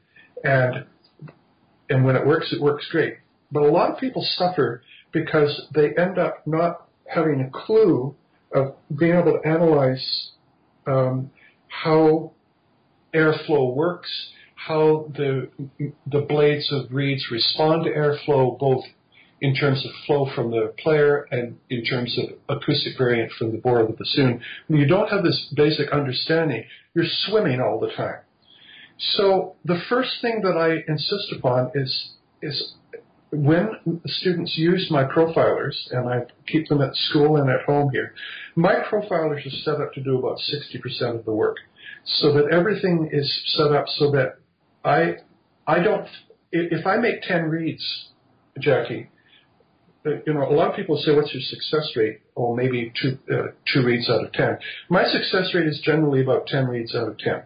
and 0.42 0.84
and 1.88 2.04
when 2.04 2.16
it 2.16 2.26
works, 2.26 2.52
it 2.52 2.60
works 2.60 2.86
great. 2.90 3.18
But 3.52 3.62
a 3.62 3.70
lot 3.70 3.90
of 3.90 3.98
people 3.98 4.26
suffer 4.36 4.82
because 5.12 5.68
they 5.74 5.94
end 5.96 6.18
up 6.18 6.46
not 6.46 6.88
having 7.06 7.40
a 7.40 7.50
clue 7.50 8.14
of 8.54 8.74
being 8.96 9.14
able 9.14 9.32
to 9.32 9.48
analyze 9.48 10.30
um, 10.86 11.30
how 11.68 12.32
airflow 13.14 13.74
works, 13.74 14.10
how 14.54 15.10
the 15.16 15.48
the 16.06 16.20
blades 16.20 16.70
of 16.72 16.92
reeds 16.92 17.30
respond 17.30 17.84
to 17.84 17.90
airflow, 17.90 18.58
both 18.58 18.84
in 19.40 19.54
terms 19.54 19.84
of 19.84 19.90
flow 20.06 20.30
from 20.34 20.50
the 20.50 20.72
player 20.78 21.26
and 21.30 21.58
in 21.68 21.84
terms 21.84 22.18
of 22.18 22.56
acoustic 22.56 22.96
variant 22.96 23.30
from 23.32 23.52
the 23.52 23.58
bore 23.58 23.80
of 23.80 23.88
the 23.88 23.92
bassoon. 23.92 24.40
When 24.68 24.80
you 24.80 24.86
don't 24.86 25.08
have 25.08 25.22
this 25.22 25.52
basic 25.54 25.90
understanding, 25.90 26.64
you're 26.94 27.04
swimming 27.26 27.60
all 27.60 27.78
the 27.78 27.90
time. 27.90 28.20
So 28.98 29.56
the 29.64 29.80
first 29.88 30.12
thing 30.22 30.40
that 30.42 30.56
I 30.56 30.90
insist 30.90 31.32
upon 31.36 31.72
is 31.74 32.12
is 32.40 32.74
when 33.34 34.00
students 34.06 34.56
use 34.56 34.88
my 34.90 35.04
profilers, 35.04 35.74
and 35.90 36.08
I 36.08 36.22
keep 36.46 36.68
them 36.68 36.80
at 36.80 36.94
school 36.94 37.36
and 37.36 37.50
at 37.50 37.62
home 37.66 37.90
here, 37.90 38.14
my 38.54 38.76
profilers 38.90 39.46
are 39.46 39.50
set 39.62 39.80
up 39.80 39.92
to 39.94 40.02
do 40.02 40.18
about 40.18 40.38
60% 40.38 41.18
of 41.18 41.24
the 41.24 41.32
work. 41.32 41.56
So 42.04 42.32
that 42.34 42.52
everything 42.52 43.08
is 43.12 43.42
set 43.56 43.72
up 43.72 43.86
so 43.88 44.10
that 44.12 44.38
I, 44.84 45.16
I 45.66 45.80
don't, 45.80 46.06
if 46.52 46.86
I 46.86 46.96
make 46.96 47.22
10 47.22 47.44
reeds, 47.44 48.08
Jackie, 48.58 49.08
you 50.04 50.34
know, 50.34 50.42
a 50.48 50.52
lot 50.52 50.70
of 50.70 50.76
people 50.76 50.98
say, 50.98 51.14
"What's 51.14 51.32
your 51.32 51.42
success 51.42 51.96
rate?" 51.96 52.20
Or 52.34 52.54
maybe 52.54 52.92
two 53.00 53.18
uh, 53.32 53.52
two 53.72 53.84
reeds 53.84 54.08
out 54.10 54.24
of 54.24 54.32
ten. 54.32 54.58
My 54.90 55.04
success 55.04 55.54
rate 55.54 55.66
is 55.66 55.80
generally 55.82 56.22
about 56.22 56.46
ten 56.46 56.66
reeds 56.66 56.94
out 56.94 57.08
of 57.08 57.18
ten, 57.18 57.42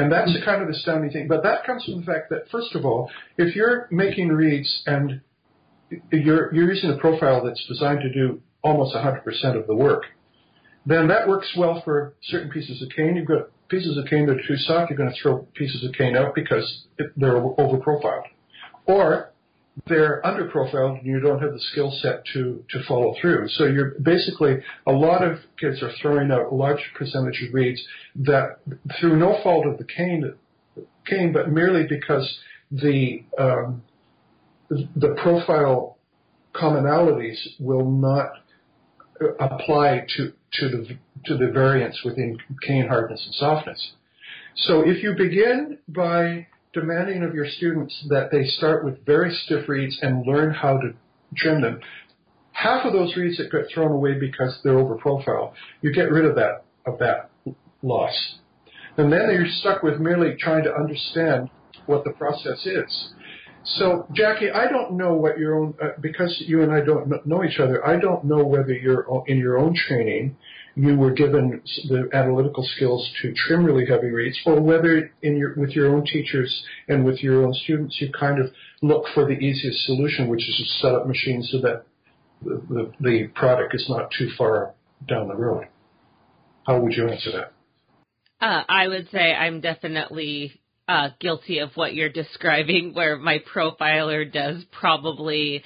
and 0.00 0.10
that's 0.10 0.34
a 0.34 0.44
kind 0.44 0.62
of 0.62 0.68
the 0.68 0.74
astounding 0.74 1.10
thing. 1.10 1.28
But 1.28 1.42
that 1.42 1.64
comes 1.64 1.84
from 1.84 2.00
the 2.00 2.06
fact 2.06 2.30
that, 2.30 2.48
first 2.50 2.74
of 2.74 2.84
all, 2.84 3.10
if 3.36 3.54
you're 3.54 3.86
making 3.90 4.28
reeds 4.28 4.82
and 4.86 5.20
you're 6.10 6.54
you're 6.54 6.72
using 6.72 6.90
a 6.90 6.96
profile 6.96 7.44
that's 7.44 7.64
designed 7.66 8.00
to 8.00 8.12
do 8.12 8.40
almost 8.62 8.94
100% 8.94 9.24
of 9.58 9.66
the 9.66 9.74
work, 9.74 10.04
then 10.86 11.08
that 11.08 11.28
works 11.28 11.52
well 11.56 11.82
for 11.84 12.14
certain 12.24 12.50
pieces 12.50 12.82
of 12.82 12.88
cane. 12.96 13.16
You've 13.16 13.26
got 13.28 13.50
pieces 13.68 13.96
of 13.96 14.06
cane 14.06 14.26
that 14.26 14.36
are 14.36 14.48
too 14.48 14.56
soft. 14.56 14.90
You're 14.90 14.96
going 14.96 15.12
to 15.12 15.22
throw 15.22 15.46
pieces 15.54 15.84
of 15.84 15.92
cane 15.92 16.16
out 16.16 16.34
because 16.34 16.86
they're 17.16 17.36
over 17.36 17.78
profiled. 17.78 18.24
Or 18.86 19.29
they're 19.86 20.24
under 20.26 20.48
underprofiled 20.48 20.98
and 20.98 21.06
you 21.06 21.20
don't 21.20 21.40
have 21.40 21.52
the 21.52 21.60
skill 21.72 21.92
set 22.00 22.24
to, 22.32 22.64
to 22.70 22.82
follow 22.86 23.14
through. 23.20 23.48
So 23.48 23.64
you're 23.64 23.92
basically, 24.00 24.58
a 24.86 24.92
lot 24.92 25.22
of 25.22 25.38
kids 25.58 25.82
are 25.82 25.90
throwing 26.00 26.30
out 26.30 26.52
large 26.52 26.80
percentage 26.96 27.42
of 27.46 27.54
reeds 27.54 27.82
that 28.16 28.58
through 29.00 29.16
no 29.16 29.40
fault 29.42 29.66
of 29.66 29.78
the 29.78 29.84
cane, 29.84 30.34
cane 31.06 31.32
but 31.32 31.50
merely 31.50 31.86
because 31.88 32.38
the, 32.70 33.24
um, 33.38 33.82
the 34.68 35.16
profile 35.22 35.98
commonalities 36.54 37.38
will 37.58 37.90
not 37.90 38.30
apply 39.38 40.06
to, 40.16 40.32
to 40.52 40.68
the, 40.68 40.98
to 41.26 41.36
the 41.36 41.50
variance 41.52 42.00
within 42.04 42.38
cane 42.66 42.88
hardness 42.88 43.22
and 43.24 43.34
softness. 43.34 43.92
So 44.56 44.82
if 44.86 45.02
you 45.02 45.14
begin 45.16 45.78
by 45.88 46.46
demanding 46.72 47.22
of 47.22 47.34
your 47.34 47.46
students 47.46 48.04
that 48.08 48.30
they 48.30 48.44
start 48.44 48.84
with 48.84 49.04
very 49.04 49.34
stiff 49.44 49.68
reeds 49.68 49.98
and 50.02 50.26
learn 50.26 50.54
how 50.54 50.78
to 50.78 50.92
trim 51.36 51.62
them. 51.62 51.80
Half 52.52 52.84
of 52.84 52.92
those 52.92 53.16
reeds 53.16 53.38
that 53.38 53.50
get 53.50 53.66
thrown 53.72 53.92
away 53.92 54.18
because 54.18 54.58
they're 54.62 54.78
over 54.78 54.96
profile, 54.96 55.54
you 55.82 55.92
get 55.92 56.10
rid 56.10 56.24
of 56.24 56.36
that 56.36 56.64
of 56.86 56.98
that 56.98 57.30
loss. 57.82 58.36
And 58.96 59.12
then 59.12 59.30
you're 59.32 59.46
stuck 59.46 59.82
with 59.82 60.00
merely 60.00 60.36
trying 60.38 60.64
to 60.64 60.74
understand 60.74 61.50
what 61.86 62.04
the 62.04 62.10
process 62.10 62.66
is. 62.66 63.12
So, 63.64 64.06
Jackie, 64.12 64.50
I 64.50 64.68
don't 64.68 64.92
know 64.92 65.14
what 65.14 65.38
your 65.38 65.62
own, 65.62 65.74
uh, 65.82 65.88
because 66.00 66.42
you 66.46 66.62
and 66.62 66.72
I 66.72 66.80
don't 66.80 67.26
know 67.26 67.44
each 67.44 67.60
other, 67.60 67.86
I 67.86 67.98
don't 68.00 68.24
know 68.24 68.44
whether 68.44 68.72
you're 68.72 69.06
in 69.26 69.38
your 69.38 69.58
own 69.58 69.74
training 69.74 70.36
you 70.74 70.96
were 70.96 71.10
given 71.10 71.62
the 71.88 72.08
analytical 72.12 72.64
skills 72.76 73.08
to 73.22 73.32
trim 73.34 73.64
really 73.64 73.86
heavy 73.86 74.08
reeds, 74.08 74.38
or 74.46 74.60
whether 74.60 75.10
in 75.22 75.36
your, 75.36 75.54
with 75.56 75.70
your 75.70 75.94
own 75.94 76.04
teachers 76.04 76.64
and 76.88 77.04
with 77.04 77.22
your 77.22 77.44
own 77.44 77.54
students, 77.54 77.96
you 78.00 78.10
kind 78.12 78.40
of 78.40 78.50
look 78.82 79.04
for 79.14 79.24
the 79.24 79.32
easiest 79.32 79.84
solution, 79.86 80.28
which 80.28 80.48
is 80.48 80.56
to 80.56 80.64
set 80.80 80.94
up 80.94 81.06
machines 81.06 81.48
so 81.52 81.60
that 81.60 81.84
the, 82.42 82.62
the, 82.68 82.92
the 83.00 83.26
product 83.34 83.74
is 83.74 83.84
not 83.88 84.10
too 84.16 84.28
far 84.38 84.74
down 85.08 85.28
the 85.28 85.34
road. 85.34 85.66
How 86.66 86.80
would 86.80 86.92
you 86.92 87.08
answer 87.08 87.32
that? 87.32 87.52
Uh, 88.40 88.62
I 88.68 88.88
would 88.88 89.08
say 89.10 89.34
I'm 89.34 89.60
definitely 89.60 90.60
uh, 90.88 91.10
guilty 91.20 91.58
of 91.58 91.70
what 91.74 91.94
you're 91.94 92.08
describing, 92.08 92.94
where 92.94 93.16
my 93.16 93.38
profiler 93.54 94.30
does 94.30 94.64
probably 94.72 95.62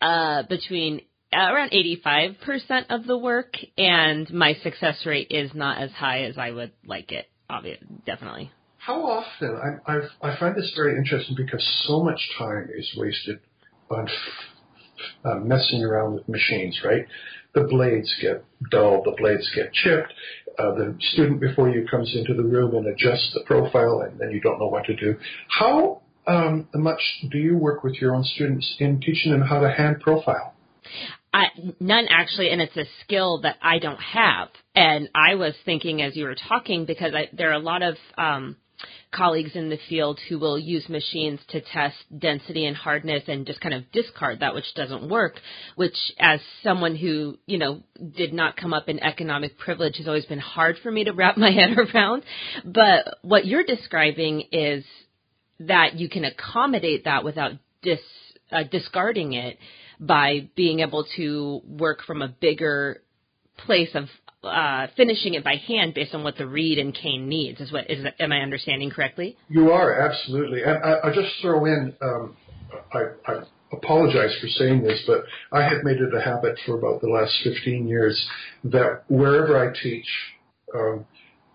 uh, 0.00 0.44
between 0.44 1.02
around 1.32 1.72
85% 1.72 2.86
of 2.90 3.06
the 3.06 3.18
work, 3.18 3.54
and 3.76 4.32
my 4.32 4.54
success 4.62 5.04
rate 5.04 5.28
is 5.30 5.50
not 5.54 5.80
as 5.80 5.90
high 5.92 6.24
as 6.24 6.38
I 6.38 6.50
would 6.50 6.72
like 6.86 7.12
it. 7.12 7.26
Obviously, 7.50 7.86
definitely. 8.06 8.50
How 8.78 9.02
often? 9.02 9.80
I, 9.86 9.92
I, 9.92 10.30
I 10.30 10.38
find 10.38 10.56
this 10.56 10.72
very 10.74 10.96
interesting 10.96 11.36
because 11.36 11.66
so 11.86 12.02
much 12.02 12.20
time 12.38 12.68
is 12.74 12.94
wasted 12.96 13.40
on 13.90 14.08
uh, 15.24 15.34
messing 15.36 15.82
around 15.82 16.14
with 16.14 16.28
machines, 16.28 16.80
right? 16.84 17.06
The 17.54 17.64
blades 17.64 18.14
get 18.20 18.44
dull, 18.70 19.02
the 19.02 19.14
blades 19.18 19.50
get 19.54 19.72
chipped. 19.72 20.12
Uh, 20.58 20.74
the 20.74 20.96
student 21.12 21.40
before 21.40 21.70
you 21.70 21.86
comes 21.88 22.14
into 22.16 22.34
the 22.34 22.42
room 22.42 22.74
and 22.74 22.86
adjusts 22.86 23.30
the 23.32 23.40
profile, 23.46 24.00
and 24.00 24.18
then 24.18 24.30
you 24.32 24.40
don't 24.40 24.58
know 24.58 24.66
what 24.66 24.84
to 24.84 24.96
do. 24.96 25.16
How 25.48 26.02
um, 26.26 26.68
much 26.74 27.00
do 27.30 27.38
you 27.38 27.56
work 27.56 27.84
with 27.84 27.94
your 27.94 28.14
own 28.14 28.24
students 28.24 28.76
in 28.78 29.00
teaching 29.00 29.32
them 29.32 29.42
how 29.42 29.60
to 29.60 29.70
hand 29.70 30.00
profile? 30.00 30.54
I, 31.32 31.46
none 31.78 32.06
actually, 32.08 32.50
and 32.50 32.60
it's 32.60 32.76
a 32.76 32.84
skill 33.04 33.40
that 33.42 33.56
I 33.62 33.78
don't 33.78 34.00
have. 34.00 34.48
And 34.74 35.08
I 35.14 35.34
was 35.34 35.54
thinking 35.64 36.00
as 36.02 36.16
you 36.16 36.24
were 36.24 36.36
talking 36.48 36.84
because 36.84 37.12
I, 37.14 37.28
there 37.32 37.50
are 37.50 37.54
a 37.54 37.58
lot 37.58 37.82
of 37.82 37.96
um, 38.16 38.56
colleagues 39.12 39.52
in 39.54 39.68
the 39.68 39.78
field 39.88 40.18
who 40.28 40.38
will 40.38 40.58
use 40.58 40.88
machines 40.88 41.40
to 41.48 41.60
test 41.60 41.96
density 42.16 42.66
and 42.66 42.76
hardness 42.76 43.22
and 43.26 43.46
just 43.46 43.60
kind 43.60 43.74
of 43.74 43.90
discard 43.92 44.40
that 44.40 44.54
which 44.54 44.74
doesn't 44.74 45.08
work, 45.08 45.40
which 45.76 45.96
as 46.18 46.40
someone 46.62 46.96
who, 46.96 47.38
you 47.46 47.58
know, 47.58 47.82
did 48.16 48.32
not 48.32 48.56
come 48.56 48.72
up 48.72 48.88
in 48.88 49.02
economic 49.02 49.58
privilege 49.58 49.96
has 49.96 50.06
always 50.06 50.26
been 50.26 50.38
hard 50.38 50.76
for 50.82 50.90
me 50.90 51.04
to 51.04 51.12
wrap 51.12 51.36
my 51.36 51.50
head 51.52 51.76
around. 51.76 52.22
But 52.64 53.18
what 53.22 53.46
you're 53.46 53.64
describing 53.64 54.44
is 54.52 54.84
that 55.60 55.94
you 55.94 56.08
can 56.08 56.24
accommodate 56.24 57.04
that 57.04 57.24
without 57.24 57.52
dis, 57.82 58.00
uh, 58.52 58.62
discarding 58.70 59.32
it 59.32 59.58
by 60.00 60.48
being 60.54 60.80
able 60.80 61.04
to 61.16 61.60
work 61.66 62.02
from 62.06 62.22
a 62.22 62.28
bigger 62.28 63.02
place 63.56 63.90
of 63.94 64.04
uh, 64.44 64.86
finishing 64.96 65.34
it 65.34 65.42
by 65.42 65.56
hand 65.56 65.94
based 65.94 66.14
on 66.14 66.22
what 66.22 66.36
the 66.36 66.46
reed 66.46 66.78
and 66.78 66.94
cane 66.94 67.28
needs. 67.28 67.60
Is 67.60 67.72
what 67.72 67.90
is? 67.90 68.04
Am 68.20 68.32
I 68.32 68.38
understanding 68.38 68.90
correctly? 68.90 69.36
You 69.48 69.72
are 69.72 70.00
absolutely, 70.00 70.62
and 70.62 70.78
I, 70.82 71.06
will 71.06 71.14
just 71.14 71.34
throw 71.42 71.64
in. 71.64 71.94
Um, 72.00 72.36
I, 72.92 72.98
I 73.26 73.40
apologize 73.72 74.36
for 74.40 74.48
saying 74.48 74.82
this, 74.82 75.02
but 75.06 75.24
I 75.52 75.62
have 75.62 75.82
made 75.82 75.98
it 75.98 76.14
a 76.14 76.20
habit 76.20 76.58
for 76.64 76.78
about 76.78 77.00
the 77.00 77.08
last 77.08 77.34
15 77.42 77.88
years 77.88 78.26
that 78.64 79.02
wherever 79.08 79.58
I 79.58 79.72
teach, 79.82 80.06
um, 80.74 81.04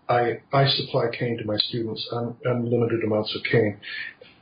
I 0.09 0.41
I 0.51 0.67
supply 0.67 1.05
cane 1.17 1.37
to 1.37 1.45
my 1.45 1.57
students, 1.57 2.05
un, 2.11 2.35
unlimited 2.43 3.03
amounts 3.03 3.33
of 3.35 3.43
cane. 3.49 3.79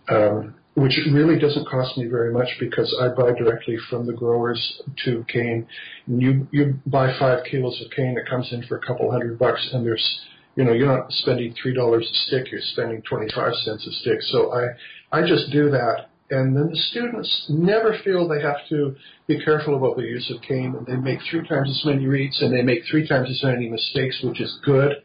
Um, 0.10 0.56
which 0.76 0.98
really 1.12 1.38
doesn't 1.38 1.68
cost 1.68 1.98
me 1.98 2.06
very 2.06 2.32
much 2.32 2.48
because 2.60 2.96
I 3.02 3.10
buy 3.10 3.32
directly 3.34 3.78
from 3.90 4.06
the 4.08 4.14
growers 4.14 4.82
to 5.06 5.26
cane. 5.28 5.68
And 6.08 6.22
You 6.22 6.48
you 6.52 6.80
buy 6.86 7.18
five 7.20 7.44
kilos 7.50 7.82
of 7.84 7.92
cane, 7.92 8.18
it 8.18 8.30
comes 8.30 8.52
in 8.52 8.64
for 8.64 8.78
a 8.78 8.82
couple 8.86 9.12
hundred 9.12 9.38
bucks, 9.38 9.70
and 9.74 9.86
there's 9.86 10.22
you 10.56 10.64
know 10.64 10.72
you're 10.72 10.88
not 10.88 11.12
spending 11.12 11.54
three 11.62 11.74
dollars 11.74 12.10
a 12.10 12.16
stick, 12.28 12.52
you're 12.52 12.62
spending 12.62 13.02
twenty 13.02 13.30
five 13.34 13.54
cents 13.66 13.86
a 13.86 13.92
stick. 14.02 14.22
So 14.22 14.54
I 14.54 15.20
I 15.20 15.28
just 15.28 15.52
do 15.52 15.70
that, 15.72 16.10
and 16.30 16.56
then 16.56 16.70
the 16.70 16.78
students 16.78 17.48
never 17.50 17.98
feel 18.06 18.28
they 18.28 18.42
have 18.42 18.66
to 18.70 18.96
be 19.28 19.44
careful 19.44 19.76
about 19.76 19.98
the 19.98 20.04
use 20.04 20.32
of 20.34 20.42
cane, 20.42 20.76
and 20.78 20.86
they 20.86 20.96
make 20.96 21.20
three 21.30 21.46
times 21.48 21.70
as 21.70 21.86
many 21.86 22.08
reeds 22.08 22.42
and 22.42 22.54
they 22.54 22.62
make 22.62 22.84
three 22.90 23.06
times 23.06 23.30
as 23.30 23.44
many 23.44 23.68
mistakes, 23.68 24.22
which 24.24 24.40
is 24.40 24.58
good 24.64 25.04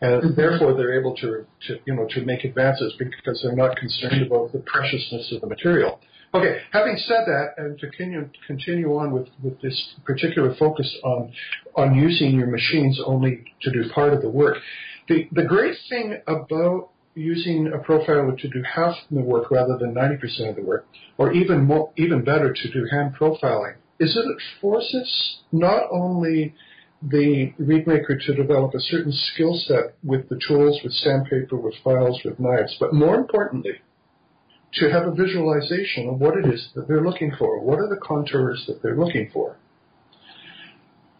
and 0.00 0.22
mm-hmm. 0.22 0.34
therefore 0.34 0.74
they're 0.74 0.98
able 0.98 1.14
to, 1.16 1.46
to, 1.66 1.78
you 1.84 1.94
know, 1.94 2.06
to 2.10 2.24
make 2.24 2.44
advances 2.44 2.94
because 2.98 3.40
they're 3.42 3.56
not 3.56 3.76
concerned 3.76 4.26
about 4.26 4.52
the 4.52 4.58
preciousness 4.60 5.32
of 5.32 5.40
the 5.40 5.46
material. 5.46 6.00
Okay, 6.32 6.58
having 6.72 6.96
said 6.96 7.24
that, 7.26 7.54
and 7.56 7.76
to 7.80 7.90
continue, 7.90 8.28
continue 8.46 8.96
on 8.96 9.10
with, 9.10 9.26
with 9.42 9.60
this 9.60 9.94
particular 10.04 10.54
focus 10.58 10.88
on, 11.02 11.32
on 11.74 11.94
using 11.96 12.38
your 12.38 12.46
machines 12.46 13.00
only 13.04 13.44
to 13.62 13.72
do 13.72 13.88
part 13.90 14.12
of 14.12 14.22
the 14.22 14.28
work, 14.28 14.58
the, 15.08 15.28
the 15.32 15.42
great 15.42 15.76
thing 15.88 16.20
about 16.28 16.90
using 17.14 17.72
a 17.74 17.78
profiler 17.78 18.38
to 18.38 18.48
do 18.48 18.62
half 18.62 18.94
the 19.10 19.20
work 19.20 19.50
rather 19.50 19.76
than 19.76 19.92
90% 19.92 20.50
of 20.50 20.56
the 20.56 20.62
work, 20.62 20.86
or 21.18 21.32
even 21.32 21.64
more, 21.64 21.92
even 21.96 22.22
better 22.24 22.52
to 22.52 22.72
do 22.72 22.86
hand 22.92 23.14
profiling, 23.18 23.74
is 23.98 24.14
that 24.14 24.20
it 24.20 24.42
forces 24.60 25.38
not 25.50 25.82
only 25.90 26.54
the 27.02 27.52
reedmaker 27.58 28.20
to 28.26 28.34
develop 28.34 28.74
a 28.74 28.80
certain 28.80 29.12
skill 29.12 29.54
set 29.54 29.94
with 30.04 30.28
the 30.28 30.38
tools, 30.46 30.80
with 30.84 30.92
sandpaper, 30.92 31.56
with 31.56 31.74
files, 31.82 32.20
with 32.24 32.38
knives, 32.38 32.76
but 32.78 32.92
more 32.92 33.14
importantly, 33.14 33.80
to 34.74 34.90
have 34.90 35.06
a 35.06 35.14
visualization 35.14 36.08
of 36.08 36.20
what 36.20 36.36
it 36.36 36.46
is 36.46 36.68
that 36.74 36.86
they're 36.86 37.02
looking 37.02 37.32
for. 37.38 37.60
What 37.60 37.78
are 37.78 37.88
the 37.88 38.00
contours 38.00 38.64
that 38.66 38.82
they're 38.82 38.96
looking 38.96 39.30
for? 39.32 39.56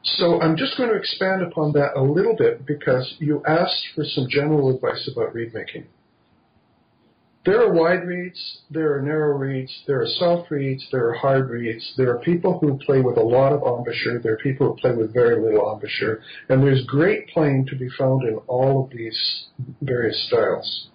So 0.02 0.40
I'm 0.40 0.56
just 0.56 0.76
going 0.76 0.90
to 0.90 0.96
expand 0.96 1.42
upon 1.42 1.72
that 1.72 1.96
a 1.96 2.02
little 2.02 2.36
bit 2.36 2.64
because 2.66 3.16
you 3.18 3.42
asked 3.46 3.88
for 3.94 4.04
some 4.04 4.28
general 4.30 4.74
advice 4.74 5.10
about 5.12 5.34
reed 5.34 5.52
making. 5.52 5.86
There 7.46 7.62
are 7.62 7.72
wide 7.72 8.06
reeds, 8.06 8.58
there 8.70 8.94
are 8.94 9.00
narrow 9.00 9.38
reeds, 9.38 9.72
there 9.86 10.02
are 10.02 10.06
soft 10.06 10.50
reeds, 10.50 10.86
there 10.92 11.08
are 11.08 11.14
hard 11.14 11.48
reeds. 11.48 11.94
There 11.96 12.10
are 12.10 12.18
people 12.18 12.58
who 12.58 12.78
play 12.84 13.00
with 13.00 13.16
a 13.16 13.22
lot 13.22 13.54
of 13.54 13.62
embouchure, 13.62 14.20
there 14.20 14.34
are 14.34 14.38
people 14.38 14.68
who 14.68 14.76
play 14.76 14.94
with 14.94 15.14
very 15.14 15.42
little 15.42 15.72
embouchure, 15.72 16.20
and 16.50 16.62
there's 16.62 16.84
great 16.84 17.28
playing 17.28 17.66
to 17.70 17.76
be 17.76 17.88
found 17.98 18.24
in 18.24 18.34
all 18.46 18.84
of 18.84 18.90
these 18.90 19.46
various 19.80 20.22
styles. 20.26 20.88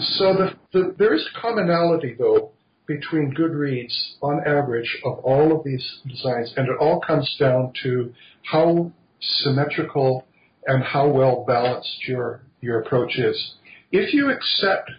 So 0.00 0.34
the, 0.34 0.54
the, 0.72 0.94
there 0.98 1.14
is 1.14 1.24
commonality, 1.40 2.16
though, 2.18 2.50
between 2.86 3.30
good 3.30 3.52
reeds 3.52 4.16
on 4.20 4.40
average 4.44 4.98
of 5.04 5.20
all 5.20 5.56
of 5.56 5.64
these 5.64 6.00
designs, 6.08 6.52
and 6.56 6.66
it 6.66 6.76
all 6.80 7.00
comes 7.00 7.36
down 7.38 7.72
to 7.84 8.12
how 8.50 8.90
symmetrical 9.20 10.26
and 10.66 10.82
how 10.82 11.08
well 11.08 11.44
balanced 11.46 12.08
your, 12.08 12.42
your 12.60 12.80
approach 12.80 13.16
is. 13.16 13.54
If 13.92 14.12
you 14.12 14.30
accept 14.30 14.90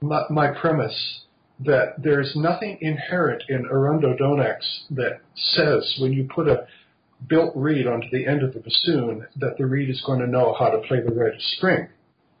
my, 0.00 0.22
my 0.30 0.48
premise 0.48 1.22
that 1.60 1.94
there's 2.02 2.32
nothing 2.36 2.78
inherent 2.80 3.42
in 3.48 3.64
Arundo 3.64 4.18
donax 4.18 4.58
that 4.90 5.20
says 5.34 5.96
when 6.00 6.12
you 6.12 6.28
put 6.32 6.48
a 6.48 6.66
built 7.28 7.52
reed 7.56 7.86
onto 7.86 8.08
the 8.10 8.26
end 8.26 8.42
of 8.42 8.54
the 8.54 8.60
bassoon 8.60 9.26
that 9.36 9.58
the 9.58 9.66
reed 9.66 9.90
is 9.90 10.02
going 10.06 10.20
to 10.20 10.26
know 10.26 10.54
how 10.56 10.70
to 10.70 10.78
play 10.86 11.00
the 11.00 11.12
rite 11.12 11.34
of 11.34 11.42
spring. 11.42 11.88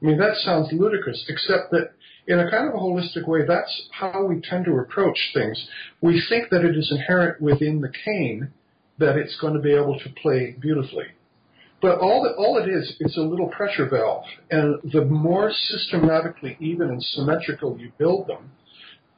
I 0.00 0.04
mean, 0.04 0.18
that 0.18 0.36
sounds 0.36 0.68
ludicrous, 0.72 1.24
except 1.28 1.72
that 1.72 1.90
in 2.28 2.38
a 2.38 2.50
kind 2.50 2.68
of 2.68 2.74
a 2.74 2.78
holistic 2.78 3.26
way, 3.26 3.40
that's 3.46 3.88
how 3.90 4.24
we 4.26 4.40
tend 4.40 4.66
to 4.66 4.78
approach 4.78 5.18
things. 5.34 5.66
We 6.00 6.22
think 6.28 6.50
that 6.50 6.64
it 6.64 6.76
is 6.76 6.92
inherent 6.92 7.40
within 7.40 7.80
the 7.80 7.92
cane 8.04 8.52
that 8.98 9.16
it's 9.16 9.36
going 9.40 9.54
to 9.54 9.60
be 9.60 9.74
able 9.74 9.98
to 9.98 10.08
play 10.22 10.54
beautifully. 10.60 11.06
But 11.80 12.00
all 12.00 12.22
that 12.24 12.34
all 12.34 12.58
it 12.58 12.68
is, 12.68 12.96
it's 12.98 13.16
a 13.16 13.20
little 13.20 13.48
pressure 13.48 13.88
valve, 13.88 14.24
and 14.50 14.80
the 14.92 15.04
more 15.04 15.52
systematically 15.52 16.56
even 16.60 16.88
and 16.88 17.02
symmetrical 17.02 17.78
you 17.78 17.92
build 17.98 18.26
them, 18.26 18.50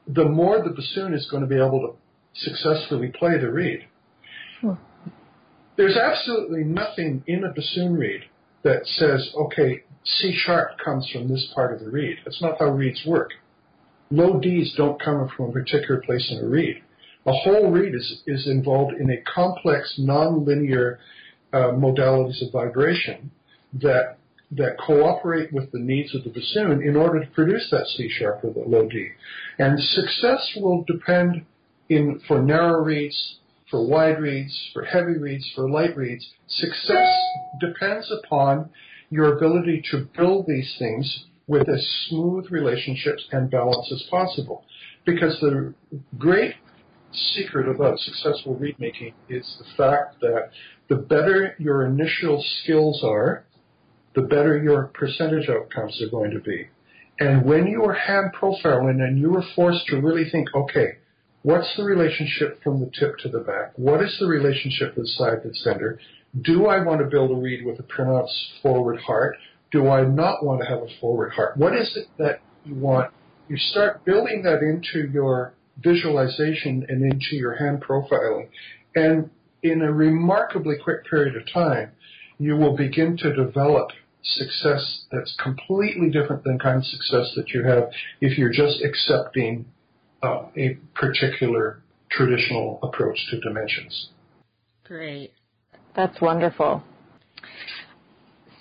the 0.07 0.27
more 0.27 0.63
the 0.63 0.71
bassoon 0.71 1.15
is 1.15 1.27
going 1.31 1.43
to 1.43 1.49
be 1.49 1.57
able 1.57 1.81
to 1.81 2.41
successfully 2.41 3.13
play 3.19 3.39
the 3.39 3.51
reed. 3.51 3.87
Hmm. 4.61 4.73
There's 5.77 5.97
absolutely 5.97 6.65
nothing 6.65 7.25
in 7.27 7.45
a 7.45 7.53
bassoon 7.53 7.95
reed 7.95 8.23
that 8.63 8.85
says, 8.85 9.33
okay, 9.35 9.85
C 10.05 10.35
sharp 10.37 10.79
comes 10.85 11.09
from 11.11 11.29
this 11.29 11.51
part 11.55 11.73
of 11.73 11.81
the 11.81 11.91
reed. 11.91 12.19
That's 12.25 12.43
not 12.43 12.59
how 12.59 12.67
reeds 12.67 13.03
work. 13.07 13.31
Low 14.11 14.39
Ds 14.41 14.75
don't 14.77 15.01
come 15.01 15.31
from 15.35 15.51
a 15.51 15.53
particular 15.53 16.03
place 16.05 16.31
in 16.31 16.45
a 16.45 16.49
reed. 16.49 16.83
A 17.27 17.33
whole 17.33 17.71
reed 17.71 17.95
is, 17.95 18.23
is 18.27 18.47
involved 18.47 18.95
in 18.99 19.11
a 19.11 19.23
complex, 19.23 19.99
nonlinear 20.01 20.99
uh, 21.53 21.73
modalities 21.73 22.45
of 22.47 22.53
vibration 22.53 23.31
that 23.75 24.17
that 24.53 24.77
cooperate 24.85 25.53
with 25.53 25.71
the 25.71 25.79
needs 25.79 26.13
of 26.15 26.25
the 26.25 26.31
bassoon 26.31 26.83
in 26.83 26.97
order 26.97 27.21
to 27.25 27.31
produce 27.31 27.69
that 27.71 27.87
C 27.87 28.09
sharp 28.09 28.43
or 28.43 28.53
the 28.53 28.69
low 28.69 28.89
D. 28.89 29.09
And 29.59 29.79
success 29.79 30.53
will 30.57 30.85
depend 30.89 31.45
in 31.89 32.21
for 32.27 32.43
narrow 32.43 32.83
reeds, 32.83 33.37
for 33.71 33.87
wide 33.87 34.21
reeds, 34.21 34.71
for 34.73 34.85
heavy 34.85 35.19
reeds, 35.19 35.49
for 35.55 35.71
light 35.71 35.97
reeds. 35.97 36.29
Success 36.49 37.15
depends 37.61 38.13
upon 38.25 38.71
your 39.11 39.37
ability 39.37 39.83
to 39.93 40.09
build 40.17 40.47
these 40.47 40.75
things 40.79 41.27
with 41.47 41.69
as 41.69 41.85
smooth 42.09 42.47
relationships 42.51 43.25
and 43.33 43.51
balance 43.51 43.91
as 43.93 44.03
possible. 44.11 44.65
Because 45.05 45.39
the 45.41 45.75
great 46.19 46.55
secret 47.13 47.69
about 47.69 47.99
successful 47.99 48.55
reed 48.55 48.77
making 48.79 49.15
is 49.29 49.57
the 49.59 49.65
fact 49.77 50.21
that 50.21 50.51
the 50.91 50.97
better 50.97 51.57
your 51.59 51.87
initial 51.87 52.45
skills 52.63 53.03
are, 53.03 53.47
the 54.15 54.23
better 54.23 54.63
your 54.63 54.89
percentage 54.89 55.49
outcomes 55.49 56.03
are 56.03 56.11
going 56.11 56.33
to 56.33 56.41
be. 56.41 56.67
And 57.19 57.47
when 57.47 57.67
you 57.67 57.85
are 57.85 57.95
hand 57.95 58.33
profiling 58.39 59.01
and 59.03 59.19
you 59.19 59.35
are 59.37 59.45
forced 59.57 59.87
to 59.87 60.01
really 60.01 60.29
think, 60.31 60.49
okay, 60.55 60.99
What's 61.43 61.75
the 61.77 61.85
relationship 61.85 62.63
from 62.63 62.81
the 62.81 62.91
tip 62.99 63.17
to 63.21 63.29
the 63.31 63.39
back? 63.39 63.73
What 63.77 64.03
is 64.03 64.15
the 64.21 64.27
relationship 64.27 64.95
with 64.97 65.07
side 65.09 65.43
to 65.43 65.55
center? 65.55 65.99
Do 66.43 66.67
I 66.67 66.85
want 66.85 67.01
to 67.01 67.07
build 67.07 67.31
a 67.31 67.35
reed 67.35 67.65
with 67.65 67.81
a 67.81 67.83
pronounced 67.83 68.35
forward 68.63 69.01
heart? 69.01 69.37
Do 69.73 69.89
I 69.89 70.05
not 70.05 70.45
want 70.45 70.61
to 70.61 70.67
have 70.67 70.81
a 70.83 71.01
forward 71.01 71.33
heart? 71.33 71.57
What 71.57 71.75
is 71.75 71.97
it 71.97 72.09
that 72.19 72.41
you 72.65 72.75
want? 72.75 73.13
You 73.49 73.57
start 73.57 74.05
building 74.05 74.43
that 74.43 74.61
into 74.61 75.11
your 75.11 75.55
visualization 75.79 76.85
and 76.89 77.11
into 77.11 77.37
your 77.37 77.55
hand 77.55 77.83
profiling. 77.83 78.49
And 78.95 79.31
in 79.63 79.83
a 79.83 79.93
remarkably 79.93 80.77
quick 80.83 81.05
period 81.09 81.37
of 81.37 81.43
time, 81.53 81.93
you 82.39 82.57
will 82.57 82.77
begin 82.77 83.17
to 83.19 83.35
develop 83.35 83.91
success 84.23 85.05
that's 85.11 85.35
completely 85.43 86.11
different 86.11 86.45
than 86.45 86.59
kind 86.59 86.79
of 86.79 86.85
success 86.85 87.33
that 87.37 87.51
you 87.51 87.63
have 87.65 87.91
if 88.21 88.39
you're 88.39 88.53
just 88.53 88.83
accepting 88.83 89.65
uh, 90.23 90.45
a 90.57 90.77
particular 90.95 91.83
traditional 92.11 92.79
approach 92.83 93.19
to 93.31 93.41
dimensions. 93.41 94.11
Great. 94.85 95.33
That's 95.97 96.21
wonderful. 96.21 96.83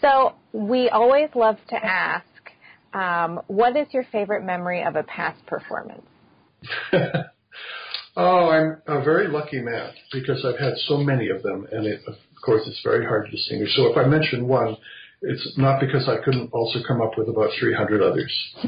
So 0.02 0.34
we 0.54 0.90
always 0.90 1.30
love 1.36 1.58
to 1.70 1.76
ask, 1.76 2.26
um, 2.94 3.42
what 3.48 3.76
is 3.76 3.88
your 3.92 4.06
favorite 4.12 4.44
memory 4.44 4.84
of 4.84 4.96
a 4.96 5.04
past 5.04 5.46
performance? 5.46 6.06
oh, 8.20 8.50
I'm 8.50 8.82
a 8.86 9.04
very 9.04 9.28
lucky 9.28 9.62
man 9.62 9.92
because 10.12 10.46
I've 10.46 10.60
had 10.60 10.74
so 10.88 10.98
many 10.98 11.30
of 11.30 11.42
them, 11.42 11.66
and 11.72 11.86
it, 11.86 12.02
of 12.06 12.16
course 12.44 12.64
it's 12.68 12.82
very 12.84 13.06
hard 13.06 13.26
to 13.26 13.32
distinguish. 13.32 13.74
So 13.76 13.92
if 13.92 13.98
I 13.98 14.06
mention 14.06 14.48
one, 14.48 14.76
it's 15.22 15.54
not 15.58 15.80
because 15.80 16.08
I 16.08 16.24
couldn't 16.24 16.52
also 16.54 16.80
come 16.88 17.02
up 17.02 17.18
with 17.18 17.30
about 17.30 17.52
300 17.60 18.02
others. 18.02 18.56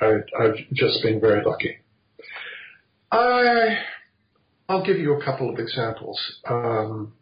I, 0.00 0.06
I've 0.42 0.56
just 0.72 1.02
been 1.02 1.20
very 1.20 1.44
lucky. 1.44 1.78
I, 3.12 3.78
I'll 4.68 4.84
give 4.84 4.98
you 4.98 5.14
a 5.14 5.24
couple 5.24 5.50
of 5.50 5.58
examples. 5.58 6.20
Um, 6.48 7.12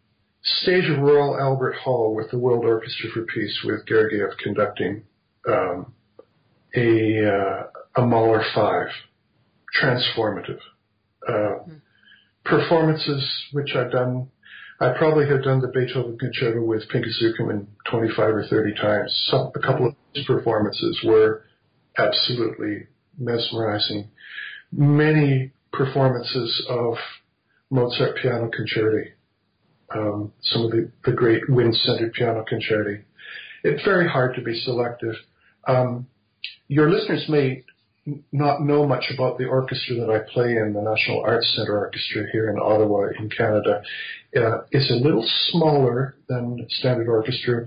stage 0.42 0.88
of 0.90 0.98
Royal 0.98 1.38
Albert 1.38 1.76
Hall 1.82 2.14
with 2.14 2.30
the 2.30 2.38
World 2.38 2.64
Orchestra 2.64 3.10
for 3.14 3.22
Peace 3.22 3.60
with 3.64 3.86
Gergiev 3.86 4.36
conducting 4.42 5.04
um, 5.48 5.92
a, 6.76 7.26
uh, 7.26 8.02
a 8.02 8.06
Mahler 8.06 8.44
5, 8.54 8.86
transformative. 9.82 10.60
Uh. 11.28 11.58
Performances 12.44 13.22
which 13.52 13.74
I've 13.74 13.92
done 13.92 14.28
I 14.80 14.92
probably 14.96 15.28
have 15.28 15.42
done 15.42 15.60
the 15.60 15.68
Beethoven 15.68 16.16
concerto 16.18 16.62
with 16.62 16.88
Pinchas 16.88 17.20
Zukerman 17.20 17.66
25 17.90 18.18
or 18.28 18.46
30 18.48 18.74
times. 18.74 19.26
Some, 19.28 19.50
a 19.56 19.58
couple 19.58 19.88
of 19.88 19.94
his 20.14 20.24
performances 20.24 21.00
were 21.04 21.42
absolutely 21.98 22.86
mesmerizing. 23.18 24.08
Many 24.70 25.50
performances 25.72 26.64
of 26.68 26.94
Mozart 27.70 28.18
piano 28.22 28.50
concerti, 28.56 29.10
um, 29.92 30.32
some 30.42 30.64
of 30.64 30.70
the, 30.70 30.92
the 31.04 31.12
great 31.12 31.42
wind-centered 31.48 32.12
piano 32.12 32.44
concerti. 32.50 33.02
It's 33.64 33.84
very 33.84 34.08
hard 34.08 34.36
to 34.36 34.42
be 34.42 34.60
selective. 34.60 35.14
Um, 35.66 36.06
your 36.68 36.88
listeners 36.88 37.24
may 37.28 37.64
not 38.32 38.62
know 38.62 38.86
much 38.86 39.10
about 39.12 39.38
the 39.38 39.44
orchestra 39.44 39.96
that 39.96 40.10
I 40.10 40.20
play 40.32 40.56
in, 40.56 40.72
the 40.72 40.82
National 40.82 41.22
Arts 41.22 41.52
Centre 41.56 41.78
Orchestra 41.78 42.24
here 42.32 42.50
in 42.50 42.58
Ottawa, 42.58 43.08
in 43.18 43.30
Canada. 43.30 43.82
Uh, 44.36 44.62
it's 44.70 44.90
a 44.90 44.94
little 44.94 45.24
smaller 45.50 46.16
than 46.28 46.66
standard 46.70 47.08
orchestra. 47.08 47.66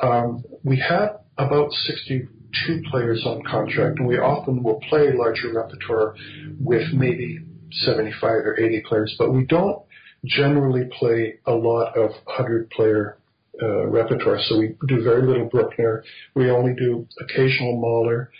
Um, 0.00 0.44
we 0.62 0.78
have 0.80 1.20
about 1.38 1.72
62 1.72 2.82
players 2.90 3.24
on 3.26 3.42
contract, 3.42 3.98
and 3.98 4.06
we 4.06 4.18
often 4.18 4.62
will 4.62 4.80
play 4.88 5.12
larger 5.14 5.52
repertoire 5.52 6.14
with 6.60 6.92
maybe 6.92 7.40
75 7.72 8.30
or 8.30 8.58
80 8.58 8.82
players, 8.88 9.14
but 9.18 9.32
we 9.32 9.44
don't 9.44 9.82
generally 10.24 10.88
play 10.98 11.38
a 11.46 11.52
lot 11.52 11.96
of 11.96 12.10
100 12.24 12.70
player 12.70 13.18
uh, 13.62 13.86
repertoire. 13.86 14.38
So 14.42 14.58
we 14.58 14.76
do 14.86 15.02
very 15.02 15.26
little 15.26 15.46
Bruckner. 15.46 16.04
We 16.34 16.50
only 16.50 16.74
do 16.74 17.06
occasional 17.20 17.80
Mahler. 17.80 18.30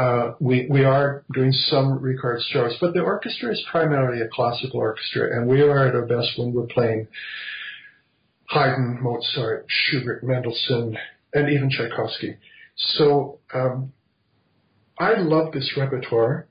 Uh, 0.00 0.34
we, 0.40 0.66
we 0.70 0.82
are 0.82 1.24
doing 1.34 1.52
some 1.52 2.00
Richard 2.00 2.40
Strauss, 2.48 2.72
but 2.80 2.94
the 2.94 3.00
orchestra 3.00 3.52
is 3.52 3.62
primarily 3.70 4.22
a 4.22 4.28
classical 4.28 4.80
orchestra, 4.80 5.36
and 5.36 5.46
we 5.46 5.60
are 5.60 5.88
at 5.88 5.94
our 5.94 6.06
best 6.06 6.38
when 6.38 6.54
we're 6.54 6.66
playing 6.66 7.06
Haydn, 8.48 9.00
Mozart, 9.02 9.66
Schubert, 9.68 10.24
Mendelssohn, 10.24 10.96
and 11.34 11.50
even 11.50 11.68
Tchaikovsky. 11.68 12.36
So 12.76 13.40
um, 13.52 13.92
I 14.98 15.18
love 15.18 15.52
this 15.52 15.70
repertoire. 15.76 16.48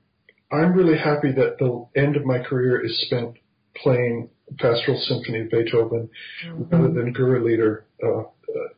I'm 0.52 0.74
really 0.74 1.00
happy 1.00 1.32
that 1.32 1.58
the 1.58 1.88
end 2.00 2.18
of 2.18 2.26
my 2.26 2.39
career 2.39 2.86
is 2.86 3.02
spent 3.08 3.38
playing 3.76 4.30
Pastoral 4.60 5.00
Symphony 5.08 5.41
of 5.41 5.50
Beethoven 5.50 6.10
mm-hmm. 6.45 6.76
rather 6.76 6.93
than 6.93 7.14
Gurre-Lieder. 7.14 7.84
Uh, 8.04 8.20
uh, 8.20 8.26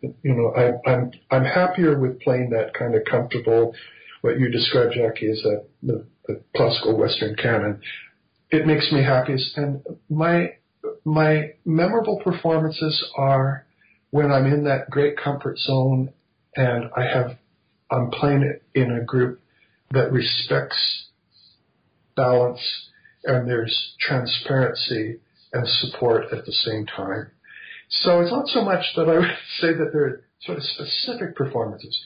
you 0.02 0.34
know, 0.34 0.54
I, 0.56 0.90
I'm 0.90 1.12
I'm 1.30 1.46
happier 1.46 1.98
with 2.00 2.22
playing 2.22 2.52
that 2.52 2.74
kind 2.74 2.96
of 2.96 3.04
comfortable 3.10 3.74
what 4.22 4.40
you 4.40 4.50
described, 4.50 4.94
Jackie, 4.96 5.30
as 5.32 5.44
a, 5.46 5.64
the, 5.84 6.06
the 6.28 6.42
classical 6.56 6.98
Western 6.98 7.36
canon. 7.36 7.82
It 8.50 8.66
makes 8.66 8.92
me 8.92 9.04
happiest. 9.04 9.58
And 9.58 9.82
my, 10.10 10.54
my 11.04 11.54
memorable 11.66 12.22
performances 12.24 13.04
are 13.18 13.66
when 14.12 14.32
I'm 14.32 14.46
in 14.46 14.66
that 14.66 14.90
great 14.90 15.18
comfort 15.18 15.58
zone 15.58 16.14
and 16.56 16.90
I 16.96 17.04
have, 17.04 17.38
I'm 17.90 18.12
playing 18.12 18.60
in 18.76 18.92
a 18.92 19.04
group 19.04 19.42
that 19.92 20.12
respects 20.12 21.08
balance 22.16 22.62
and 23.24 23.48
there's 23.48 23.96
transparency 24.00 25.20
and 25.54 25.68
support 25.68 26.26
at 26.32 26.46
the 26.46 26.52
same 26.52 26.86
time. 26.86 27.32
So 27.90 28.22
it's 28.22 28.32
not 28.32 28.48
so 28.48 28.64
much 28.64 28.86
that 28.96 29.10
I 29.10 29.14
would 29.20 29.28
say 29.60 29.74
that 29.74 29.90
there 29.94 30.04
are 30.04 30.24
sort 30.42 30.58
of 30.58 30.64
specific 30.64 31.36
performances, 31.36 31.98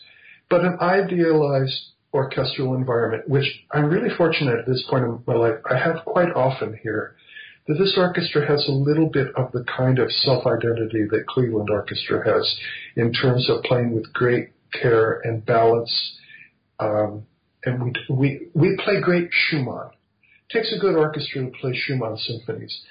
but 0.49 0.61
an 0.61 0.77
idealized 0.81 1.91
orchestral 2.15 2.75
environment, 2.75 3.27
which 3.27 3.45
I'm 3.71 3.89
really 3.89 4.09
fortunate 4.15 4.57
at 4.57 4.65
this 4.65 4.83
point 4.89 5.03
in 5.03 5.19
my 5.27 5.35
life, 5.35 5.55
I 5.69 5.77
have 5.77 6.05
quite 6.05 6.31
often 6.33 6.79
here, 6.81 7.15
that 7.67 7.75
this 7.75 7.93
orchestra 7.97 8.47
has 8.47 8.65
a 8.67 8.71
little 8.71 9.09
bit 9.09 9.27
of 9.35 9.51
the 9.51 9.65
kind 9.65 9.99
of 9.99 10.09
self-identity 10.11 11.07
that 11.11 11.25
Cleveland 11.27 11.69
Orchestra 11.69 12.23
has 12.25 12.55
in 12.95 13.11
terms 13.11 13.49
of 13.49 13.63
playing 13.63 13.93
with 13.93 14.13
great 14.13 14.49
care 14.71 15.19
and 15.23 15.45
balance. 15.45 16.17
Um, 16.79 17.25
and 17.65 17.81
we, 17.83 17.93
we, 18.09 18.47
we 18.53 18.79
play 18.83 19.01
great 19.01 19.29
Schumann. 19.31 19.89
It 20.49 20.57
takes 20.57 20.73
a 20.73 20.79
good 20.79 20.95
orchestra 20.95 21.41
to 21.43 21.51
play 21.59 21.73
Schumann 21.75 22.17
symphonies. 22.17 22.81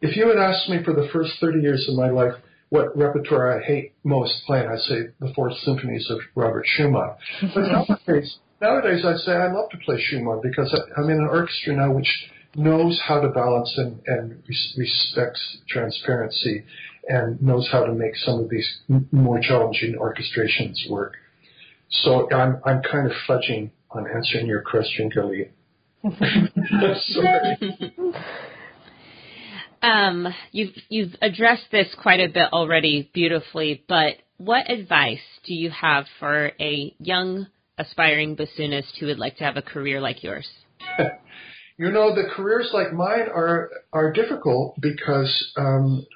If 0.00 0.16
you 0.16 0.28
had 0.28 0.38
asked 0.38 0.68
me 0.68 0.82
for 0.84 0.94
the 0.94 1.08
first 1.12 1.32
30 1.40 1.60
years 1.60 1.86
of 1.88 1.96
my 1.96 2.10
life 2.10 2.34
what 2.68 2.96
repertoire 2.96 3.60
I 3.60 3.64
hate 3.64 3.94
most 4.04 4.34
playing, 4.46 4.68
I'd 4.68 4.80
say 4.80 5.08
the 5.20 5.32
four 5.34 5.52
symphonies 5.62 6.08
of 6.10 6.18
Robert 6.34 6.64
Schumann. 6.66 7.14
But 7.54 7.60
nowadays, 8.06 8.38
nowadays 8.60 9.04
I'd 9.04 9.18
say 9.18 9.32
I 9.32 9.52
love 9.52 9.70
to 9.70 9.78
play 9.78 10.00
Schumann 10.00 10.40
because 10.42 10.74
I'm 10.96 11.10
in 11.10 11.18
an 11.18 11.28
orchestra 11.30 11.76
now 11.76 11.92
which 11.92 12.08
knows 12.54 13.00
how 13.06 13.20
to 13.20 13.28
balance 13.28 13.72
and, 13.76 14.00
and 14.06 14.42
respects 14.48 15.58
transparency 15.68 16.64
and 17.08 17.40
knows 17.42 17.68
how 17.70 17.84
to 17.84 17.92
make 17.92 18.16
some 18.16 18.40
of 18.40 18.48
these 18.48 18.68
more 19.12 19.38
challenging 19.40 19.94
orchestrations 19.94 20.90
work. 20.90 21.14
So 21.90 22.28
I'm 22.32 22.60
I'm 22.64 22.82
kind 22.82 23.06
of 23.06 23.12
fudging 23.28 23.70
on 23.90 24.06
answering 24.12 24.46
your 24.46 24.62
question, 24.62 25.08
Gilly. 25.08 25.50
Sorry. 27.12 27.94
Um, 29.82 30.26
you've 30.50 30.74
you've 30.88 31.14
addressed 31.22 31.70
this 31.70 31.86
quite 32.02 32.20
a 32.20 32.28
bit 32.28 32.52
already, 32.52 33.08
beautifully. 33.14 33.84
But 33.88 34.16
what 34.38 34.68
advice 34.70 35.20
do 35.44 35.54
you 35.54 35.70
have 35.70 36.06
for 36.18 36.50
a 36.60 36.94
young 36.98 37.46
aspiring 37.78 38.36
bassoonist 38.36 38.98
who 38.98 39.06
would 39.06 39.18
like 39.18 39.36
to 39.36 39.44
have 39.44 39.56
a 39.56 39.62
career 39.62 40.00
like 40.00 40.22
yours? 40.22 40.48
you 41.78 41.90
know, 41.90 42.14
the 42.14 42.28
careers 42.34 42.70
like 42.72 42.92
mine 42.92 43.28
are 43.34 43.70
are 43.92 44.12
difficult 44.12 44.74
because 44.80 45.52
um, 45.56 46.06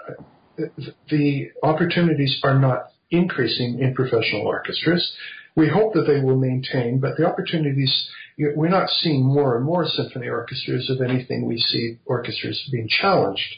the 1.09 1.49
opportunities 1.63 2.41
are 2.43 2.59
not 2.59 2.87
increasing 3.11 3.81
in 3.81 3.95
professional 3.95 4.43
orchestras. 4.43 5.13
We 5.57 5.69
hope 5.69 5.95
that 5.95 6.07
they 6.07 6.21
will 6.21 6.39
maintain, 6.39 7.01
but 7.01 7.17
the 7.17 7.27
opportunities 7.27 8.09
we're 8.57 8.69
not 8.69 8.89
seeing 8.89 9.25
more 9.25 9.57
and 9.57 9.65
more 9.65 9.87
symphony 9.87 10.29
orchestras. 10.29 10.89
If 10.89 11.01
anything, 11.03 11.47
we 11.47 11.59
see 11.59 11.99
orchestras 12.07 12.69
being 12.73 12.89
challenged. 12.89 13.57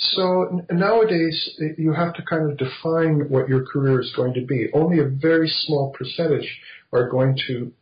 So 0.00 0.64
nowadays, 0.70 1.50
you 1.76 1.92
have 1.92 2.14
to 2.14 2.22
kind 2.22 2.50
of 2.50 2.56
define 2.56 3.28
what 3.28 3.48
your 3.48 3.64
career 3.66 4.00
is 4.00 4.12
going 4.16 4.34
to 4.34 4.44
be. 4.44 4.68
Only 4.72 4.98
a 4.98 5.04
very 5.04 5.48
small 5.48 5.92
percentage 5.92 6.60
are 6.92 7.08
going 7.08 7.38
to 7.48 7.72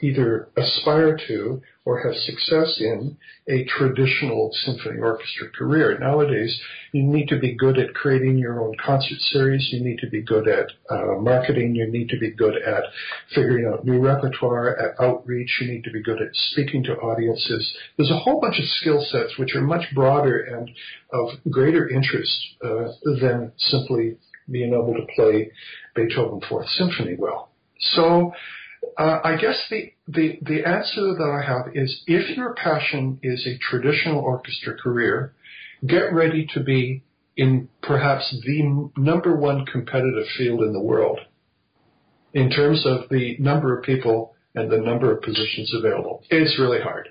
either 0.00 0.48
aspire 0.56 1.18
to 1.28 1.62
or 1.84 2.02
have 2.02 2.14
success 2.16 2.78
in 2.80 3.16
a 3.48 3.64
traditional 3.64 4.50
symphony 4.52 4.98
orchestra 5.00 5.48
career. 5.50 5.96
Nowadays, 5.98 6.60
you 6.92 7.04
need 7.04 7.28
to 7.28 7.38
be 7.38 7.54
good 7.54 7.78
at 7.78 7.94
creating 7.94 8.38
your 8.38 8.60
own 8.60 8.74
concert 8.84 9.18
series. 9.20 9.68
You 9.72 9.84
need 9.84 10.00
to 10.00 10.10
be 10.10 10.20
good 10.20 10.48
at 10.48 10.66
uh, 10.90 11.14
marketing. 11.20 11.76
You 11.76 11.90
need 11.90 12.08
to 12.08 12.18
be 12.18 12.32
good 12.32 12.56
at 12.56 12.82
figuring 13.34 13.66
out 13.72 13.84
new 13.84 14.00
repertoire, 14.00 14.76
at 14.76 15.00
outreach. 15.00 15.58
You 15.60 15.72
need 15.72 15.84
to 15.84 15.92
be 15.92 16.02
good 16.02 16.20
at 16.20 16.30
speaking 16.32 16.82
to 16.84 16.96
audiences. 16.96 17.76
There's 17.96 18.10
a 18.10 18.18
whole 18.18 18.40
bunch 18.40 18.58
of 18.58 18.64
skill 18.80 19.04
sets 19.08 19.38
which 19.38 19.54
are 19.54 19.62
much 19.62 19.84
broader 19.94 20.38
and 20.40 20.70
of 21.12 21.28
greater 21.50 21.88
interest 21.88 22.36
uh, 22.64 22.88
than 23.20 23.52
simply 23.58 24.16
being 24.50 24.72
able 24.74 24.94
to 24.94 25.06
play 25.14 25.52
Beethoven 25.94 26.40
Fourth 26.48 26.68
Symphony 26.70 27.14
well. 27.16 27.50
So 27.78 28.32
uh, 28.98 29.20
I 29.24 29.36
guess 29.36 29.60
the, 29.70 29.92
the, 30.08 30.38
the 30.42 30.66
answer 30.66 31.14
that 31.14 31.42
I 31.42 31.46
have 31.46 31.74
is 31.74 32.02
if 32.06 32.36
your 32.36 32.54
passion 32.54 33.18
is 33.22 33.46
a 33.46 33.58
traditional 33.58 34.20
orchestra 34.20 34.76
career, 34.76 35.34
get 35.86 36.12
ready 36.12 36.46
to 36.54 36.60
be 36.60 37.02
in 37.36 37.68
perhaps 37.82 38.34
the 38.44 38.90
number 38.96 39.36
one 39.36 39.66
competitive 39.66 40.26
field 40.36 40.62
in 40.62 40.72
the 40.72 40.80
world 40.80 41.20
in 42.32 42.50
terms 42.50 42.84
of 42.86 43.08
the 43.10 43.36
number 43.38 43.76
of 43.76 43.84
people 43.84 44.34
and 44.54 44.70
the 44.70 44.78
number 44.78 45.14
of 45.14 45.22
positions 45.22 45.72
available. 45.74 46.22
It's 46.30 46.58
really 46.58 46.80
hard. 46.80 47.10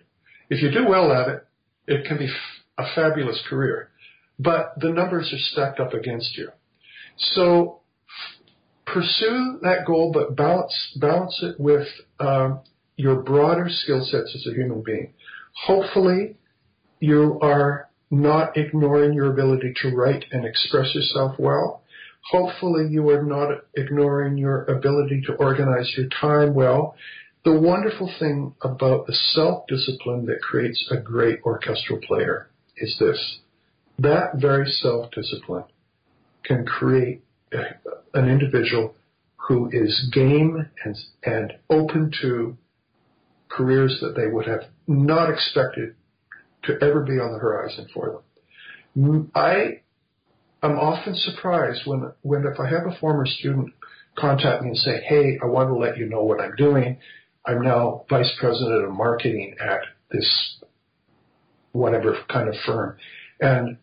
If 0.50 0.62
you 0.62 0.72
do 0.72 0.88
well 0.88 1.12
at 1.12 1.28
it, 1.28 1.48
it 1.88 2.06
can 2.08 2.18
be 2.18 2.30
a 2.78 2.84
fabulous 2.96 3.42
career, 3.48 3.90
but 4.40 4.74
the 4.80 4.90
numbers 4.90 5.32
are 5.32 5.40
stacked 5.52 5.80
up 5.80 5.94
against 5.94 6.38
you. 6.38 6.50
So 7.18 7.82
pursue 8.96 9.60
that 9.62 9.86
goal, 9.86 10.12
but 10.14 10.38
balance 10.38 10.74
balance 10.96 11.38
it 11.44 11.60
with 11.60 11.88
uh, 12.20 12.56
your 12.96 13.22
broader 13.22 13.68
skill 13.70 14.00
sets 14.06 14.34
as 14.34 14.48
a 14.50 14.56
human 14.56 14.82
being. 14.82 15.12
Hopefully, 15.66 16.38
you 17.02 17.38
are 17.42 17.90
not 18.10 18.56
ignoring 18.56 19.14
your 19.14 19.34
ability 19.34 19.74
to 19.82 19.90
write 19.90 20.24
and 20.32 20.46
express 20.46 20.96
yourself 20.96 21.36
well. 21.38 21.84
Hopefully, 22.32 22.88
you 22.90 23.10
are 23.10 23.22
not 23.22 23.66
ignoring 23.76 24.38
your 24.38 24.64
ability 24.64 25.22
to 25.28 25.34
organize 25.34 25.94
your 25.98 26.08
time 26.22 26.54
well. 26.54 26.96
The 27.44 27.54
wonderful 27.54 28.10
thing 28.18 28.56
about 28.62 29.08
the 29.08 29.14
self 29.14 29.68
discipline 29.68 30.26
that 30.28 30.40
creates 30.42 30.84
a 30.90 30.98
great 30.98 31.40
orchestral 31.44 32.00
player 32.00 32.50
is 32.78 32.96
this 32.98 33.40
that 34.00 34.36
very 34.36 34.68
self 34.68 35.12
discipline 35.12 35.66
can 36.44 36.66
create 36.66 37.25
an 38.14 38.30
individual 38.30 38.96
who 39.48 39.70
is 39.72 40.10
game 40.14 40.70
and, 40.84 40.96
and 41.24 41.54
open 41.70 42.12
to 42.22 42.58
careers 43.50 44.00
that 44.02 44.16
they 44.16 44.28
would 44.28 44.48
have 44.48 44.62
not 44.88 45.30
expected 45.30 45.96
to 46.64 46.74
ever 46.82 47.02
be 47.02 47.14
on 47.14 47.32
the 47.32 47.40
horizon 47.40 47.88
for 47.94 48.12
them. 48.12 48.22
Mm, 48.98 49.30
I 49.36 49.82
am 50.64 50.78
often 50.80 51.16
surprised 51.16 51.82
when, 51.86 52.12
when 52.22 52.46
if 52.46 52.60
I 52.60 52.68
have 52.70 52.88
a 52.88 52.98
former 53.00 53.26
student 53.26 53.74
contact 54.18 54.64
me 54.64 54.70
and 54.70 54.78
say, 54.78 55.02
hey, 55.08 55.38
I 55.42 55.46
want 55.46 55.70
to 55.70 55.76
let 55.76 55.98
you 55.98 56.08
know 56.08 56.24
what 56.24 56.42
I'm 56.42 56.56
doing. 56.56 56.98
I'm 57.46 57.62
now 57.62 58.06
vice 58.10 58.32
president 58.40 58.86
of 58.86 58.92
marketing 58.92 59.56
at 59.60 59.82
this 60.12 60.58
whatever 61.72 62.18
kind 62.32 62.50
of 62.50 62.56
firm. 62.66 62.98
And 63.40 63.78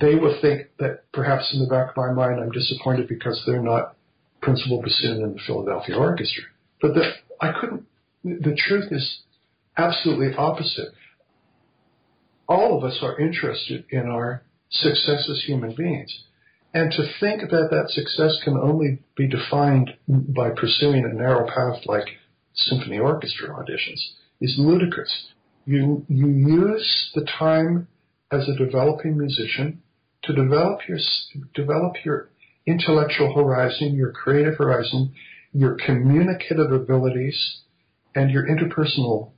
they 0.00 0.14
will 0.14 0.36
think 0.40 0.68
that 0.78 1.04
perhaps 1.12 1.52
in 1.52 1.60
the 1.60 1.68
back 1.68 1.90
of 1.90 1.96
my 1.96 2.12
mind 2.12 2.40
I'm 2.40 2.50
disappointed 2.50 3.08
because 3.08 3.42
they're 3.46 3.62
not 3.62 3.96
principal 4.40 4.80
bassoon 4.82 5.22
in 5.22 5.34
the 5.34 5.40
Philadelphia 5.46 5.96
Orchestra. 5.96 6.44
But 6.80 6.94
the, 6.94 7.12
I 7.40 7.52
couldn't, 7.60 7.84
the 8.24 8.56
truth 8.56 8.90
is 8.90 9.20
absolutely 9.76 10.34
opposite. 10.36 10.92
All 12.48 12.76
of 12.76 12.84
us 12.84 12.98
are 13.02 13.20
interested 13.20 13.84
in 13.90 14.06
our 14.06 14.42
success 14.70 15.28
as 15.30 15.44
human 15.46 15.74
beings. 15.74 16.24
And 16.72 16.92
to 16.92 17.02
think 17.18 17.42
that 17.42 17.68
that 17.70 17.90
success 17.90 18.38
can 18.44 18.56
only 18.56 19.00
be 19.16 19.28
defined 19.28 19.90
by 20.08 20.50
pursuing 20.50 21.04
a 21.04 21.14
narrow 21.14 21.46
path 21.46 21.84
like 21.84 22.06
symphony 22.54 22.98
orchestra 22.98 23.48
auditions 23.48 24.00
is 24.40 24.54
ludicrous. 24.56 25.28
You, 25.66 26.04
you 26.08 26.28
use 26.28 27.10
the 27.14 27.26
time 27.38 27.88
as 28.32 28.48
a 28.48 28.56
developing 28.56 29.18
musician 29.18 29.82
to 30.24 30.32
develop 30.34 30.80
your 30.88 30.98
develop 31.54 31.94
your 32.04 32.30
intellectual 32.66 33.34
horizon, 33.34 33.94
your 33.94 34.12
creative 34.12 34.56
horizon, 34.58 35.12
your 35.52 35.76
communicative 35.84 36.72
abilities, 36.72 37.60
and 38.14 38.30
your 38.30 38.46
interpersonal 38.46 39.30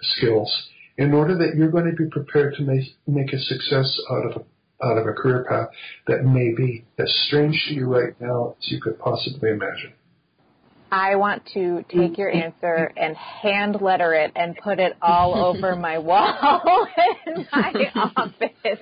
skills 0.00 0.68
in 0.96 1.14
order 1.14 1.36
that 1.38 1.54
you're 1.56 1.70
going 1.70 1.90
to 1.90 1.96
be 1.96 2.10
prepared 2.10 2.54
to 2.54 2.62
make, 2.62 2.84
make 3.06 3.32
a 3.32 3.38
success 3.38 4.00
out 4.10 4.26
of 4.26 4.42
a, 4.42 4.84
out 4.84 4.98
of 4.98 5.06
a 5.06 5.12
career 5.12 5.46
path 5.48 5.68
that 6.06 6.24
may 6.24 6.52
be 6.54 6.84
as 6.98 7.12
strange 7.26 7.66
to 7.68 7.74
you 7.74 7.86
right 7.86 8.20
now 8.20 8.56
as 8.58 8.70
you 8.70 8.80
could 8.80 8.98
possibly 8.98 9.50
imagine. 9.50 9.92
I 10.90 11.16
want 11.16 11.44
to 11.54 11.84
take 11.88 12.18
your 12.18 12.30
answer 12.30 12.92
and 12.96 13.16
hand 13.16 13.80
letter 13.80 14.14
it 14.14 14.32
and 14.34 14.56
put 14.56 14.78
it 14.78 14.96
all 15.02 15.34
over 15.46 15.76
my 15.76 15.98
wall 15.98 16.86
in 17.26 17.46
my 17.52 17.90
office. 17.94 18.78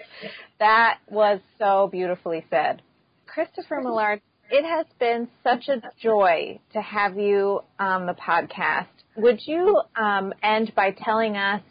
That 0.58 0.98
was 1.08 1.40
so 1.58 1.88
beautifully 1.90 2.44
said. 2.50 2.82
Christopher 3.26 3.80
Millard, 3.82 4.20
it 4.50 4.64
has 4.64 4.86
been 4.98 5.28
such 5.42 5.68
a 5.68 5.82
joy 6.00 6.58
to 6.72 6.80
have 6.80 7.18
you 7.18 7.60
on 7.78 8.06
the 8.06 8.14
podcast. 8.14 8.86
Would 9.16 9.40
you 9.46 9.80
um, 9.96 10.32
end 10.42 10.72
by 10.74 10.92
telling 10.92 11.36
us 11.36 11.62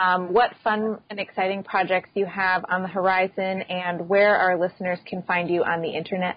um, 0.00 0.32
what 0.32 0.52
fun 0.62 0.98
and 1.10 1.18
exciting 1.18 1.62
projects 1.62 2.10
you 2.14 2.26
have 2.26 2.64
on 2.68 2.82
the 2.82 2.88
horizon 2.88 3.62
and 3.62 4.08
where 4.08 4.36
our 4.36 4.58
listeners 4.58 4.98
can 5.06 5.22
find 5.22 5.50
you 5.50 5.64
on 5.64 5.82
the 5.82 5.90
internet? 5.90 6.36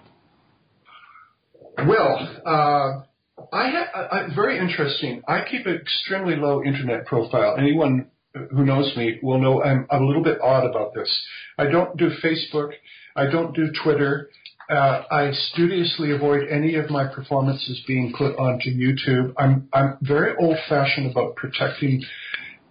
Well, 1.78 2.40
uh, 2.44 3.06
I 3.52 3.68
have 3.68 4.34
very 4.34 4.58
interesting. 4.58 5.22
I 5.26 5.44
keep 5.50 5.66
an 5.66 5.74
extremely 5.74 6.36
low 6.36 6.62
internet 6.62 7.06
profile. 7.06 7.56
Anyone 7.58 8.08
who 8.34 8.64
knows 8.64 8.96
me 8.96 9.18
will 9.22 9.38
know 9.38 9.62
I'm, 9.62 9.86
I'm 9.90 10.02
a 10.02 10.06
little 10.06 10.22
bit 10.22 10.40
odd 10.40 10.64
about 10.64 10.94
this. 10.94 11.10
I 11.58 11.66
don't 11.66 11.96
do 11.96 12.10
Facebook. 12.22 12.72
I 13.14 13.26
don't 13.26 13.54
do 13.54 13.70
Twitter. 13.82 14.30
Uh, 14.70 15.02
I 15.10 15.32
studiously 15.52 16.12
avoid 16.12 16.48
any 16.48 16.76
of 16.76 16.88
my 16.88 17.06
performances 17.06 17.82
being 17.86 18.14
put 18.16 18.36
onto 18.38 18.70
YouTube. 18.70 19.34
I'm 19.36 19.68
I'm 19.72 19.98
very 20.00 20.34
old-fashioned 20.38 21.10
about 21.10 21.36
protecting 21.36 22.02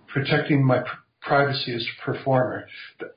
protecting 0.07 0.65
my 0.65 0.80
pr- 0.80 0.88
privacy 1.22 1.76
as 1.76 1.86
a 1.86 2.05
performer. 2.05 2.65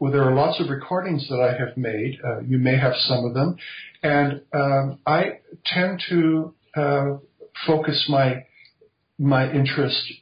Well, 0.01 0.13
there 0.13 0.23
are 0.23 0.35
lots 0.35 0.61
of 0.61 0.69
recordings 0.69 1.27
that 1.29 1.41
I 1.41 1.57
have 1.59 1.77
made. 1.77 2.19
Uh, 2.23 2.41
you 2.41 2.59
may 2.59 2.77
have 2.77 2.95
some 2.97 3.25
of 3.25 3.33
them, 3.33 3.57
and 4.03 4.43
um, 4.53 4.99
I 5.07 5.39
tend 5.65 6.03
to 6.11 6.55
uh, 6.77 7.17
focus 7.67 8.07
my 8.09 8.45
my 9.19 9.51
interest 9.51 10.13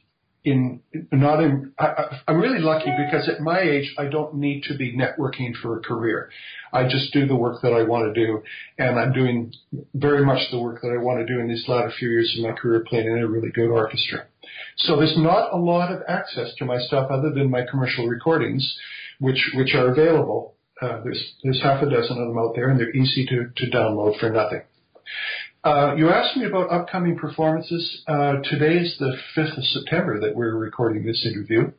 in 0.45 0.81
not 1.11 1.41
in 1.41 1.71
I, 1.79 2.19
I'm 2.27 2.39
really 2.39 2.59
lucky 2.59 2.91
because 3.05 3.29
at 3.29 3.39
my 3.39 3.61
age 3.61 3.93
I 3.97 4.05
don't 4.05 4.35
need 4.35 4.63
to 4.63 4.77
be 4.77 4.95
networking 4.95 5.53
for 5.61 5.77
a 5.77 5.81
career. 5.81 6.29
I 6.71 6.83
just 6.83 7.13
do 7.13 7.25
the 7.25 7.35
work 7.35 7.61
that 7.61 7.71
I 7.71 7.83
want 7.83 8.13
to 8.13 8.25
do, 8.25 8.43
and 8.77 8.99
I'm 8.99 9.13
doing 9.13 9.53
very 9.93 10.25
much 10.25 10.39
the 10.51 10.59
work 10.59 10.81
that 10.81 10.89
I 10.89 11.01
want 11.01 11.25
to 11.25 11.33
do 11.33 11.39
in 11.39 11.47
these 11.47 11.63
latter 11.67 11.91
few 11.97 12.09
years 12.09 12.35
of 12.37 12.43
my 12.43 12.51
career 12.51 12.83
playing 12.87 13.07
in 13.07 13.19
a 13.19 13.27
really 13.27 13.51
good 13.51 13.69
orchestra. 13.69 14.25
So 14.77 14.97
there's 14.97 15.17
not 15.17 15.53
a 15.53 15.57
lot 15.57 15.91
of 15.91 16.01
access 16.07 16.53
to 16.57 16.65
my 16.65 16.79
stuff 16.79 17.09
other 17.09 17.31
than 17.31 17.49
my 17.49 17.63
commercial 17.69 18.07
recordings, 18.07 18.77
which 19.19 19.51
which 19.55 19.73
are 19.75 19.91
available. 19.91 20.55
Uh, 20.81 21.01
there's 21.03 21.35
there's 21.43 21.61
half 21.61 21.81
a 21.81 21.89
dozen 21.89 22.17
of 22.17 22.27
them 22.27 22.37
out 22.37 22.53
there, 22.55 22.69
and 22.69 22.79
they're 22.79 22.95
easy 22.95 23.25
to 23.27 23.49
to 23.55 23.71
download 23.71 24.19
for 24.19 24.29
nothing. 24.29 24.61
Uh, 25.63 25.95
you 25.95 26.09
asked 26.09 26.35
me 26.35 26.45
about 26.45 26.69
upcoming 26.69 27.17
performances. 27.17 28.03
Uh, 28.05 28.33
today 28.43 28.79
is 28.79 28.97
the 28.99 29.15
5th 29.37 29.57
of 29.57 29.63
September 29.63 30.19
that 30.19 30.35
we're 30.35 30.57
recording 30.57 31.05
this 31.05 31.25
interview. 31.25 31.71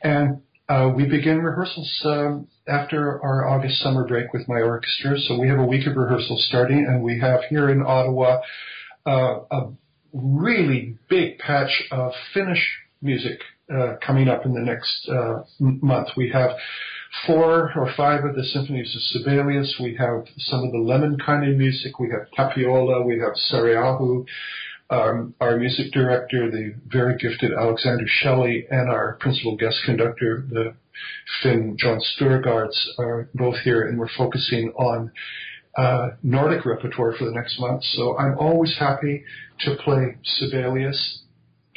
And 0.00 0.42
uh, 0.68 0.92
we 0.94 1.04
begin 1.04 1.38
rehearsals 1.38 2.00
um, 2.04 2.46
after 2.68 3.20
our 3.20 3.48
August 3.48 3.80
summer 3.80 4.06
break 4.06 4.32
with 4.32 4.46
my 4.46 4.60
orchestra. 4.60 5.18
So 5.18 5.36
we 5.36 5.48
have 5.48 5.58
a 5.58 5.66
week 5.66 5.88
of 5.88 5.96
rehearsals 5.96 6.46
starting, 6.48 6.86
and 6.86 7.02
we 7.02 7.18
have 7.18 7.40
here 7.50 7.68
in 7.70 7.82
Ottawa 7.82 8.40
uh, 9.04 9.40
a 9.50 9.70
really 10.12 10.96
big 11.08 11.38
patch 11.38 11.82
of 11.90 12.12
Finnish 12.32 12.64
music 13.02 13.40
uh, 13.74 13.96
coming 14.00 14.28
up 14.28 14.44
in 14.44 14.54
the 14.54 14.60
next 14.60 15.08
uh, 15.08 15.42
month. 15.58 16.10
We 16.16 16.30
have 16.30 16.52
four 17.26 17.72
or 17.74 17.92
five 17.96 18.24
of 18.24 18.34
the 18.34 18.44
symphonies 18.44 18.94
of 18.94 19.02
Sibelius. 19.02 19.76
We 19.80 19.96
have 19.96 20.24
some 20.38 20.64
of 20.64 20.72
the 20.72 20.78
Lemminkainen 20.78 21.56
music. 21.56 21.98
We 21.98 22.10
have 22.10 22.30
Tapiola. 22.36 23.04
We 23.04 23.18
have 23.18 23.34
Saariaho. 23.50 24.26
Um, 24.90 25.34
our 25.40 25.58
music 25.58 25.92
director, 25.92 26.50
the 26.50 26.74
very 26.86 27.18
gifted 27.18 27.52
Alexander 27.52 28.04
Shelley, 28.06 28.66
and 28.70 28.88
our 28.88 29.18
principal 29.20 29.54
guest 29.56 29.76
conductor, 29.84 30.46
the 30.48 30.74
Finn 31.42 31.76
John 31.78 32.00
Storgårds, 32.00 32.98
are 32.98 33.28
both 33.34 33.56
here, 33.58 33.86
and 33.86 33.98
we're 33.98 34.08
focusing 34.16 34.72
on 34.76 35.12
uh, 35.76 36.10
Nordic 36.22 36.64
repertoire 36.64 37.14
for 37.18 37.26
the 37.26 37.32
next 37.32 37.60
month. 37.60 37.84
So 37.84 38.16
I'm 38.16 38.38
always 38.38 38.76
happy 38.78 39.24
to 39.60 39.76
play 39.76 40.16
Sibelius 40.24 41.20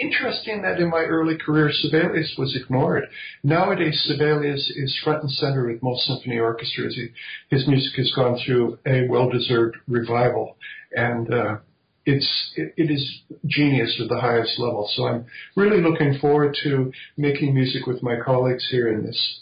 interesting 0.01 0.63
that 0.63 0.79
in 0.79 0.89
my 0.89 1.03
early 1.03 1.37
career, 1.37 1.69
Sibelius 1.71 2.35
was 2.37 2.55
ignored. 2.59 3.03
Nowadays, 3.43 4.03
Sibelius 4.05 4.71
is 4.75 4.99
front 5.03 5.21
and 5.23 5.31
center 5.31 5.67
with 5.67 5.83
most 5.83 6.05
symphony 6.07 6.39
orchestras. 6.39 6.95
He, 6.95 7.09
his 7.55 7.67
music 7.67 7.93
has 7.97 8.11
gone 8.15 8.39
through 8.43 8.79
a 8.85 9.07
well-deserved 9.07 9.77
revival, 9.87 10.57
and 10.91 11.33
uh, 11.33 11.57
it's 12.05 12.51
it, 12.55 12.73
it 12.77 12.91
is 12.91 13.21
genius 13.45 13.99
at 14.01 14.09
the 14.09 14.19
highest 14.19 14.59
level. 14.59 14.89
So 14.95 15.07
I'm 15.07 15.25
really 15.55 15.81
looking 15.81 16.17
forward 16.19 16.57
to 16.63 16.91
making 17.17 17.53
music 17.53 17.85
with 17.85 18.01
my 18.01 18.17
colleagues 18.23 18.67
here 18.71 18.91
in 18.91 19.05
this 19.05 19.41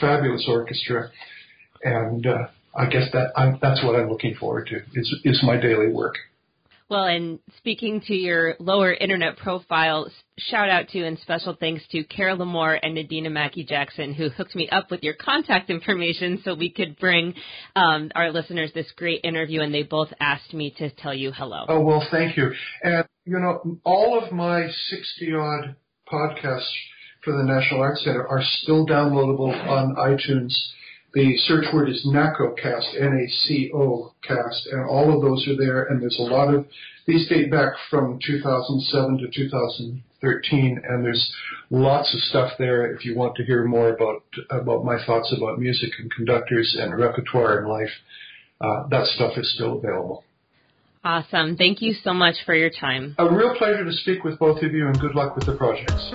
fabulous 0.00 0.46
orchestra, 0.48 1.10
and 1.82 2.26
uh, 2.26 2.46
I 2.76 2.86
guess 2.86 3.10
that 3.12 3.32
I'm, 3.36 3.58
that's 3.60 3.82
what 3.84 3.96
I'm 3.96 4.08
looking 4.08 4.34
forward 4.34 4.68
to. 4.68 4.76
Is 4.98 5.14
is 5.24 5.40
my 5.42 5.56
daily 5.60 5.92
work. 5.92 6.14
Well, 6.90 7.04
and 7.04 7.38
speaking 7.58 8.00
to 8.06 8.14
your 8.14 8.54
lower 8.58 8.94
internet 8.94 9.36
profile, 9.36 10.10
shout 10.38 10.70
out 10.70 10.88
to 10.88 11.04
and 11.04 11.18
special 11.18 11.54
thanks 11.54 11.82
to 11.90 12.02
Carol 12.04 12.38
Lamore 12.38 12.78
and 12.82 12.96
Nadina 12.96 13.30
Mackie 13.30 13.64
Jackson, 13.64 14.14
who 14.14 14.30
hooked 14.30 14.54
me 14.54 14.70
up 14.70 14.90
with 14.90 15.02
your 15.02 15.12
contact 15.12 15.68
information 15.68 16.40
so 16.42 16.54
we 16.54 16.70
could 16.70 16.98
bring 16.98 17.34
um, 17.76 18.10
our 18.14 18.32
listeners 18.32 18.70
this 18.74 18.90
great 18.96 19.20
interview, 19.22 19.60
and 19.60 19.74
they 19.74 19.82
both 19.82 20.08
asked 20.18 20.54
me 20.54 20.74
to 20.78 20.88
tell 20.88 21.12
you 21.12 21.30
hello. 21.30 21.66
Oh, 21.68 21.80
well, 21.82 22.06
thank 22.10 22.38
you. 22.38 22.52
And, 22.82 23.04
you 23.26 23.38
know, 23.38 23.78
all 23.84 24.18
of 24.24 24.32
my 24.32 24.68
60 24.88 25.34
odd 25.34 25.76
podcasts 26.10 26.72
for 27.22 27.36
the 27.36 27.44
National 27.44 27.82
Arts 27.82 28.02
Center 28.02 28.26
are 28.26 28.42
still 28.42 28.86
downloadable 28.86 29.52
on 29.68 29.94
iTunes 29.96 30.54
the 31.14 31.36
search 31.38 31.64
word 31.72 31.88
is 31.88 32.06
NACOcast, 32.06 33.00
N-A-C-O 33.00 34.12
cast, 34.22 34.66
and 34.70 34.84
all 34.88 35.14
of 35.14 35.22
those 35.22 35.46
are 35.48 35.56
there. 35.56 35.84
And 35.84 36.02
there's 36.02 36.18
a 36.18 36.22
lot 36.22 36.52
of 36.52 36.66
these 37.06 37.28
date 37.28 37.50
back 37.50 37.72
from 37.90 38.18
2007 38.24 39.18
to 39.18 39.28
2013, 39.34 40.80
and 40.84 41.04
there's 41.04 41.32
lots 41.70 42.14
of 42.14 42.20
stuff 42.20 42.52
there 42.58 42.92
if 42.92 43.04
you 43.04 43.16
want 43.16 43.36
to 43.36 43.44
hear 43.44 43.64
more 43.64 43.94
about 43.94 44.22
about 44.50 44.84
my 44.84 44.98
thoughts 45.06 45.34
about 45.36 45.58
music 45.58 45.90
and 45.98 46.10
conductors 46.12 46.76
and 46.78 46.98
repertoire 46.98 47.58
and 47.58 47.68
life. 47.68 47.90
Uh, 48.60 48.86
that 48.88 49.06
stuff 49.06 49.32
is 49.38 49.54
still 49.54 49.78
available. 49.78 50.24
Awesome. 51.04 51.56
Thank 51.56 51.80
you 51.80 51.94
so 51.94 52.12
much 52.12 52.34
for 52.44 52.54
your 52.54 52.70
time. 52.70 53.14
A 53.18 53.32
real 53.32 53.54
pleasure 53.56 53.84
to 53.84 53.92
speak 53.92 54.24
with 54.24 54.38
both 54.38 54.62
of 54.62 54.72
you, 54.72 54.88
and 54.88 55.00
good 55.00 55.14
luck 55.14 55.36
with 55.36 55.46
the 55.46 55.56
projects. 55.56 56.12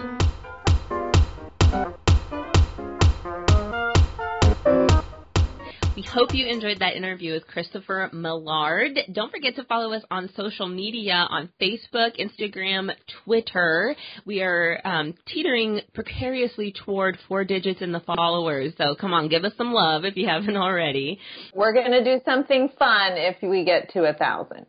Hope 6.14 6.34
you 6.34 6.46
enjoyed 6.46 6.78
that 6.80 6.96
interview 6.96 7.34
with 7.34 7.48
Christopher 7.48 8.08
Millard. 8.14 9.00
Don't 9.12 9.32
forget 9.32 9.56
to 9.56 9.64
follow 9.64 9.94
us 9.94 10.04
on 10.12 10.30
social 10.36 10.68
media 10.68 11.26
on 11.28 11.50
Facebook, 11.60 12.20
Instagram, 12.20 12.92
Twitter. 13.24 13.96
We 14.24 14.44
are 14.44 14.80
um, 14.86 15.16
teetering 15.28 15.82
precariously 15.94 16.72
toward 16.86 17.18
four 17.28 17.44
digits 17.44 17.82
in 17.82 17.92
the 17.92 18.00
followers. 18.02 18.74
So 18.78 18.94
come 18.94 19.12
on, 19.12 19.28
give 19.28 19.44
us 19.44 19.54
some 19.58 19.74
love 19.74 20.06
if 20.06 20.16
you 20.16 20.28
haven't 20.28 20.56
already. 20.56 21.20
We're 21.56 21.74
going 21.74 21.92
to 21.92 22.04
do 22.04 22.22
something 22.26 22.70
fun 22.78 23.14
if 23.14 23.38
we 23.42 23.66
get 23.66 23.92
to 23.94 24.04
a 24.04 24.14
thousand. 24.14 24.68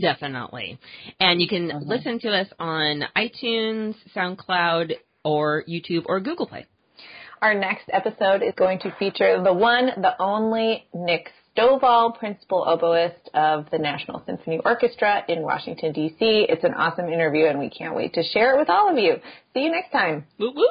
Definitely. 0.00 0.78
And 1.20 1.42
you 1.42 1.48
can 1.48 1.68
mm-hmm. 1.68 1.88
listen 1.88 2.20
to 2.20 2.30
us 2.30 2.48
on 2.58 3.04
iTunes, 3.14 3.94
SoundCloud, 4.14 4.92
or 5.24 5.62
YouTube 5.68 6.04
or 6.06 6.20
Google 6.20 6.46
Play. 6.46 6.66
Our 7.42 7.54
next 7.54 7.90
episode 7.92 8.42
is 8.42 8.54
going 8.56 8.78
to 8.80 8.94
feature 8.98 9.42
the 9.42 9.52
one, 9.52 9.86
the 9.86 10.14
only 10.20 10.86
Nick 10.94 11.30
Stovall, 11.56 12.18
principal 12.18 12.64
oboist 12.66 13.28
of 13.34 13.70
the 13.70 13.78
National 13.78 14.22
Symphony 14.26 14.60
Orchestra 14.64 15.22
in 15.28 15.42
Washington, 15.42 15.92
D.C. 15.92 16.46
It's 16.48 16.64
an 16.64 16.74
awesome 16.74 17.08
interview, 17.08 17.46
and 17.46 17.58
we 17.58 17.70
can't 17.70 17.94
wait 17.94 18.14
to 18.14 18.22
share 18.22 18.54
it 18.54 18.58
with 18.58 18.70
all 18.70 18.90
of 18.90 18.98
you. 18.98 19.16
See 19.54 19.60
you 19.60 19.70
next 19.70 19.92
time. 19.92 20.24
Woo 20.38 20.52
woo. 20.54 20.68